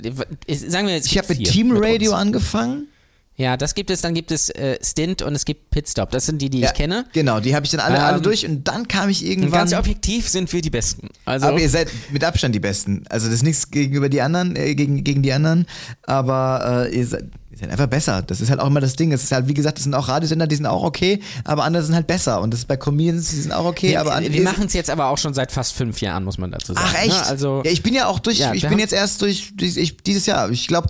[0.45, 1.07] ich sagen wir jetzt.
[1.07, 2.87] ich habe mit Team Radio angefangen.
[3.35, 6.11] Ja, das gibt es, dann gibt es äh, Stint und es gibt Pitstop.
[6.11, 7.05] Das sind die, die Ja, ich kenne.
[7.13, 9.51] Genau, die habe ich dann alle, alle Ähm, durch und dann kam ich irgendwann.
[9.61, 11.09] ganz objektiv sind wir die Besten.
[11.25, 13.05] Also, aber ihr seid mit Abstand die Besten.
[13.09, 15.65] Also das ist nichts gegenüber die anderen, äh, gegen, gegen die anderen,
[16.03, 18.21] aber äh, ihr, seid, ihr seid einfach besser.
[18.21, 19.11] Das ist halt auch immer das Ding.
[19.11, 21.83] Es ist halt, wie gesagt, das sind auch Radiosender, die sind auch okay, aber andere
[21.83, 22.39] sind halt besser.
[22.39, 24.73] Und das ist bei Comedians, die sind auch okay, wir, aber wir ihr- machen es
[24.73, 26.85] jetzt aber auch schon seit fast fünf Jahren, muss man dazu sagen.
[26.87, 27.07] Ach echt?
[27.09, 27.25] Ne?
[27.25, 29.97] Also, ja, ich bin ja auch durch, Ja, ich wir bin jetzt erst durch, ich,
[29.97, 30.89] dieses Jahr, ich glaube,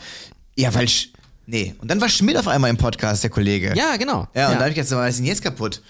[0.58, 1.08] ja, weil, Sch-
[1.46, 1.76] nee.
[1.82, 3.74] Und dann war Schmidt auf einmal im Podcast, der Kollege.
[3.76, 4.28] ja, genau.
[4.34, 5.82] Ja, und da habe ich jetzt, was ist denn jetzt kaputt?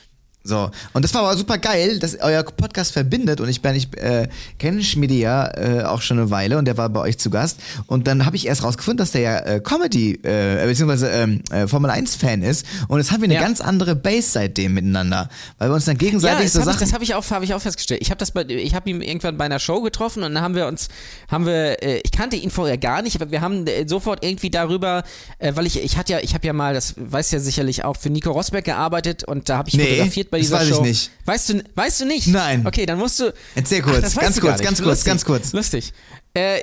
[0.46, 3.88] So, und das war aber super geil, dass euer Podcast verbindet und ich bin, ich
[3.98, 4.28] äh,
[4.60, 7.62] kenne Schmidi ja äh, auch schon eine Weile und der war bei euch zu Gast
[7.88, 11.66] und dann habe ich erst rausgefunden, dass der ja äh, Comedy äh, beziehungsweise ähm, äh,
[11.68, 13.40] Formel 1 Fan ist und jetzt haben wir eine Ja.
[13.40, 15.30] ganz andere Base seitdem miteinander,
[15.60, 17.32] weil wir uns dann Ja, gegenseitig das so habe ich, Sachen das hab ich, auch,
[17.32, 18.02] hab ich auch festgestellt.
[18.02, 20.56] Ich habe das bei, ich habe ihn irgendwann bei einer Show getroffen und dann haben
[20.56, 20.90] wir uns,
[21.32, 24.50] haben wir, äh, ich kannte ihn vorher gar nicht, aber wir haben äh, sofort irgendwie
[24.50, 25.04] darüber,
[25.40, 27.96] äh, weil ich, ich hatte ja, ich habe ja mal, das weiß ja sicherlich auch,
[27.96, 30.76] für Nico Rosberg gearbeitet und da habe ich Nee, fotografiert bei das dieser weiß ich
[30.76, 30.82] Show.
[30.82, 31.12] nicht.
[31.26, 32.28] Weißt du, weißt du nicht?
[32.28, 32.66] Nein.
[32.66, 33.34] Okay, dann musst du.
[33.56, 35.54] Erzähl kurz, das weißt ganz kurz, ganz kurz, Lustig, ganz kurz.
[35.54, 35.94] Lustig.
[36.34, 36.60] Äh,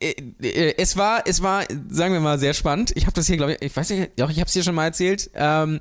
[0.00, 2.92] äh, äh, es war, es war, sagen wir mal, sehr spannend.
[2.94, 4.74] Ich habe das hier, glaube ich, ich weiß nicht, doch, ich habe es dir schon
[4.74, 5.30] mal erzählt.
[5.34, 5.80] Ähm,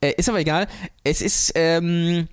[0.00, 0.66] äh, ist aber egal.
[1.04, 2.26] Es ist, ähm,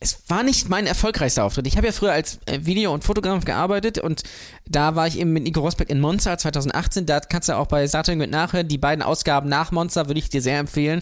[0.00, 1.68] es war nicht mein erfolgreichster Auftritt.
[1.68, 4.24] Ich habe ja früher als Video- und Fotograf gearbeitet und
[4.68, 7.06] da war ich eben mit Nico Rosberg in Monza 2018.
[7.06, 8.66] Da kannst du auch bei Saturn mit nachhören.
[8.68, 11.00] Die beiden Ausgaben nach Monza würde ich dir sehr empfehlen.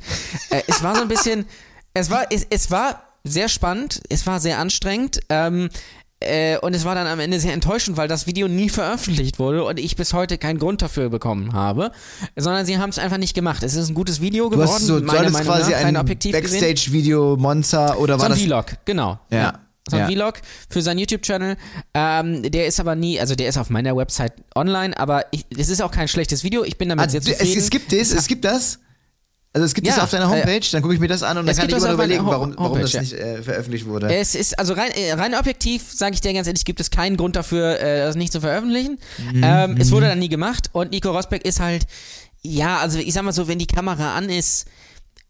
[0.69, 1.47] es war so ein bisschen,
[1.95, 5.21] es war, es, es war sehr spannend, es war sehr anstrengend.
[5.31, 5.71] Ähm,
[6.21, 9.65] äh, und es war dann am Ende sehr enttäuschend, weil das Video nie veröffentlicht wurde
[9.65, 11.91] und ich bis heute keinen Grund dafür bekommen habe,
[12.37, 13.63] sondern sie haben es einfach nicht gemacht.
[13.63, 15.95] Es ist ein gutes Video Du geworden, hast so, du meiner Meinung quasi nach, ein.
[16.07, 18.43] Backstage-Video Monza oder So war ein das?
[18.43, 19.19] Vlog, genau.
[19.31, 19.61] Ja.
[19.91, 20.09] So ein Ja.
[20.09, 20.41] Vlog
[20.71, 21.57] für seinen YouTube-Channel.
[21.93, 25.69] Ähm, der ist aber nie, also der ist auf meiner Website online, aber ich, es
[25.69, 26.65] ist auch kein schlechtes Video.
[26.65, 27.59] Ich bin damit Ah, sehr du- es, zufrieden.
[27.61, 28.79] es gibt das, es gibt das.
[29.55, 31.39] Also es gibt Ja, das auf deiner äh, Homepage, dann gucke ich mir das an
[31.39, 33.87] und dann es kann ich immer das überlegen, warum, warum das Homepage, nicht äh, veröffentlicht
[33.87, 34.13] wurde.
[34.13, 37.17] Es ist, also rein, äh, rein objektiv, sage ich dir ganz ehrlich, gibt es keinen
[37.17, 38.99] Grund dafür, äh, das nicht zu veröffentlichen.
[39.33, 41.87] Mhm, ähm, es wurde dann nie gemacht und Nico Rosberg ist halt,
[42.43, 44.67] ja, also ich sag mal so, wenn die Kamera an ist,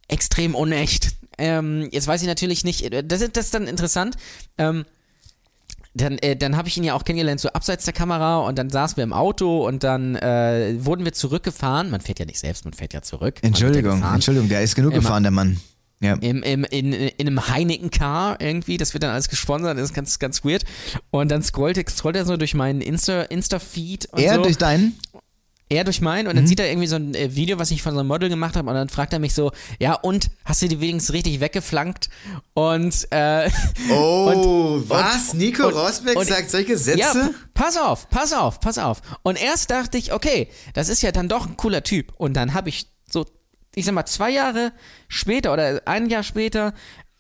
[0.09, 1.11] extrem unecht.
[1.37, 4.17] Ähm, jetzt weiß ich natürlich nicht, äh, das ist, das ist dann interessant.
[4.57, 4.87] Ähm,
[5.95, 8.69] dann, äh, dann habe ich ihn ja auch kennengelernt, so abseits der Kamera und dann
[8.71, 11.91] saßen wir im Auto und dann äh, wurden wir zurückgefahren.
[11.91, 13.37] Man fährt ja nicht selbst, man fährt ja zurück.
[13.37, 14.03] Wird ja Entschuldigung.
[14.03, 15.03] Entschuldigung, der ist genug Immer.
[15.03, 15.61] gefahren, der Mann.
[16.01, 16.15] Ja.
[16.21, 20.19] Im, im, in, in einem Heineken-Car irgendwie, das wird dann alles gesponsert, das ist ganz,
[20.19, 20.65] ganz weird.
[21.11, 24.43] Und dann scrollt, scrollt er so durch meinen Insta- Insta-Feed und Er so.
[24.43, 24.99] durch deinen?
[25.71, 27.95] Er durch meinen und dann sieht er irgendwie so ein äh, Video, was ich von
[27.95, 29.51] so einem Model gemacht habe und dann fragt er mich so,
[29.81, 32.11] ja und, hast du die wenigstens richtig weggeflankt?
[32.53, 33.51] Und, äh,
[33.91, 35.35] Oh, was?
[35.35, 36.99] Nico und- Rosberg und- sagt solche Sätze?
[36.99, 39.01] ja, pass auf, pass auf, pass auf.
[39.23, 42.13] Und erst dachte ich, okay, das ist ja dann doch ein cooler Typ.
[42.19, 43.25] Und dann habe ich so,
[43.75, 44.73] ich sag mal, zwei Jahre
[45.09, 46.75] später oder ein Jahr später,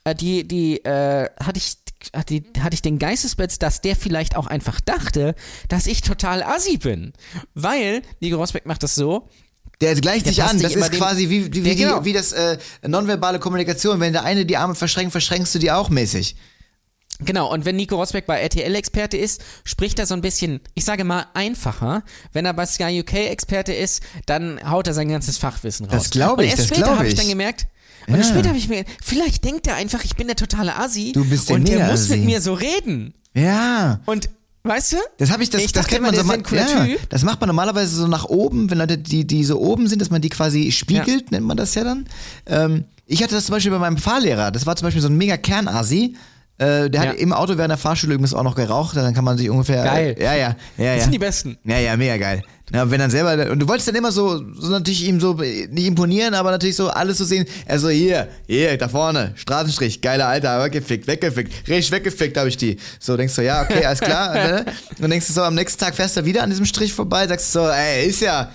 [0.05, 1.77] äh, die, die, äh, hatte ich,
[2.15, 5.35] hatte, hatte ich den Geistesblitz, dass der vielleicht auch einfach dachte,
[5.69, 7.13] dass ich total assi bin.
[7.55, 9.29] Weil, Nico Rosberg macht das so,
[9.81, 10.59] Der gleicht Der passt an.
[10.59, 12.01] sich Das ist quasi wie, wie, wie, genau.
[12.01, 14.01] die, wie das äh, nonverbale Kommunikation.
[14.01, 16.37] Wenn der eine die Arme verschränkt, verschränkst du die auch mäßig.
[17.21, 21.05] Genau, und wenn Nico Rosberg bei RTL-Experte ist, spricht er so ein bisschen, ich sage
[21.05, 22.03] mal, einfacher.
[22.33, 25.95] Wenn er bei Sky UK-Experte ist, dann haut er sein ganzes Fachwissen raus.
[26.05, 27.19] Das glaube Und ich, erst das glaube habe ich ich.
[27.19, 27.69] dann gemerkt,
[28.07, 28.23] Und ja.
[28.23, 31.13] später habe ich mir, vielleicht denkt er einfach, ich bin der totale Asi.
[31.13, 33.15] Du bist der Und der muss mit mir so reden.
[33.35, 34.01] Ja.
[34.07, 34.29] Und
[34.67, 34.97] Weißt du?
[35.19, 36.25] Das habe ich, das, ich das kennt man so.
[36.25, 39.89] Man, ja, das macht man normalerweise so nach oben, wenn Leute, die, die so oben
[39.89, 42.07] sind, dass man die quasi spiegelt, nennt man das ja dann.
[42.47, 44.51] Ähm, ich hatte das zum Beispiel bei meinem Fahrlehrer.
[44.51, 46.17] Das war zum Beispiel so ein mega Kernasi.
[46.57, 47.09] Äh, der Ja.
[47.11, 48.97] hat im Auto während der Fahrschule übrigens auch noch geraucht.
[48.97, 49.83] Dann kann man sich ungefähr.
[49.83, 50.15] Geil.
[50.19, 50.95] Ja, ja, ja, ja.
[50.95, 51.59] Das sind die Besten.
[51.65, 52.43] Ja, ja, mega geil.
[52.73, 55.87] Ja, wenn dann selber, und du wolltest dann immer so, so natürlich ihm so, nicht
[55.87, 57.45] imponieren, aber natürlich so alles so sehen.
[57.69, 62.79] Also hier, hier, da vorne, Straßenstrich, geiler Alter, weggefickt, weggefickt, richtig weggefickt habe ich die.
[63.01, 64.33] So denkst du, ja, okay, alles klar.
[64.35, 64.65] ne?
[64.99, 67.55] Und denkst du so, am nächsten Tag fährst du wieder an diesem Strich vorbei, sagst
[67.55, 68.51] du so, ey, ist ja,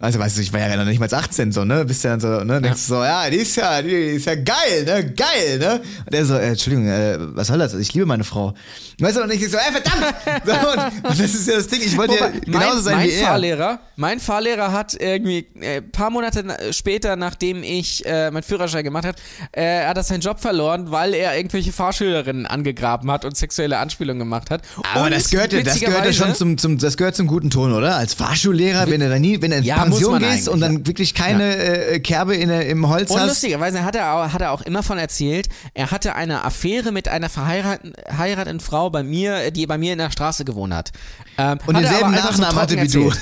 [0.00, 1.84] also weißt du, ich war ja noch nicht mal 18 so, ne?
[1.84, 2.60] Bist ja dann so, ne?
[2.60, 5.12] Denkst du so, ja, die ist ja, die ist ja geil, ne?
[5.14, 5.80] Geil, ne?
[6.04, 7.72] Und er so, äh, Entschuldigung, äh, was soll das?
[7.74, 8.52] Ich liebe meine Frau.
[9.00, 10.14] Weißt du, und ich so, ey, verdammt!
[10.44, 13.08] So, und, und das ist ja das Ding, ich wollte ja genauso mein, sein mein
[13.08, 13.26] wie er.
[13.26, 18.84] Fahrlehrer, mein Fahrlehrer hat irgendwie äh, paar Monate na- später, nachdem ich äh, meinen Führerschein
[18.84, 19.16] gemacht habe,
[19.52, 24.18] äh, hat er seinen Job verloren, weil er irgendwelche Fahrschülerinnen angegraben hat und sexuelle Anspielungen
[24.18, 24.62] gemacht hat.
[24.92, 27.48] Aber und das gehört, ja- das gehört ja schon zum, zum, das gehört zum guten
[27.50, 27.96] Ton, oder?
[27.96, 31.56] Als Fahrschullehrer, wenn du da nie, wenn in Ja, Pension gehst und dann wirklich keine
[31.56, 33.28] äh, Kerbe in, im Holz Und hast.
[33.28, 37.08] lustigerweise hat er, auch, hat er auch immer von erzählt, er hatte eine Affäre mit
[37.08, 40.92] einer verheirateten heirateten Frau bei mir, die bei mir in der Straße gewohnt hat.
[41.38, 43.12] Ähm, Und hat denselben einfach so Nachnamen hatte wie du.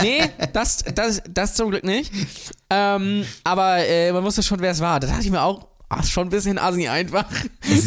[0.00, 0.22] Nee,
[0.52, 2.12] das, das, das zum Glück nicht.
[2.70, 5.00] Ähm, aber äh, man wusste schon, wer es war.
[5.00, 7.26] Da dachte ich mir auch, ach, schon ein bisschen assi einfach,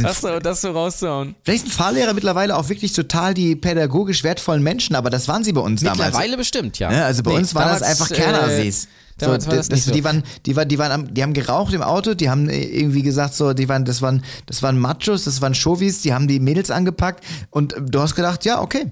[0.03, 1.35] das so, das so rauszuhauen.
[1.43, 5.53] Vielleicht sind Fahrlehrer mittlerweile auch wirklich total die pädagogisch wertvollen Menschen, aber das waren sie
[5.53, 5.99] bei uns damals.
[5.99, 6.91] Mittlerweile bestimmt, ja.
[6.91, 8.85] Ja, also bei Nee, uns waren das einfach Kernassis.
[8.85, 8.87] Äh,
[9.19, 9.91] so, war das das, nicht so.
[9.91, 12.63] die waren, die waren, die waren, am, die haben geraucht im Auto, die haben äh,
[12.63, 16.27] irgendwie gesagt so, die waren, das waren, das waren Machos, das waren Chauvis, die haben
[16.27, 18.91] die Mädels angepackt und du hast gedacht, ja, okay.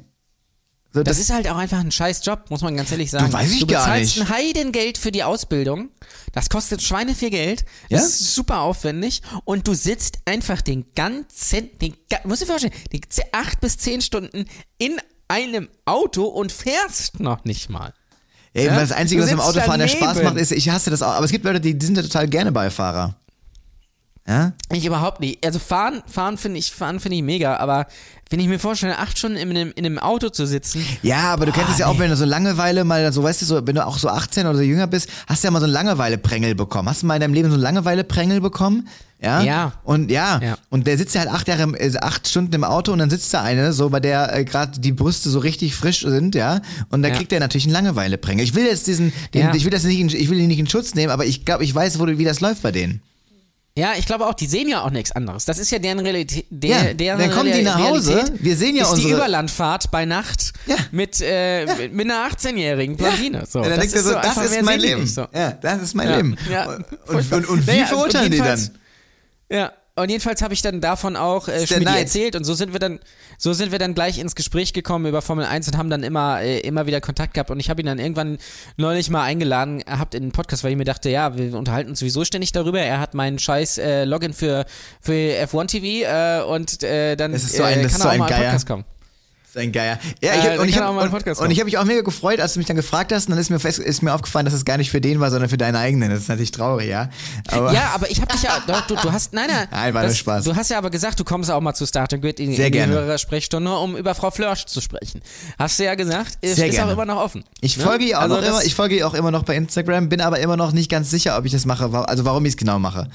[0.94, 3.32] So, Das ist halt auch einfach ein scheiß Job, muss man ganz ehrlich sagen.
[3.32, 4.30] weiß ich du gar bezahlst nicht.
[4.30, 5.89] ein Heidengeld für die Ausbildung.
[6.34, 7.64] Das kostet Schweine viel Geld.
[7.89, 8.08] Das Ja?
[8.08, 9.22] ist super aufwendig.
[9.46, 14.02] Und du sitzt einfach den ganzen, den, musst du dir vorstellen, die acht bis zehn
[14.02, 14.46] Stunden
[14.78, 14.98] in
[15.30, 17.94] einem Auto und fährst noch nicht mal.
[18.54, 18.76] Ey, Ja?
[18.78, 19.88] das Einzige, Du was im Autofahren der.
[19.88, 21.14] Spaß macht, ist, ich hasse das auch.
[21.14, 23.16] Aber es gibt Leute, die, die sind ja total gerne Beifahrer.
[24.28, 24.54] Ja?
[24.72, 25.44] Ich überhaupt nicht.
[25.46, 27.88] Also fahren, fahren finde ich, fahren finde ich mega, aber
[28.30, 31.48] wenn ich mir vorstelle, acht Stunden in einem, in einem Auto zu sitzen, Ja, aber
[31.48, 33.76] du kennst es ja auch, wenn du so Langeweile mal, so weißt du, so, wenn
[33.76, 36.56] du auch so 18 oder so jünger bist, hast du ja mal so einen Langeweile-Prängel
[36.56, 36.88] bekommen.
[36.88, 38.88] Hast du mal in deinem Leben so einen Langeweile-Prängel bekommen?
[39.20, 39.42] Ja.
[39.42, 39.74] Ja.
[39.84, 40.58] Und ja, Ja.
[40.70, 43.10] und der sitzt ja halt acht Jahre, im- äh, acht Stunden im Auto und dann
[43.10, 46.62] sitzt da eine, so bei der äh, gerade die Brüste so richtig frisch sind, ja.
[46.90, 47.16] Und da Ja.
[47.16, 48.44] kriegt er natürlich einen Langeweile-Prängel.
[48.46, 50.68] Ich will jetzt diesen, den, ich will das nicht, in, ich will ihn nicht in
[50.70, 53.02] Schutz nehmen, aber ich glaube, ich weiß, wo, wie das läuft bei denen.
[53.78, 55.46] Ja, ich glaube auch, die sehen ja auch nichts anderes.
[55.46, 56.46] Das ist ja deren Realität.
[56.50, 59.14] Der, Ja, deren dann kommen die nach Hause, Realität wir sehen ja ist die unsere-
[59.16, 60.76] Überlandfahrt bei Nacht Ja.
[60.92, 63.46] mit, äh, mit, mit einer 18-jährigen Blondine.
[63.46, 65.08] So, Ja, dann das denkt er so, das ist mein die Leben.
[65.08, 65.26] So.
[65.34, 66.16] Ja, das ist mein Ja.
[66.18, 66.36] Leben.
[66.52, 66.66] Ja.
[67.08, 68.70] Und, und, und, wie verurteilen die dann?
[69.50, 69.72] Ja.
[70.02, 71.99] Und jedenfalls habe ich dann davon auch äh, Neid.
[71.99, 72.99] erzählt und so sind wir dann
[73.38, 76.41] so sind wir dann gleich ins Gespräch gekommen über Formel 1 und haben dann immer
[76.41, 78.38] äh, immer wieder Kontakt gehabt und ich habe ihn dann irgendwann
[78.78, 81.99] neulich mal eingeladen gehabt in den Podcast, weil ich mir dachte, ja, wir unterhalten uns
[81.99, 82.80] sowieso ständig darüber.
[82.80, 84.66] Er hat meinen scheiß äh, Login für
[85.02, 88.14] für F1 TV äh, und äh, dann so ein- äh, kann ist so er auch
[88.14, 88.43] ein mal in den.
[88.43, 88.86] Podcast kommen.
[89.54, 89.99] Das ist ein Geier.
[90.22, 90.84] Ja, Äh, ich hab, dann und ich den
[91.34, 93.32] und, und ich hab mich auch mega gefreut, als du mich dann gefragt hast, und
[93.32, 95.49] dann ist mir, fest, ist mir aufgefallen, dass es gar nicht für den war, sondern
[95.49, 96.10] für deinen eigenen.
[96.10, 97.10] Das ist natürlich traurig, ja.
[97.49, 100.10] Aber Ja, aber ich habe dich ja, du, du hast, nein, nein, Nein, war nur
[100.10, 100.45] das, Spaß.
[100.45, 102.72] Du hast ja aber gesagt, du kommst auch mal zu Start Grid in, Sehr in
[102.72, 102.93] die gerne.
[102.93, 105.22] höhere Sprechstunde, um über Frau Flörsch zu sprechen.
[105.60, 107.43] Hast du ja gesagt, ist, Sehr ist auch immer noch offen.
[107.60, 107.84] ich Ne?
[107.84, 110.08] folge ihr auch Also noch das- immer, ich folge ihr auch immer noch bei Instagram,
[110.08, 112.58] bin aber immer noch nicht ganz sicher, ob ich das mache, also warum ich es
[112.58, 113.10] genau mache.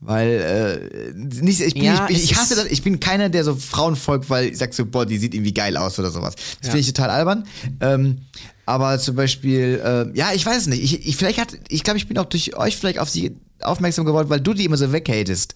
[0.00, 3.44] Weil, äh, nicht, ich, bin, Ja, ich, es ich hasse das, ich bin keiner, der
[3.44, 6.34] so Frauen folgt, weil ich sag so, boah, die sieht irgendwie geil aus oder sowas.
[6.36, 6.70] Das Ja.
[6.70, 7.46] finde ich total albern.
[7.80, 8.18] Ähm,
[8.66, 10.82] aber zum Beispiel, äh, ja, ich weiß es nicht.
[10.82, 14.04] Ich, ich, vielleicht hat, ich glaube, ich bin auch durch euch vielleicht auf sie aufmerksam
[14.04, 15.54] geworden, weil du die immer so weghatest.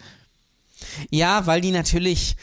[1.10, 2.36] Ja, weil die natürlich,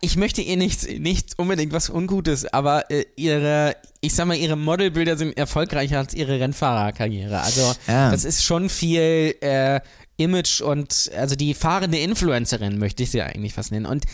[0.00, 4.56] ich möchte ihr nichts, nichts unbedingt was Ungutes, aber äh, ihre, ich sag mal, ihre
[4.56, 7.40] Modelbilder sind erfolgreicher als ihre Rennfahrerkarriere.
[7.40, 8.10] Also Ja.
[8.10, 9.80] das ist schon viel äh,
[10.18, 13.84] Image und also die fahrende Influencerin möchte ich sie eigentlich fast nennen.
[13.86, 14.04] Und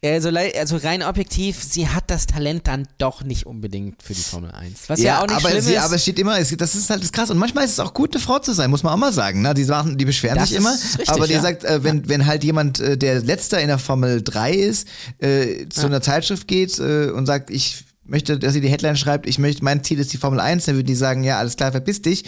[0.00, 4.22] äh, so, also rein objektiv, sie hat das Talent dann doch nicht unbedingt für die
[4.22, 4.88] Formel 1.
[4.88, 5.82] Was ja, auch nicht aber, schlimm sie, ist.
[5.82, 7.30] aber es steht immer, es, das ist halt das krass.
[7.30, 9.42] Und manchmal ist es auch gut, eine Frau zu sein, muss man auch mal sagen.
[9.42, 9.52] Ne?
[9.52, 10.72] Die, Sachen, die beschweren Das sich immer.
[10.72, 11.42] richtig, aber die ja.
[11.42, 14.88] sagt, äh, wenn, wenn halt jemand, äh, der letzter in der Formel 3 ist,
[15.18, 15.86] äh, zu Ja.
[15.88, 19.62] einer Zeitschrift geht äh, und sagt, ich möchte, dass sie die Headline schreibt, ich möchte,
[19.62, 22.24] mein Ziel ist die Formel 1, dann würden die sagen, ja, alles klar, verpiss dich.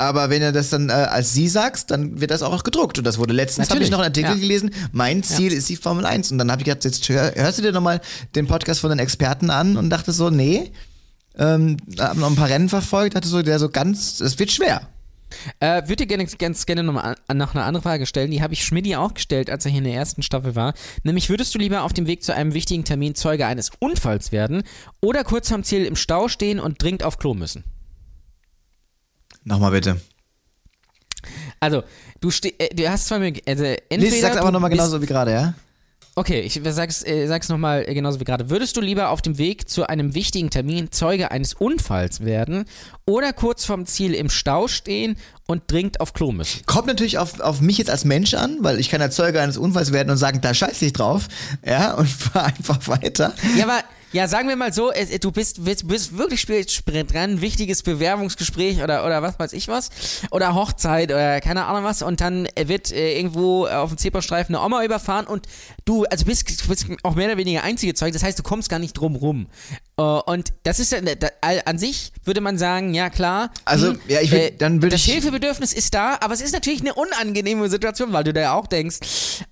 [0.00, 2.96] Aber wenn du das dann äh, als sie sagst, dann wird das auch gedruckt.
[2.96, 4.36] Und das wurde letztens, habe ich noch einen Artikel ja.
[4.36, 6.32] gelesen, mein Ziel ist die Formel 1.
[6.32, 8.00] Und dann habe ich gedacht, jetzt hör, hörst du dir nochmal
[8.34, 10.72] den Podcast von den Experten an und dachte so, nee,
[11.36, 14.88] ähm, hab noch ein paar Rennen verfolgt, hatte so, der so ganz, es wird schwer.
[15.60, 18.30] Äh, würde dir gerne, ganz gerne nochmal noch eine andere Frage stellen.
[18.30, 20.72] Die habe ich Schmidti auch gestellt, als er hier in der ersten Staffel war.
[21.02, 24.62] Nämlich, würdest du lieber auf dem Weg zu einem wichtigen Termin Zeuge eines Unfalls werden
[25.02, 27.64] oder kurz vorm Ziel im Stau stehen und dringend auf Klo müssen?
[29.44, 30.00] Nochmal bitte.
[31.60, 31.82] Also,
[32.20, 33.60] du, äh, du hast zwei Möglichkeiten.
[33.60, 35.54] Also, entweder nee, sag's aber nochmal genauso wie gerade, ja?
[36.16, 38.50] Okay, ich sag's, äh, sag's nochmal äh, genauso wie gerade.
[38.50, 42.64] Würdest du lieber auf dem Weg zu einem wichtigen Termin Zeuge eines Unfalls werden
[43.06, 45.16] oder kurz vorm Ziel im Stau stehen
[45.46, 46.66] und dringend auf Klo müssen?
[46.66, 49.56] Kommt natürlich auf, auf mich jetzt als Mensch an, weil ich kann ja Zeuge eines
[49.56, 51.28] Unfalls werden und sagen, da scheiße ich drauf,
[51.64, 53.32] ja, und fahr einfach weiter.
[53.56, 53.82] Ja, aber
[54.12, 54.90] ja, sagen wir mal so,
[55.20, 59.90] du bist, bist, bist wirklich spät dran, wichtiges Bewerbungsgespräch oder, oder was weiß ich was.
[60.30, 62.02] Oder Hochzeit oder keine Ahnung was.
[62.02, 65.46] Und dann wird äh, irgendwo auf dem Zebrastreifen eine Oma überfahren und
[65.84, 68.12] du, also bist, bist auch mehr oder weniger einzige Zeug.
[68.12, 69.46] Das heißt, du kommst gar nicht drum rum.
[70.00, 71.28] Uh, und das ist da,
[71.66, 73.50] an sich würde man sagen, ja klar.
[73.66, 76.52] Also, hm, ja, ich will, äh, dann würde Das Hilfebedürfnis ist da, aber es ist
[76.52, 78.98] natürlich eine unangenehme Situation, weil du da ja auch denkst,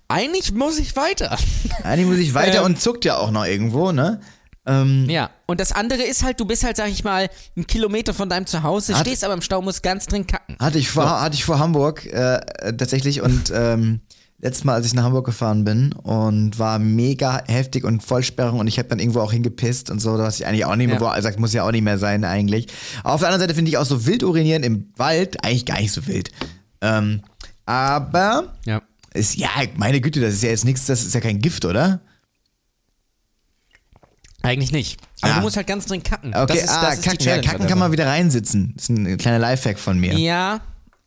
[0.07, 1.37] eigentlich muss ich weiter.
[1.83, 4.21] Eigentlich muss ich weiter ähm, und zuckt ja auch noch irgendwo, ne?
[4.69, 8.13] Ähm, ja, und das andere ist halt, du bist halt, sag ich mal, einen Kilometer
[8.13, 10.57] von deinem Zuhause, hat, stehst aber im Stau, musst ganz dringend kacken.
[10.59, 11.09] Hatte ich vor, so.
[11.09, 12.39] hatte ich vor Hamburg äh,
[12.77, 14.01] tatsächlich und ähm,
[14.37, 18.67] letztes Mal, als ich nach Hamburg gefahren bin und war mega heftig und Vollsperrung und
[18.67, 21.07] ich habe dann irgendwo auch hingepisst und so, was ich eigentlich auch nicht mehr, ja.
[21.07, 22.67] also muss ja auch nicht mehr sein eigentlich.
[23.03, 25.91] auf der anderen Seite finde ich auch so wild urinieren im Wald eigentlich gar nicht
[25.91, 26.29] so wild.
[26.81, 27.21] Ähm,
[27.65, 28.83] aber ja.
[29.15, 32.01] ist ja, meine Güte, das ist ja jetzt nichts, das ist ja kein Gift, oder?
[34.41, 34.99] Eigentlich nicht.
[35.21, 35.35] Aber ah.
[35.37, 36.33] du musst halt ganz dringend kacken.
[36.33, 38.73] Okay, das ist, ah, das kacken, ja, kacken kann man wieder reinsitzen.
[38.75, 40.13] Das ist ein kleiner Lifehack von mir.
[40.13, 40.61] Ja,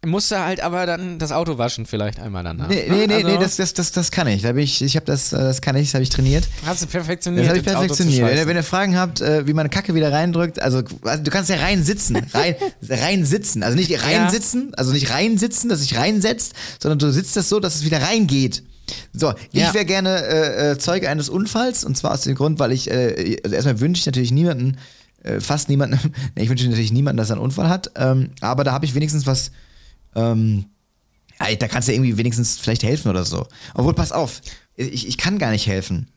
[0.04, 2.68] musst du halt aber dann das Auto waschen vielleicht einmal danach.
[2.68, 4.42] Nee, nee, nee, also, nee das, das, das, das kann ich.
[4.42, 6.48] Da ich, ich habe das, äh, das kann ich, das habe ich trainiert.
[6.66, 7.44] Hast du perfektioniert?
[7.44, 8.26] Das habe ich perfektioniert.
[8.26, 11.50] Wenn, wenn, ihr Fragen habt, äh, wie man Kacke wieder reindrückt, also, also du kannst
[11.50, 12.56] ja rein sitzen, rein,
[12.88, 17.12] rein sitzen, also nicht rein sitzen, also nicht rein sitzen, dass sich reinsetzt, sondern du
[17.12, 18.64] sitzt das so, dass es wieder reingeht.
[19.12, 19.74] So, ich ja.
[19.74, 23.38] wäre gerne äh, äh, Zeuge eines Unfalls und zwar aus dem Grund, weil ich, äh,
[23.44, 24.78] also erstmal wünsche ich natürlich niemanden,
[25.22, 25.98] äh, fast niemanden,
[26.34, 28.94] nee, ich wünsche natürlich niemanden, dass er einen Unfall hat, ähm, aber da habe ich
[28.94, 29.52] wenigstens was,
[30.14, 30.66] ähm,
[31.58, 33.46] da kannst du irgendwie wenigstens vielleicht helfen oder so.
[33.74, 34.40] Obwohl, pass auf,
[34.76, 36.08] ich, ich kann gar nicht helfen.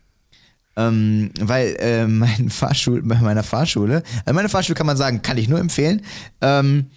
[0.78, 5.38] Ähm, weil äh, mein Fahrschul bei meiner Fahrschule, also meine Fahrschule kann man sagen, kann
[5.38, 6.02] ich nur empfehlen.
[6.42, 6.88] Ähm,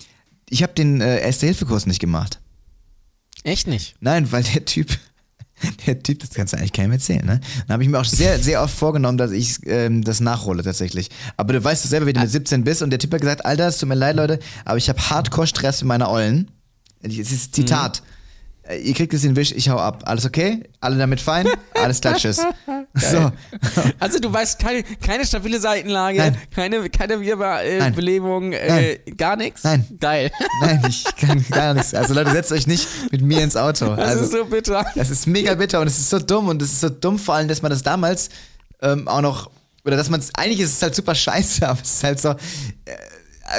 [0.51, 2.41] ich habe den äh, Erste-Hilfe-Kurs nicht gemacht.
[3.45, 3.95] Echt nicht?
[4.01, 4.99] Nein, weil der Typ,
[5.87, 7.41] der Typ, das kannst du eigentlich keinem erzählen, ne?
[7.67, 11.11] Dann habe ich mir auch sehr, sehr oft vorgenommen, dass ich ähm, das nachhole tatsächlich.
[11.37, 13.69] Aber du weißt selber, wie du mit 17 bist und der Typ hat gesagt, Alter,
[13.69, 16.51] es tut mir leid, Leute, aber ich habe Hardcore-Stress mit meiner Ollen.
[17.03, 18.03] Es ist Zitat.
[18.03, 18.18] Mhm.
[18.69, 20.03] Äh, ihr kriegt es den Wisch, ich hau ab.
[20.07, 20.63] Alles okay?
[20.81, 21.49] Alle damit fein?
[21.75, 22.37] Alles klar, tschüss.
[22.95, 23.33] so.
[23.99, 26.37] Also du weißt keine, keine stabile Seitenlage, Nein.
[26.55, 29.65] keine, keine Wirbelbelebung, äh, äh, gar nichts?
[29.65, 29.87] Nein.
[29.99, 30.31] Geil.
[30.61, 31.95] Nein, ich kann gar nichts.
[31.95, 33.97] Also Leute, setzt euch nicht mit mir ins Auto.
[33.97, 34.85] Das also, ist so bitter.
[34.95, 37.37] Das ist mega bitter und es ist so dumm und es ist so dumm vor
[37.37, 38.29] allem, dass man das damals
[38.83, 39.51] ähm, auch noch,
[39.85, 42.31] oder dass man es, eigentlich ist es halt super scheiße, aber es ist halt so,
[42.31, 42.37] äh,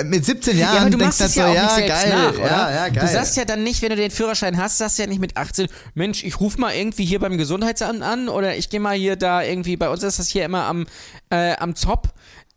[0.04, 2.34] mit 17 Jahren ja, aber du machst es ja so, auch ja, nicht geil, nach,
[2.34, 2.46] oder?
[2.46, 3.06] Ja, ja, geil.
[3.06, 5.68] Du sagst ja dann nicht, wenn du den Führerschein hast, sagst ja nicht mit 18,
[5.94, 9.44] Mensch, ich ruf mal irgendwie hier beim Gesundheitsamt an oder ich gehe mal hier da
[9.44, 10.86] irgendwie, bei uns ist das hier immer am,
[11.30, 12.10] äh, am Zop.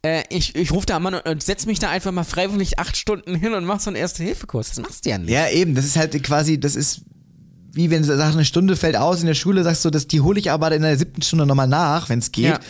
[0.05, 2.97] Äh, ich, ich rufe da an und, und setze mich da einfach mal freiwillig acht
[2.97, 4.71] Stunden hin und mach so einen Erste-Hilfe-Kurs.
[4.71, 5.31] Das machst du ja nicht.
[5.31, 7.03] Ja, eben, das ist halt quasi, das ist
[7.73, 10.21] wie wenn du sagst, eine Stunde fällt aus in der Schule, sagst du, das, die
[10.21, 12.45] hole ich aber in der siebten Stunde nochmal nach, wenn es geht.
[12.45, 12.61] Ja.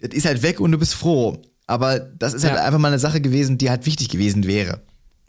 [0.00, 1.40] Das ist halt weg und du bist froh.
[1.66, 2.58] Aber das ist halt ja.
[2.58, 4.80] halt einfach mal eine Sache gewesen, die halt wichtig gewesen wäre.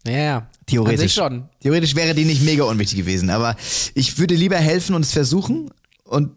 [0.05, 0.47] Ja, ja.
[0.65, 1.13] Theoretisch.
[1.13, 1.45] schon.
[1.61, 3.29] Theoretisch wäre die nicht mega unwichtig gewesen.
[3.29, 3.55] Aber
[3.93, 5.71] ich würde lieber helfen und es versuchen.
[6.03, 6.31] Und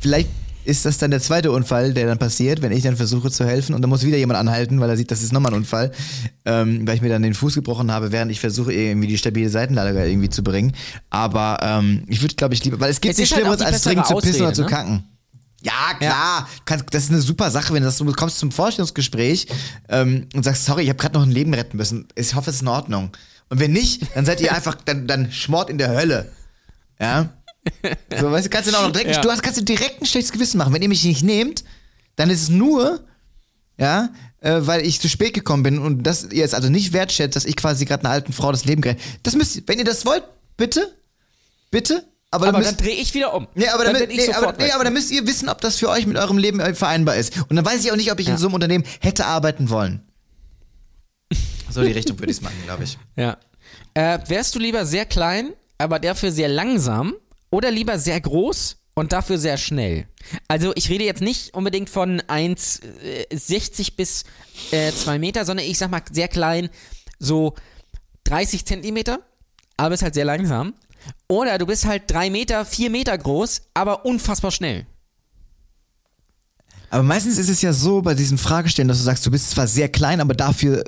[0.00, 0.28] vielleicht
[0.64, 3.74] ist das dann der zweite Unfall, der dann passiert, wenn ich dann versuche zu helfen
[3.74, 5.90] und dann muss wieder jemand anhalten, weil er sieht, das ist nochmal ein Unfall,
[6.44, 9.48] ähm, weil ich mir dann den Fuß gebrochen habe, während ich versuche irgendwie die stabile
[9.48, 10.72] Seitenlage irgendwie zu bringen.
[11.10, 14.06] Aber ähm, ich würde, glaube ich, lieber, weil es gibt nichts halt Schlimmeres als dringend
[14.06, 15.02] zu pissen oder zu ne?
[15.62, 16.48] Ja, klar.
[16.68, 16.76] Ja.
[16.90, 19.46] das ist eine super Sache, wenn du, kommst zum Vorstellungsgespräch
[19.88, 22.08] ähm, und sagst, sorry, ich habe gerade noch ein Leben retten müssen.
[22.14, 23.16] Ich hoffe, es ist in Ordnung.
[23.48, 26.32] Und wenn nicht, dann seid ihr einfach, dann, dann schmort in der Hölle.
[27.00, 27.30] Ja.
[28.18, 29.20] So, weißt du, kannst du auch noch direkt, ja.
[29.20, 30.72] du hast, kannst du direkt ein schlechtes Gewissen machen.
[30.72, 31.62] Wenn ihr mich nicht nehmt,
[32.16, 33.04] dann ist es nur,
[33.78, 34.10] ja,
[34.40, 37.44] äh, weil ich zu spät gekommen bin und das ihr es also nicht wertschätzt, dass
[37.44, 39.02] ich quasi gerade einer alten Frau das Leben gerettet.
[39.22, 40.24] Das müsst, wenn ihr das wollt,
[40.56, 40.92] bitte,
[41.70, 43.46] bitte, aber, aber dann, drehe ich wieder um.
[43.54, 45.90] Nee aber, dann, dann nee, aber, nee, aber dann müsst ihr wissen, ob das für
[45.90, 47.36] euch mit eurem Leben vereinbar ist.
[47.50, 48.32] Und dann weiß ich auch nicht, ob ich ja.
[48.32, 50.02] in so einem Unternehmen hätte arbeiten wollen.
[51.68, 52.98] So die Richtung würde ich es machen, glaube ich.
[53.16, 53.36] Ja.
[53.92, 57.14] Äh, wärst du lieber sehr klein, aber dafür sehr langsam
[57.50, 60.06] oder lieber sehr groß und dafür sehr schnell?
[60.48, 64.24] Also ich rede jetzt nicht unbedingt von 1,60 äh, bis
[64.70, 66.70] äh, 2 Meter, sondern ich sag mal sehr klein,
[67.18, 67.54] so
[68.24, 69.20] 30 Zentimeter
[69.82, 70.74] aber bist halt sehr langsam.
[71.28, 74.86] Oder du bist halt drei Meter, vier Meter groß, aber unfassbar schnell.
[76.90, 79.66] Aber meistens ist es ja so bei diesen Fragestellen, dass du sagst, du bist zwar
[79.66, 80.84] sehr klein, aber dafür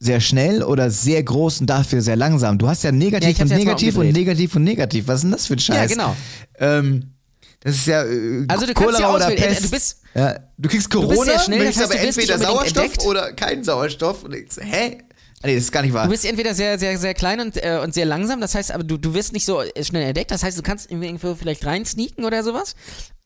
[0.00, 2.58] sehr schnell oder sehr groß und dafür sehr langsam.
[2.58, 5.06] Du hast ja negativ Ja, und negativ und negativ und negativ.
[5.06, 5.76] Was ist denn das für ein Scheiß?
[5.76, 6.16] Ja, genau.
[6.58, 7.12] Ähm,
[7.60, 9.30] das ist ja äh, Also du Cholera ja oder.
[9.30, 9.64] Pest.
[9.64, 12.84] Du bist- ja, du kriegst Corona, bist sehr schnell, das heißt, aber du entweder Sauerstoff
[12.84, 13.06] entdeckt.
[13.06, 14.24] oder keinen Sauerstoff.
[14.24, 14.98] Und denkst, hä?
[15.44, 16.04] Ah, Nee, das ist gar nicht wahr.
[16.04, 18.82] Du bist entweder sehr, sehr, sehr klein und, äh, und sehr langsam, das heißt, aber
[18.82, 22.24] du, du wirst nicht so äh, schnell entdeckt, das heißt, du kannst irgendwo vielleicht reinsneaken
[22.24, 22.74] oder sowas,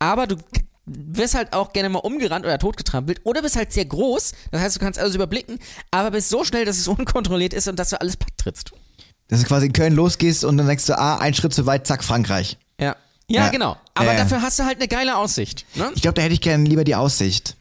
[0.01, 0.37] aber du
[0.87, 4.77] wirst halt auch gerne mal umgerannt oder totgetrampelt oder bist halt sehr groß, das heißt,
[4.77, 5.61] du kannst alles überblicken,
[5.93, 8.73] aber bist so schnell, dass es unkontrolliert ist und dass du alles patt trittst.
[9.29, 11.87] Dass du quasi in Köln losgehst und dann denkst du, ah, ein Schritt zu weit,
[11.87, 12.57] zack, Frankreich.
[12.81, 12.97] Ja.
[13.31, 13.51] Ja, Ja.
[13.51, 13.77] genau.
[13.95, 14.19] Aber ja.
[14.19, 15.67] dafür hast du halt eine geile Aussicht.
[15.75, 15.91] Ne?
[15.95, 17.55] Ich glaube, da hätte ich gerne lieber die Aussicht.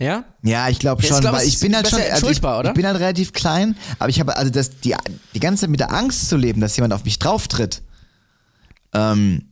[0.00, 0.24] Ja?
[0.42, 2.70] Ja, ich glaube schon, glaub, weil ich bin halt schon, also ich, oder?
[2.70, 4.96] ich bin halt relativ klein, aber ich habe also das die
[5.34, 7.82] die ganze Zeit mit der Angst zu leben, dass jemand auf mich drauftritt.
[8.94, 9.50] Ähm,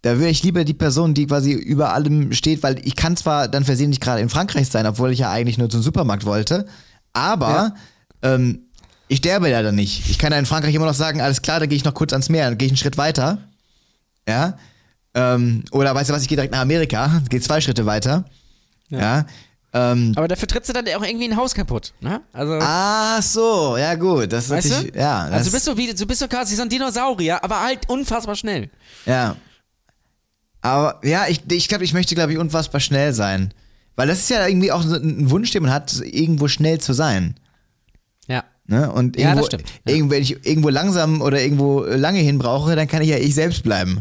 [0.00, 3.48] da wäre ich lieber die Person, die quasi über allem steht, weil ich kann zwar
[3.48, 6.66] dann versehentlich gerade in Frankreich sein, obwohl ich ja eigentlich nur zum Supermarkt wollte,
[7.12, 7.74] aber
[8.22, 8.62] ähm,
[9.08, 10.08] ich sterbe ja dann nicht.
[10.08, 12.14] Ich kann ja in Frankreich immer noch sagen, alles klar, da gehe ich noch kurz
[12.14, 13.38] ans Meer, dann gehe ich einen Schritt weiter.
[14.26, 14.56] Ja.
[15.12, 18.24] Ähm, oder weißt du was, ich gehe direkt nach Amerika, gehe zwei Schritte weiter.
[18.88, 19.26] Ja.
[19.78, 21.92] Ähm, Aber dafür trittst du dann auch irgendwie ein Haus kaputt.
[22.00, 22.22] Ne?
[22.32, 24.98] Also, Ach so, ja gut, das ist weißt natürlich, du?
[24.98, 27.88] ja, also du bist, so wie, du bist so quasi so ein Dinosaurier, aber halt
[27.88, 28.70] unfassbar schnell.
[29.04, 29.36] ja.
[30.62, 33.54] Aber ja, ich, ich glaube, ich möchte, glaube ich, unfassbar schnell sein.
[33.94, 36.92] Weil das ist ja irgendwie auch so ein Wunsch, den man hat, irgendwo schnell zu
[36.92, 37.36] sein.
[38.26, 38.42] Ja.
[38.66, 38.90] Ne?
[38.90, 39.94] Und Ja, irgendwo, das stimmt, ja.
[39.94, 43.34] irgendwo, wenn ich irgendwo langsam oder irgendwo lange hin brauche, dann kann ich ja ich
[43.34, 44.00] selbst bleiben.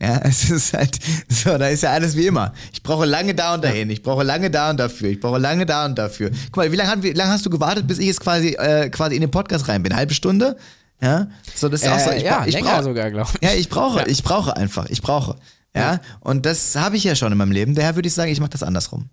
[0.00, 0.98] Ja, es ist halt,
[1.28, 2.52] so, da ist ja alles wie immer.
[2.72, 5.66] Ich brauche lange da und dahin, ich brauche lange da und dafür, ich brauche lange
[5.66, 6.30] da und dafür.
[6.46, 9.20] Guck mal, wie lange wie hast du gewartet, bis ich jetzt quasi, äh, quasi in
[9.20, 9.92] den Podcast rein bin?
[9.92, 10.56] Eine halbe Stunde?
[11.00, 12.10] Ja, so, das ist auch so.
[12.10, 13.48] Äh, Ich, ja, ich länger brauch- sogar, glaube ich.
[13.48, 14.06] Ja, ich brauche, Ja.
[14.06, 15.36] ich brauche einfach, ich brauche.
[15.76, 17.74] Ja, und das habe ich ja schon in meinem Leben.
[17.74, 19.08] Daher würde ich sagen, ich mache das andersrum.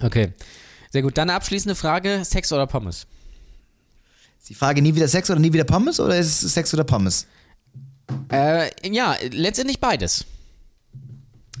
[0.00, 0.32] Okay.
[0.92, 1.18] Sehr gut.
[1.18, 3.06] Dann eine abschließende Frage: Sex oder Pommes?
[4.40, 6.84] Ist die Frage nie wieder Sex oder nie wieder Pommes oder ist es Sex oder
[6.84, 7.26] Pommes?
[8.32, 10.24] Äh, ja, letztendlich beides.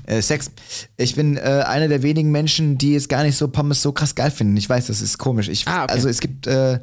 [0.06, 0.50] Äh, Sex.
[0.96, 4.14] Ich bin äh, einer der wenigen Menschen, die jetzt gar nicht so Pommes so krass
[4.14, 4.56] geil finden.
[4.56, 5.48] Ich weiß, das ist komisch.
[5.48, 5.92] Ich, Ah, okay.
[5.92, 6.80] Also es gibt, äh,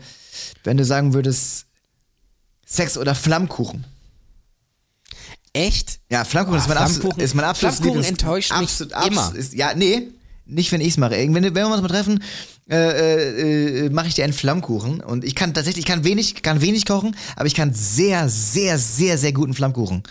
[0.63, 1.65] wenn du sagen würdest,
[2.65, 3.85] Sex oder Flammkuchen.
[5.53, 5.99] Echt?
[6.11, 8.93] Ja, Flammkuchen Boah, ist mein absolut, Flammkuchen- ist mein absolutes Flammkuchen Lieblings- enttäuscht mich absolut,
[8.93, 9.35] absolut, immer.
[9.35, 10.07] Ist, ja, nee,
[10.47, 11.11] nicht wenn ich's mache.
[11.11, 12.23] Wenn, wenn wir uns mal treffen,
[12.69, 16.41] äh, äh, äh, mache ich dir einen Flammkuchen und ich kann tatsächlich, ich kann wenig,
[16.41, 20.03] kann wenig kochen, aber ich kann sehr, sehr, sehr, sehr guten Flammkuchen.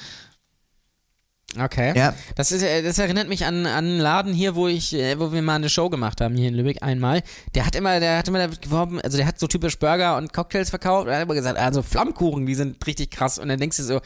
[1.59, 1.97] Okay.
[1.97, 2.15] Ja.
[2.35, 5.33] Das, ist, äh, das erinnert mich an, an einen Laden hier, wo ich, äh, wo
[5.33, 7.23] wir mal eine Show gemacht haben hier in Lübeck einmal.
[7.55, 10.33] Der hat immer, der hat immer damit geworben, also der hat so typisch Burger und
[10.33, 13.39] Cocktails verkauft und er hat immer gesagt, also Flammkuchen, die sind richtig krass.
[13.39, 14.01] Und dann denkst du so,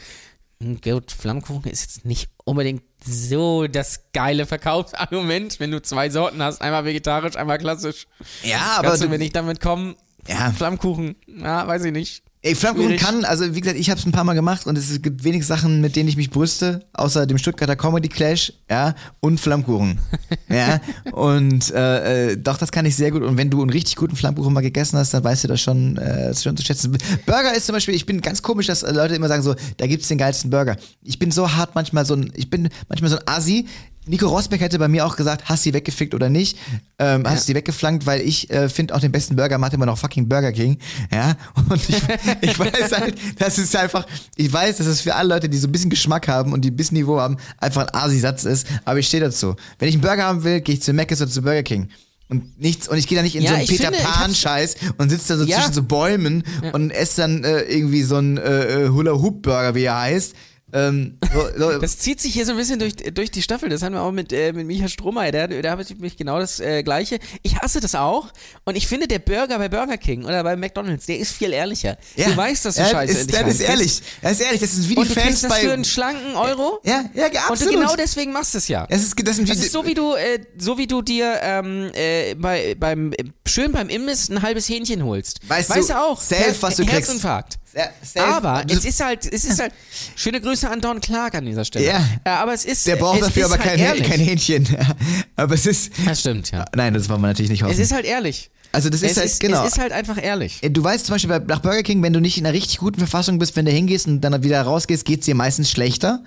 [0.61, 6.41] hm, gut, Flammkuchen ist jetzt nicht unbedingt so das geile Verkaufsargument, wenn du zwei Sorten
[6.43, 8.07] hast, einmal vegetarisch, einmal klassisch.
[8.43, 9.95] Ja, aber Kannst du du, mir nicht damit kommen?
[10.27, 10.51] Ja.
[10.51, 12.23] Flammkuchen, ja, weiß ich nicht.
[12.43, 14.99] Ey, Flammkuchen kann, also wie gesagt, ich habe es ein paar Mal gemacht und es
[15.03, 19.39] gibt wenig Sachen, mit denen ich mich brüste, außer dem Stuttgarter Comedy Clash, ja, und
[19.39, 19.99] Flammkuchen.
[20.49, 20.81] ja,
[21.11, 23.21] und äh, äh, doch, das kann ich sehr gut.
[23.21, 25.97] Und wenn du einen richtig guten Flammkuchen mal gegessen hast, dann weißt du das schon,
[25.97, 26.97] äh, schon zu schätzen.
[27.27, 30.07] Burger ist zum Beispiel, ich bin ganz komisch, dass Leute immer sagen so, da gibt's
[30.07, 30.77] den geilsten Burger.
[31.03, 33.67] Ich bin so hart manchmal so ein, ich bin manchmal so ein Assi.
[34.07, 36.57] Nico Rosberg hätte bei mir auch gesagt, hast du die weggefickt oder nicht?
[36.97, 39.85] Ähm, Hast du die weggeflankt, weil ich äh, finde auch den besten Burger macht immer
[39.85, 40.79] noch fucking Burger King.
[41.11, 41.35] Ja,
[41.69, 42.01] und ich,
[42.41, 45.67] ich weiß halt, das ist einfach, ich weiß, dass es für alle Leute, die so
[45.67, 48.97] ein bisschen Geschmack haben und die ein bisschen Niveau haben, einfach ein Asi-Satz ist, aber
[48.99, 49.55] ich stehe dazu.
[49.77, 51.89] Wenn ich einen Burger haben will, gehe ich zu Mc's oder zu Burger King.
[52.27, 54.17] Und nichts, und ich gehe da nicht in Ja, so einen Peter finde, ich hab's-
[54.19, 55.57] Pan-Scheiß und sitze da so Ja.
[55.57, 59.99] zwischen so Bäumen und esse dann äh, irgendwie so einen äh, äh, Hula-Hoop-Burger, wie er
[59.99, 60.33] heißt.
[60.73, 61.17] Ähm,
[61.57, 63.69] so, Das zieht sich hier so ein bisschen durch, durch die Staffel.
[63.69, 65.31] Das haben wir auch mit, äh, mit Micha Strohmeier.
[65.31, 67.19] Der, der hat mich genau das äh, Gleiche.
[67.43, 68.27] Ich hasse das auch.
[68.65, 71.97] Und ich finde, der Burger bei Burger King oder bei McDonalds, der ist viel ehrlicher.
[72.15, 74.01] Du weißt, dass du ja, Scheiße ist, Das ist ehrlich.
[74.21, 74.61] Das ist ehrlich.
[74.61, 75.59] Das ist wie die Und du Fans kriegst das bei.
[75.61, 76.79] für einen schlanken Euro.
[76.83, 77.73] ja, ja, Und du absolut.
[77.73, 78.87] genau deswegen machst du es ja.
[78.87, 82.35] Das ist, das Das ist so wie du, äh, so wie du dir ähm, äh,
[82.35, 83.13] bei, beim
[83.47, 85.39] schön beim Imbiss ein halbes Hähnchen holst.
[85.47, 86.93] Weißt weißt du du auch, Her- was du kriegst.
[87.09, 87.53] Herzinfarkt.
[87.55, 87.60] Ja,
[88.03, 88.25] safe.
[88.25, 89.73] Aber es ist halt, es ist halt.
[90.15, 91.85] Schöne Grüße an Don Clark an dieser Stelle.
[91.87, 92.05] Ja.
[92.23, 92.87] Äh, aber es ist.
[92.87, 94.67] der braucht es dafür aber halt kein, Hähnchen.
[95.35, 95.91] aber es ist.
[96.05, 96.65] Das stimmt, ja.
[96.75, 97.73] Nein, das wollen wir natürlich nicht hoffen.
[97.73, 98.49] Es ist halt ehrlich.
[98.71, 99.65] also das ist es, halt, ist, genau.
[99.65, 100.61] es ist halt einfach ehrlich.
[100.61, 102.79] Äh, Du weißt zum Beispiel bei, nach Burger King, wenn du nicht in einer richtig
[102.79, 106.23] guten Verfassung bist, wenn du hingehst und dann wieder rausgehst, geht's dir meistens schlechter.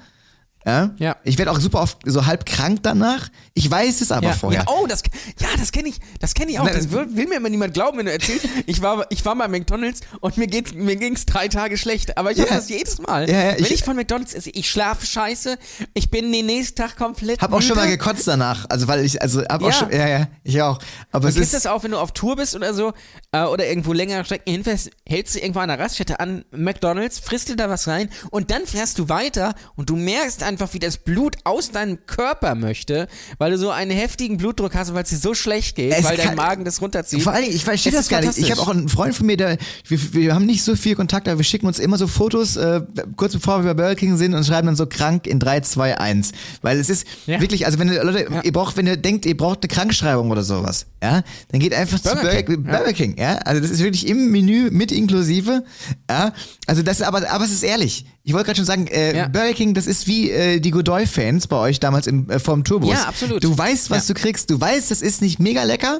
[0.67, 0.95] Ja?
[0.99, 1.17] Ja.
[1.25, 3.29] Ich werde auch super oft so halb krank danach.
[3.53, 4.33] Ich weiß es aber ja.
[4.33, 4.65] vorher.
[4.67, 5.03] Ja, oh, das,
[5.41, 6.65] ja, das kenne ich, das kenne ich auch.
[6.65, 8.47] Na, Das will, will mir immer niemand glauben, wenn du erzählst.
[8.67, 12.17] Ich war, ich war bei McDonalds und mir geht's, mir ging's drei Tage schlecht.
[12.17, 12.45] Aber ich Ja.
[12.45, 13.29] habe das jedes Mal.
[13.29, 15.59] Ja, wenn ich- ich, von McDonalds esse, ich schlafe scheiße,
[15.93, 18.65] ich bin den nächsten Tag komplett Hab auch schon mal gekotzt danach.
[18.71, 20.79] Also weil ich, also hab auch schon, ja, ja, ich auch.
[21.13, 22.93] Aber es Kennst du ist, das auch, wenn du auf Tour bist oder so
[23.35, 27.49] äh, oder irgendwo längere Strecken hinfährst, hältst du irgendwo an der Raststätte an McDonalds, frisst
[27.49, 30.97] dir da was rein und dann fährst du weiter und du merkst einfach, wie das
[30.99, 33.09] Blut aus deinem Körper möchte,
[33.39, 36.17] weil du so einen heftigen Blutdruck hast weil es dir so schlecht geht, Es weil
[36.17, 37.23] dein Magen das runterzieht.
[37.23, 38.39] Vor Dingen, ich verstehe das gar nicht.
[38.39, 39.59] Ich habe auch einen Freund von mir, der,
[39.89, 42.83] wir, wir haben nicht so viel Kontakt, aber wir schicken uns immer so Fotos, äh,
[43.17, 45.99] kurz bevor wir bei Burger King sind und schreiben dann so krank in 3, 2,
[45.99, 46.33] 1.
[46.63, 47.41] Weil es ist Ja.
[47.41, 50.43] wirklich, also wenn ihr, Leute, ihr braucht, wenn ihr denkt, ihr braucht eine Krankschreibung oder
[50.43, 53.24] sowas, ja, dann geht einfach zu Burger Burger, King, Burger King, ja.
[53.33, 55.65] Also das ist wirklich im Menü mit inklusive,
[56.11, 56.33] ja.
[56.67, 58.07] Also das, aber, aber es ist ehrlich.
[58.23, 59.29] Ich wollte gerade schon sagen, äh, Ja.
[59.29, 62.91] Burger King, das ist wie äh, die Godoy-Fans bei euch damals im, äh, vom Tourbus.
[62.93, 63.43] Ja, absolut.
[63.43, 64.15] Du weißt, was Ja.
[64.15, 64.51] du kriegst.
[64.51, 65.99] Du weißt, das ist nicht mega lecker,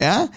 [0.00, 0.28] ja.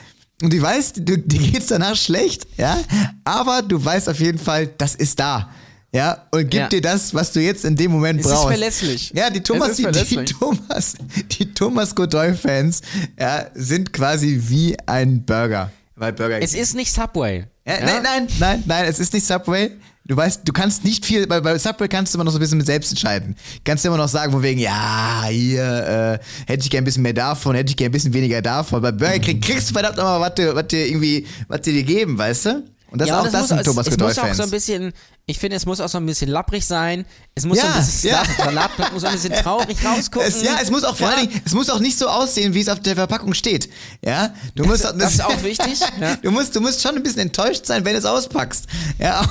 [0.42, 2.78] Und du weißt, du, dir geht's danach schlecht, ja.
[3.24, 5.50] Aber du weißt auf jeden Fall, das ist da.
[5.96, 6.68] Ja, und gibt Ja.
[6.70, 8.48] dir das, was du jetzt in dem Moment Es ist brauchst.
[8.48, 9.12] verlässlich.
[9.16, 10.34] Ja, die Thomas, ist die, die verlässlich.
[10.40, 10.94] Thomas,
[11.32, 12.82] die Thomas Godoy-Fans
[13.20, 15.72] ja, sind quasi wie ein Burger.
[15.96, 17.46] Weil Burger es ist nicht Subway.
[17.66, 19.72] ja, Nein, nein, nein, nein, es ist nicht Subway.
[20.06, 22.42] Du weißt, du kannst nicht viel, bei, bei Subway kannst du immer noch so ein
[22.42, 23.38] bisschen mit selbst entscheiden.
[23.64, 27.04] Kannst du immer noch sagen, von wegen, ja, hier, äh, hätte ich gern ein bisschen
[27.04, 28.82] mehr davon, hätte ich gern ein bisschen weniger davon.
[28.82, 32.18] Bei Burger King kriegst du verdammt nochmal, was dir, was dir irgendwie, was dir geben,
[32.18, 32.64] weißt du?
[32.92, 34.44] Und das ja, auch und es das muss, sind es, Thomas es muss auch so
[34.44, 34.94] ein bisschen,
[35.26, 37.06] ich finde, es muss auch so ein bisschen lapprig sein.
[37.34, 38.24] Es muss Ja, so ein bisschen, ja.
[38.26, 40.28] das Salatblatt muss ein bisschen traurig rausgucken.
[40.28, 41.16] es, ja, es muss auch vor Ja.
[41.16, 43.70] allen Dingen, es muss auch nicht so aussehen, wie es auf der Verpackung steht.
[44.04, 46.18] Ja, du musst, das ist auch wichtig, ja.
[46.18, 48.66] Du musst, du musst schon ein bisschen enttäuscht sein, wenn du es auspackst.
[49.00, 49.26] Ja,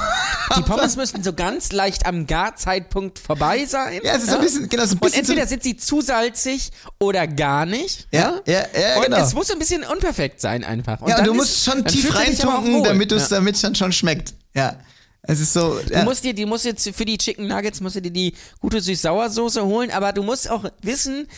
[0.56, 4.01] Die Pommes müssen so ganz leicht am Garzeitpunkt vorbei sein.
[4.02, 5.77] Ja, es ist so ein bisschen- genau, so ein Und bisschen entweder so- sind sie
[5.77, 6.70] zu salzig
[7.01, 8.09] oder gar nicht.
[8.12, 9.19] Ja, ja, ja, Und genau.
[9.19, 11.02] es muss ein bisschen unpperfekt sein einfach.
[11.02, 13.36] Und ja, und du musst schon tief reintunken, damit es ja.
[13.36, 14.32] damit dann schon schmeckt.
[14.55, 14.77] Ja.
[15.23, 15.78] Es ist so.
[15.86, 16.05] Du Ja.
[16.05, 19.65] musst dir, die musst jetzt für die Chicken Nuggets musst du dir die gute Süß-Sauer-Soße
[19.65, 21.28] holen, aber du musst auch wissen,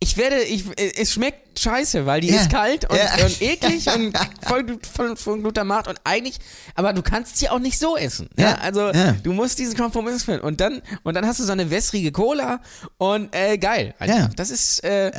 [0.00, 0.64] ich werde, ich,
[0.96, 2.40] es schmeckt scheiße, weil die Ja.
[2.42, 3.24] ist kalt und, Ja.
[3.24, 4.16] und eklig und
[4.46, 6.38] voll, voll, voll Glutamat und eigentlich,
[6.76, 8.28] aber du kannst sie auch nicht so essen.
[8.38, 8.54] Ja, Ja.
[8.58, 8.92] also
[9.24, 12.60] du musst diesen Kompromiss finden und dann und dann hast du so eine wässrige Cola
[12.96, 13.92] und äh, geil.
[13.98, 14.18] einfach.
[14.18, 14.30] Ja.
[14.36, 15.10] Das ist, äh,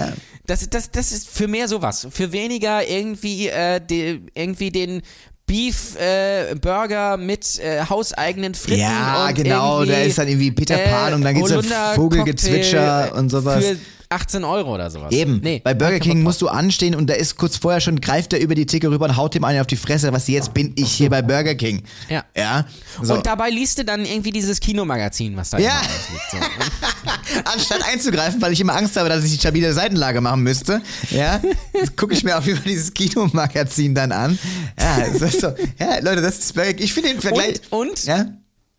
[0.45, 5.01] das, das, das ist für mehr sowas, für weniger irgendwie, äh, die, irgendwie den
[5.49, 10.77] Beef äh, Burger mit äh, hauseigenen Fritten Ja, und genau, da ist dann irgendwie Peter
[10.77, 13.65] Pan und dann geht's auf Holunder Vogelgezwitscher Cocktail und sowas.
[13.65, 13.77] Für
[14.11, 15.11] 18 Euro oder sowas.
[15.11, 15.39] Eben.
[15.43, 18.39] Nee, Bei Burger King musst du anstehen und da ist kurz vorher schon, greift er
[18.39, 20.91] über die Theke rüber und haut dem einen auf die Fresse, was jetzt bin ich
[20.91, 21.83] hier bei Burger King.
[22.09, 22.23] Ja.
[22.35, 22.65] Ja.
[23.03, 23.13] So.
[23.13, 25.79] Und dabei liest du dann irgendwie dieses Kinomagazin, was da Ja.
[25.79, 26.31] immer ausliegt.
[26.31, 26.37] So.
[27.53, 30.81] Anstatt einzugreifen, weil ich immer Angst habe, dass ich die stabile Seitenlage machen müsste,
[31.11, 31.39] ja,
[31.95, 34.39] gucke ich mir auf jeden Fall dieses Kinomagazin dann an.
[34.79, 35.47] Ja, ist so,
[35.79, 36.83] ja, Leute, das ist Burger King.
[36.83, 37.61] Ich finde den Vergleich.
[37.69, 38.25] Und, und, ja?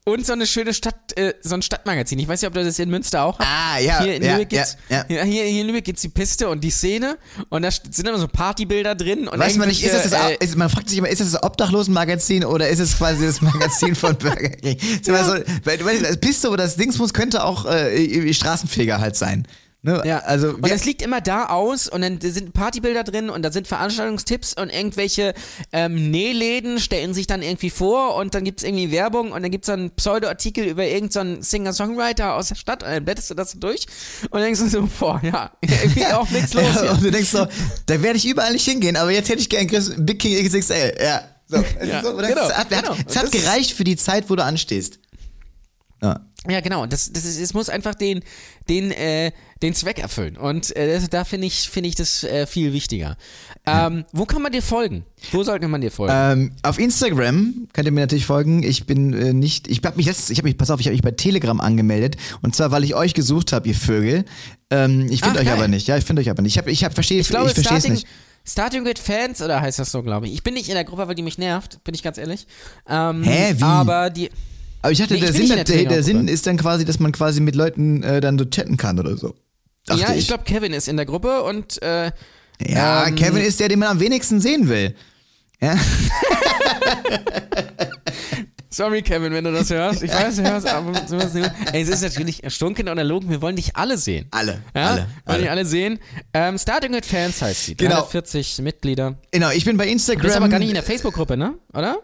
[0.04, 2.18] Und so eine schöne Stadt, äh, so ein Stadtmagazin.
[2.18, 3.46] Ich weiß nicht, ob du das in Münster auch hast.
[3.46, 5.22] Ah, ja, Hier in ja, Lübeck gibt's, ja, ja.
[5.22, 7.18] hier, hier in Lübeck gibt's die Piste und die Szene
[7.50, 9.28] und da sind immer so Partybilder drin.
[9.28, 11.32] Und Weiß man nicht, ist das das, äh, ist, man fragt sich immer, ist das
[11.32, 14.78] das Obdachlosenmagazin oder ist es quasi das Magazin von Burger King?
[15.02, 19.46] So, weißt, das Piste oder das Dingsbus könnte auch äh, irgendwie Straßenfeger halt sein.
[19.82, 20.02] Ne?
[20.04, 23.50] Ja, also und es liegt immer da aus und dann sind Partybilder drin und da
[23.50, 25.32] sind Veranstaltungstipps und irgendwelche
[25.72, 29.68] ähm, Nähläden stellen sich dann irgendwie vor und dann gibt's irgendwie Werbung und dann gibt's
[29.68, 33.58] dann einen Pseudo-Artikel über irgendeinen Singer-Songwriter aus der Stadt und dann blätterst du das so
[33.58, 33.86] durch
[34.28, 37.46] und denkst du so, boah, ja, irgendwie auch nichts los Ja, und du denkst so,
[37.86, 40.98] da werde ich überall nicht hingehen, aber jetzt hätte ich gern Chris, Big King XXL.
[41.02, 41.22] Ja.
[41.48, 42.94] So, es Ja, so, genau, es hat, genau.
[43.08, 44.98] es hat Das- gereicht für die Zeit, wo du anstehst.
[46.02, 46.20] Ja.
[46.48, 46.86] Ja, genau.
[46.86, 48.20] Das, das ist, es muss einfach den,
[48.68, 49.30] den, äh,
[49.60, 50.38] den Zweck erfüllen.
[50.38, 53.18] Und äh, das, da finde ich, finde ich das äh, viel wichtiger.
[53.66, 55.04] Ähm, Wo kann man dir folgen?
[55.32, 56.14] Wo sollte man dir folgen?
[56.16, 58.62] Ähm, auf Instagram könnt ihr mir natürlich folgen.
[58.62, 60.94] Ich bin äh, nicht, ich habe mich letztens, ich habe mich, pass auf, ich habe
[60.94, 64.24] mich bei Telegram angemeldet und zwar, weil ich euch gesucht habe, ihr Vögel.
[64.70, 65.56] Ähm, ich finde euch geil.
[65.56, 65.88] aber nicht.
[65.88, 66.54] Ja, ich finde euch aber nicht.
[66.54, 68.06] Ich habe, ich habe, verstehe, ich, ich ich verstehe es nicht.
[68.46, 70.32] Starting with Fans, oder heißt das so, glaube ich.
[70.32, 72.46] Ich bin nicht in der Gruppe, weil die mich nervt, bin ich ganz ehrlich.
[72.88, 73.62] Ähm, Hä, wie?
[73.62, 74.30] Aber die.
[74.82, 76.02] Aber ich dachte, Nee, ich der, bin Sinn, der der, der.
[76.02, 79.16] Sinn ist dann quasi, dass man quasi mit Leuten äh, dann so chatten kann oder
[79.16, 79.34] so.
[79.86, 80.26] Dachte ja, ich ich.
[80.28, 82.10] glaube, Kevin ist in der Gruppe und äh,
[82.66, 84.94] ja, ähm, Kevin ist der, den man am wenigsten sehen will.
[85.62, 85.76] Ja.
[88.72, 90.02] Sorry, Kevin, wenn du das hörst.
[90.02, 90.92] Ich weiß, du hörst, aber.
[91.72, 93.28] Ey, es ist natürlich stunken und erlogen.
[93.28, 94.26] Wir wollen dich alle sehen.
[94.30, 94.86] Alle, Ja?
[94.90, 95.38] alle, Wollen alle.
[95.40, 95.98] dich alle sehen.
[96.32, 97.74] Ähm, Starting with Fans heißt sie.
[97.74, 97.96] Genau.
[97.96, 99.18] 340 Mitglieder.
[99.32, 100.22] Genau, ich bin bei Du Instagram.
[100.22, 101.54] bist aber gar nicht in der Facebook-Gruppe, ne?
[101.72, 101.98] Oder?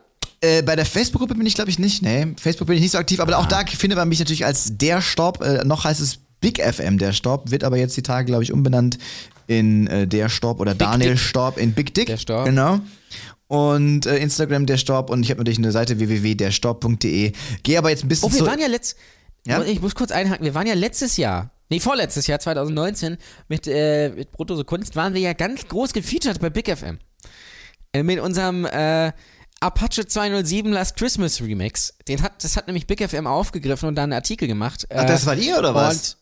[0.46, 2.02] Äh, bei der Facebook-Gruppe bin ich, glaube ich, nicht.
[2.02, 3.40] Nee, Facebook bin ich nicht so aktiv, aber Ah.
[3.40, 5.42] auch da findet man mich natürlich als der Stopp.
[5.42, 8.52] Äh, noch heißt es Big FM, der Storb, wird aber jetzt die Tage, glaube ich,
[8.52, 8.98] umbenannt
[9.46, 11.18] in äh, der Storb oder Big Daniel Dick.
[11.20, 12.06] Storb in Big Dick.
[12.06, 12.44] Der Storb.
[12.44, 12.80] Genau.
[13.48, 17.32] Und äh, Instagram der Storb und ich habe natürlich eine Seite www.derstorb.de.
[17.62, 18.96] Gehe aber jetzt ein bisschen Oh, wir waren ja letzt
[19.46, 19.62] ja?
[19.62, 23.16] Ich muss kurz einhaken, wir waren ja letztes Jahr Nee, vorletztes Jahr, 2019,
[23.48, 26.98] mit, äh, mit Brutto so Kunst, waren wir ja ganz groß gefeatured bei Big FM.
[27.92, 29.10] Äh, mit unserem äh,
[29.60, 31.94] Apache 207 Last Christmas Remix.
[32.08, 34.86] Den hat, das hat nämlich Big FM aufgegriffen und da einen Artikel gemacht.
[34.94, 36.18] Ach, das war ihr oder was?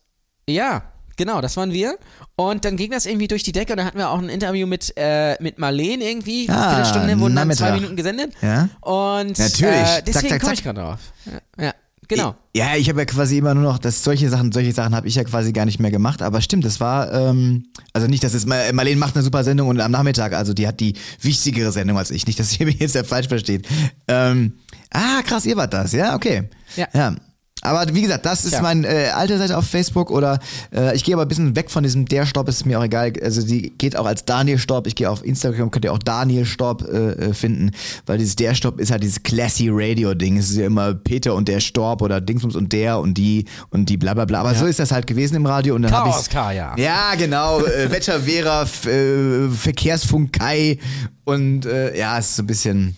[0.47, 0.83] Und, ja,
[1.17, 1.99] genau, das waren wir.
[2.37, 4.67] Und dann ging das irgendwie durch die Decke und dann hatten wir auch ein Interview
[4.67, 6.49] mit, äh, mit Marlene irgendwie.
[6.49, 8.33] Ah, Viertelstunde wurden dann zwei Minuten gesendet.
[8.41, 8.69] Ja.
[8.81, 9.99] Und Natürlich.
[9.99, 11.01] Äh, deswegen komme ich gerade drauf.
[11.27, 11.65] Ja.
[11.65, 11.75] ja.
[12.09, 12.35] Genau.
[12.55, 15.15] Ja, ich habe ja quasi immer nur noch, dass solche Sachen, solche Sachen habe ich
[15.15, 16.23] ja quasi gar nicht mehr gemacht.
[16.23, 19.81] Aber stimmt, das war, ähm, also nicht, dass es Marlene macht eine super Sendung und
[19.81, 22.27] am Nachmittag, also die hat die wichtigere Sendung als ich.
[22.27, 23.67] Nicht, dass ihr mich jetzt ja falsch versteht.
[24.09, 24.55] Ähm,
[24.91, 26.49] ah, krass, ihr wart das, ja, okay.
[26.77, 26.89] Ja.
[26.93, 27.17] ja.
[27.65, 28.63] Aber wie gesagt, das ist ja.
[28.63, 30.39] meine äh, alte Seite auf Facebook oder
[30.75, 33.13] äh, ich gehe aber ein bisschen weg von diesem der Stopp, ist mir auch egal.
[33.23, 34.87] Also die geht auch als Daniel Stopp.
[34.87, 37.71] Ich gehe auf Instagram, könnt ihr auch Daniel Stopp äh, äh, finden,
[38.05, 40.37] weil dieses der Stopp ist halt dieses classy Radio Ding.
[40.37, 43.89] Es ist ja immer Peter und der Stopp oder Dingsbums und der und die und
[43.89, 44.41] die bla bla bla.
[44.41, 44.59] Aber ja.
[44.59, 46.77] so ist das halt gewesen im Radio und dann habe ich ja.
[46.77, 50.79] Ja, genau, äh, Wetter Vera, äh, Verkehrsfunk Kai
[51.25, 52.97] und äh, ja, es ist so ein bisschen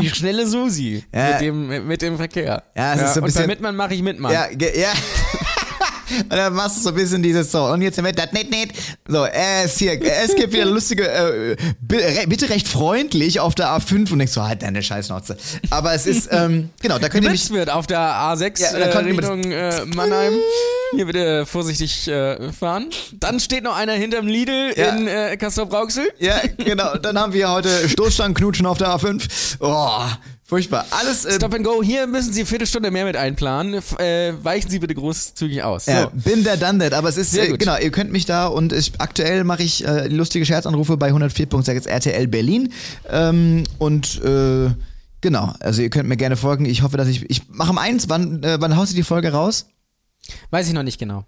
[0.00, 1.30] die schnelle Susi ja.
[1.30, 2.62] mit, dem, mit dem Verkehr.
[2.76, 3.06] Ja, es ja.
[3.06, 3.42] ist so ein bisschen.
[3.42, 4.32] Und bei Mitmann mache ich Mitmann.
[4.32, 4.92] Ja, ja.
[6.22, 7.64] Und dann machst du so ein bisschen dieses so.
[7.66, 8.72] Und jetzt mit das nicht, nicht.
[9.06, 11.56] So, es hier, es gibt wieder lustige, äh,
[12.26, 15.36] bitte recht freundlich auf der A5 und denkst so, halt deine Scheißnotze.
[15.70, 17.50] Aber es ist, ähm, genau, da könnt ihr mich.
[17.50, 20.34] wird auf der A6 ja, äh, Richtung äh, Mannheim.
[20.94, 22.90] Hier bitte vorsichtig äh, fahren.
[23.12, 24.96] Dann steht noch einer hinterm Lidl ja.
[24.96, 26.08] in äh, Castrop-Rauxel.
[26.18, 26.96] Ja, genau.
[26.96, 29.56] Dann haben wir heute Stoßstangenknutschen auf der A5.
[29.60, 30.02] Oh,
[30.50, 30.84] Furchtbar.
[30.90, 31.24] Alles.
[31.26, 31.80] Äh, Stop and go.
[31.80, 33.80] Hier müssen Sie eine Viertelstunde mehr mit einplanen.
[33.98, 35.84] Äh, weichen Sie bitte großzügig aus.
[35.84, 35.92] So.
[35.92, 36.92] Ja, bin der done that.
[36.92, 37.78] Aber es ist äh, genau.
[37.78, 42.26] Ihr könnt mich da und ich, aktuell mache ich äh, lustige Scherzanrufe bei 104.6 RTL
[42.26, 42.72] Berlin
[43.08, 44.70] ähm, und äh,
[45.20, 45.54] genau.
[45.60, 46.64] Also ihr könnt mir gerne folgen.
[46.64, 48.08] Ich hoffe, dass ich ich mache am 1.
[48.08, 49.66] Wann äh, wann haust du die Folge raus?
[50.50, 51.26] Weiß ich noch nicht genau.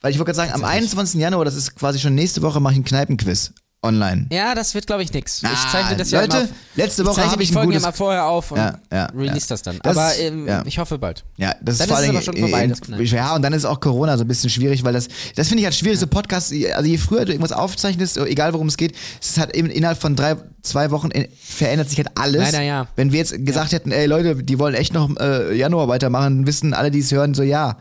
[0.00, 1.20] Weil ich wollte gerade sagen, am 21.
[1.20, 3.52] Januar, das ist quasi schon nächste Woche, mache ich einen Kneipenquiz
[3.84, 4.26] online.
[4.32, 5.42] Ja, das wird, glaube ich, nix.
[5.44, 7.82] Ah, ich zeichne das Leute, ja mal, letzte Woche habe ich ein Folgen gutes...
[7.82, 9.46] ja mal vorher auf und ja, ja, release ja.
[9.50, 9.78] das dann.
[9.82, 11.24] Das, aber ähm, ich hoffe bald.
[11.36, 12.64] Ja, das dann ist vor allem schon vorbei.
[12.64, 15.60] In, ja, und dann ist auch Corona so ein bisschen schwierig, weil das, das finde
[15.60, 18.96] ich halt schwierig, so Podcasts, also je früher du irgendwas aufzeichnest, egal worum es geht,
[19.20, 22.40] es halt eben innerhalb von drei, zwei Wochen verändert sich halt alles.
[22.40, 22.88] Leider ja.
[22.96, 26.74] Wenn wir jetzt gesagt hätten, ey Leute, die wollen echt noch äh, Januar weitermachen, wissen
[26.74, 27.76] alle, die es hören, so ja,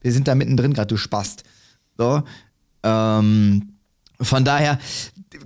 [0.00, 1.44] wir sind da mittendrin gerade, du Spast.
[1.96, 2.22] So,
[2.82, 3.74] ähm,
[4.20, 4.78] von daher,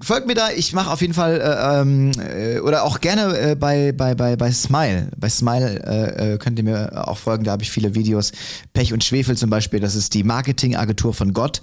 [0.00, 3.54] folgt mir da, ich mache auf jeden Fall äh, ähm, äh, oder auch gerne äh,
[3.54, 5.08] bei, bei, bei, bei Smile.
[5.16, 8.32] Bei Smile äh, äh, könnt ihr mir auch folgen, da habe ich viele Videos.
[8.72, 11.60] Pech und Schwefel zum Beispiel, das ist die Marketingagentur von Gott.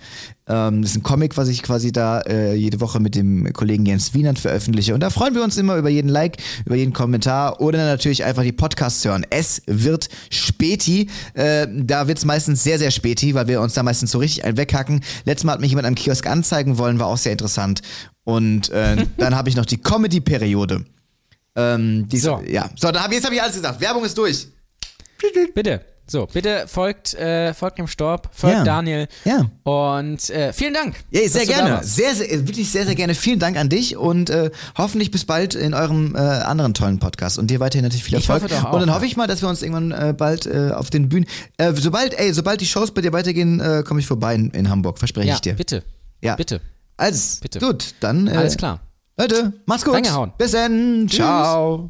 [0.48, 3.86] Ähm, das ist ein Comic, was ich quasi da äh, jede Woche mit dem Kollegen
[3.86, 4.94] Jens Wienand veröffentliche.
[4.94, 8.44] Und da freuen wir uns immer über jeden Like, über jeden Kommentar oder natürlich einfach
[8.44, 9.26] die Podcasts hören.
[9.32, 11.10] Es wird Späti.
[11.34, 14.44] Äh, da wird es meistens sehr, sehr Späti, weil wir uns da meistens so richtig
[14.58, 15.02] weghacken.
[15.26, 17.82] Letztes Mal hat mich jemand am Kiosk anzeigen wollen, war auch sehr interessant.
[18.24, 20.86] Und äh, dann habe ich noch die Comedy-Periode.
[21.56, 22.42] Ähm, so.
[22.48, 22.70] Ja.
[22.76, 23.82] So, dann hab, jetzt habe ich alles gesagt.
[23.82, 24.48] Werbung ist durch.
[25.54, 25.86] Bitte.
[26.08, 28.64] So, bitte folgt, äh, folgt dem Storb, folgt ja.
[28.66, 29.08] Daniel.
[29.24, 29.50] Ja.
[29.64, 30.96] Und äh, vielen Dank.
[31.10, 31.80] Ja, sehr gerne.
[31.84, 33.16] Sehr, sehr, wirklich sehr, sehr gerne.
[33.16, 37.40] Vielen Dank an dich und äh, hoffentlich bis bald in eurem äh, anderen tollen Podcast.
[37.40, 38.44] Und dir weiterhin natürlich viel Erfolg.
[38.44, 40.48] Ich hoffe doch auch, und dann hoffe ich mal, dass wir uns irgendwann äh, bald
[40.48, 41.28] äh, auf den Bühnen.
[41.76, 45.30] Sobald, ey, sobald die Shows bei dir weitergehen, komme ich vorbei in, in Hamburg, verspreche
[45.30, 45.54] ja, ich dir.
[45.54, 45.84] Bitte.
[46.22, 46.36] Ja.
[46.36, 46.60] Bitte.
[47.02, 47.60] Also, Bitte.
[47.60, 48.28] gut, dann.
[48.28, 48.80] Äh, Alles klar.
[49.18, 49.96] Leute, mach's gut.
[49.96, 50.34] Reingehauen.
[50.38, 51.08] Bis dann.
[51.10, 51.90] Ciao.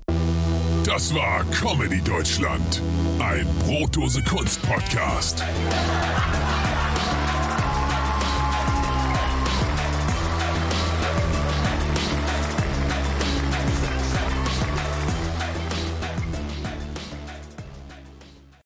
[0.85, 2.81] Das war Comedy Deutschland,
[3.19, 5.43] ein Brotdose Kunst Podcast.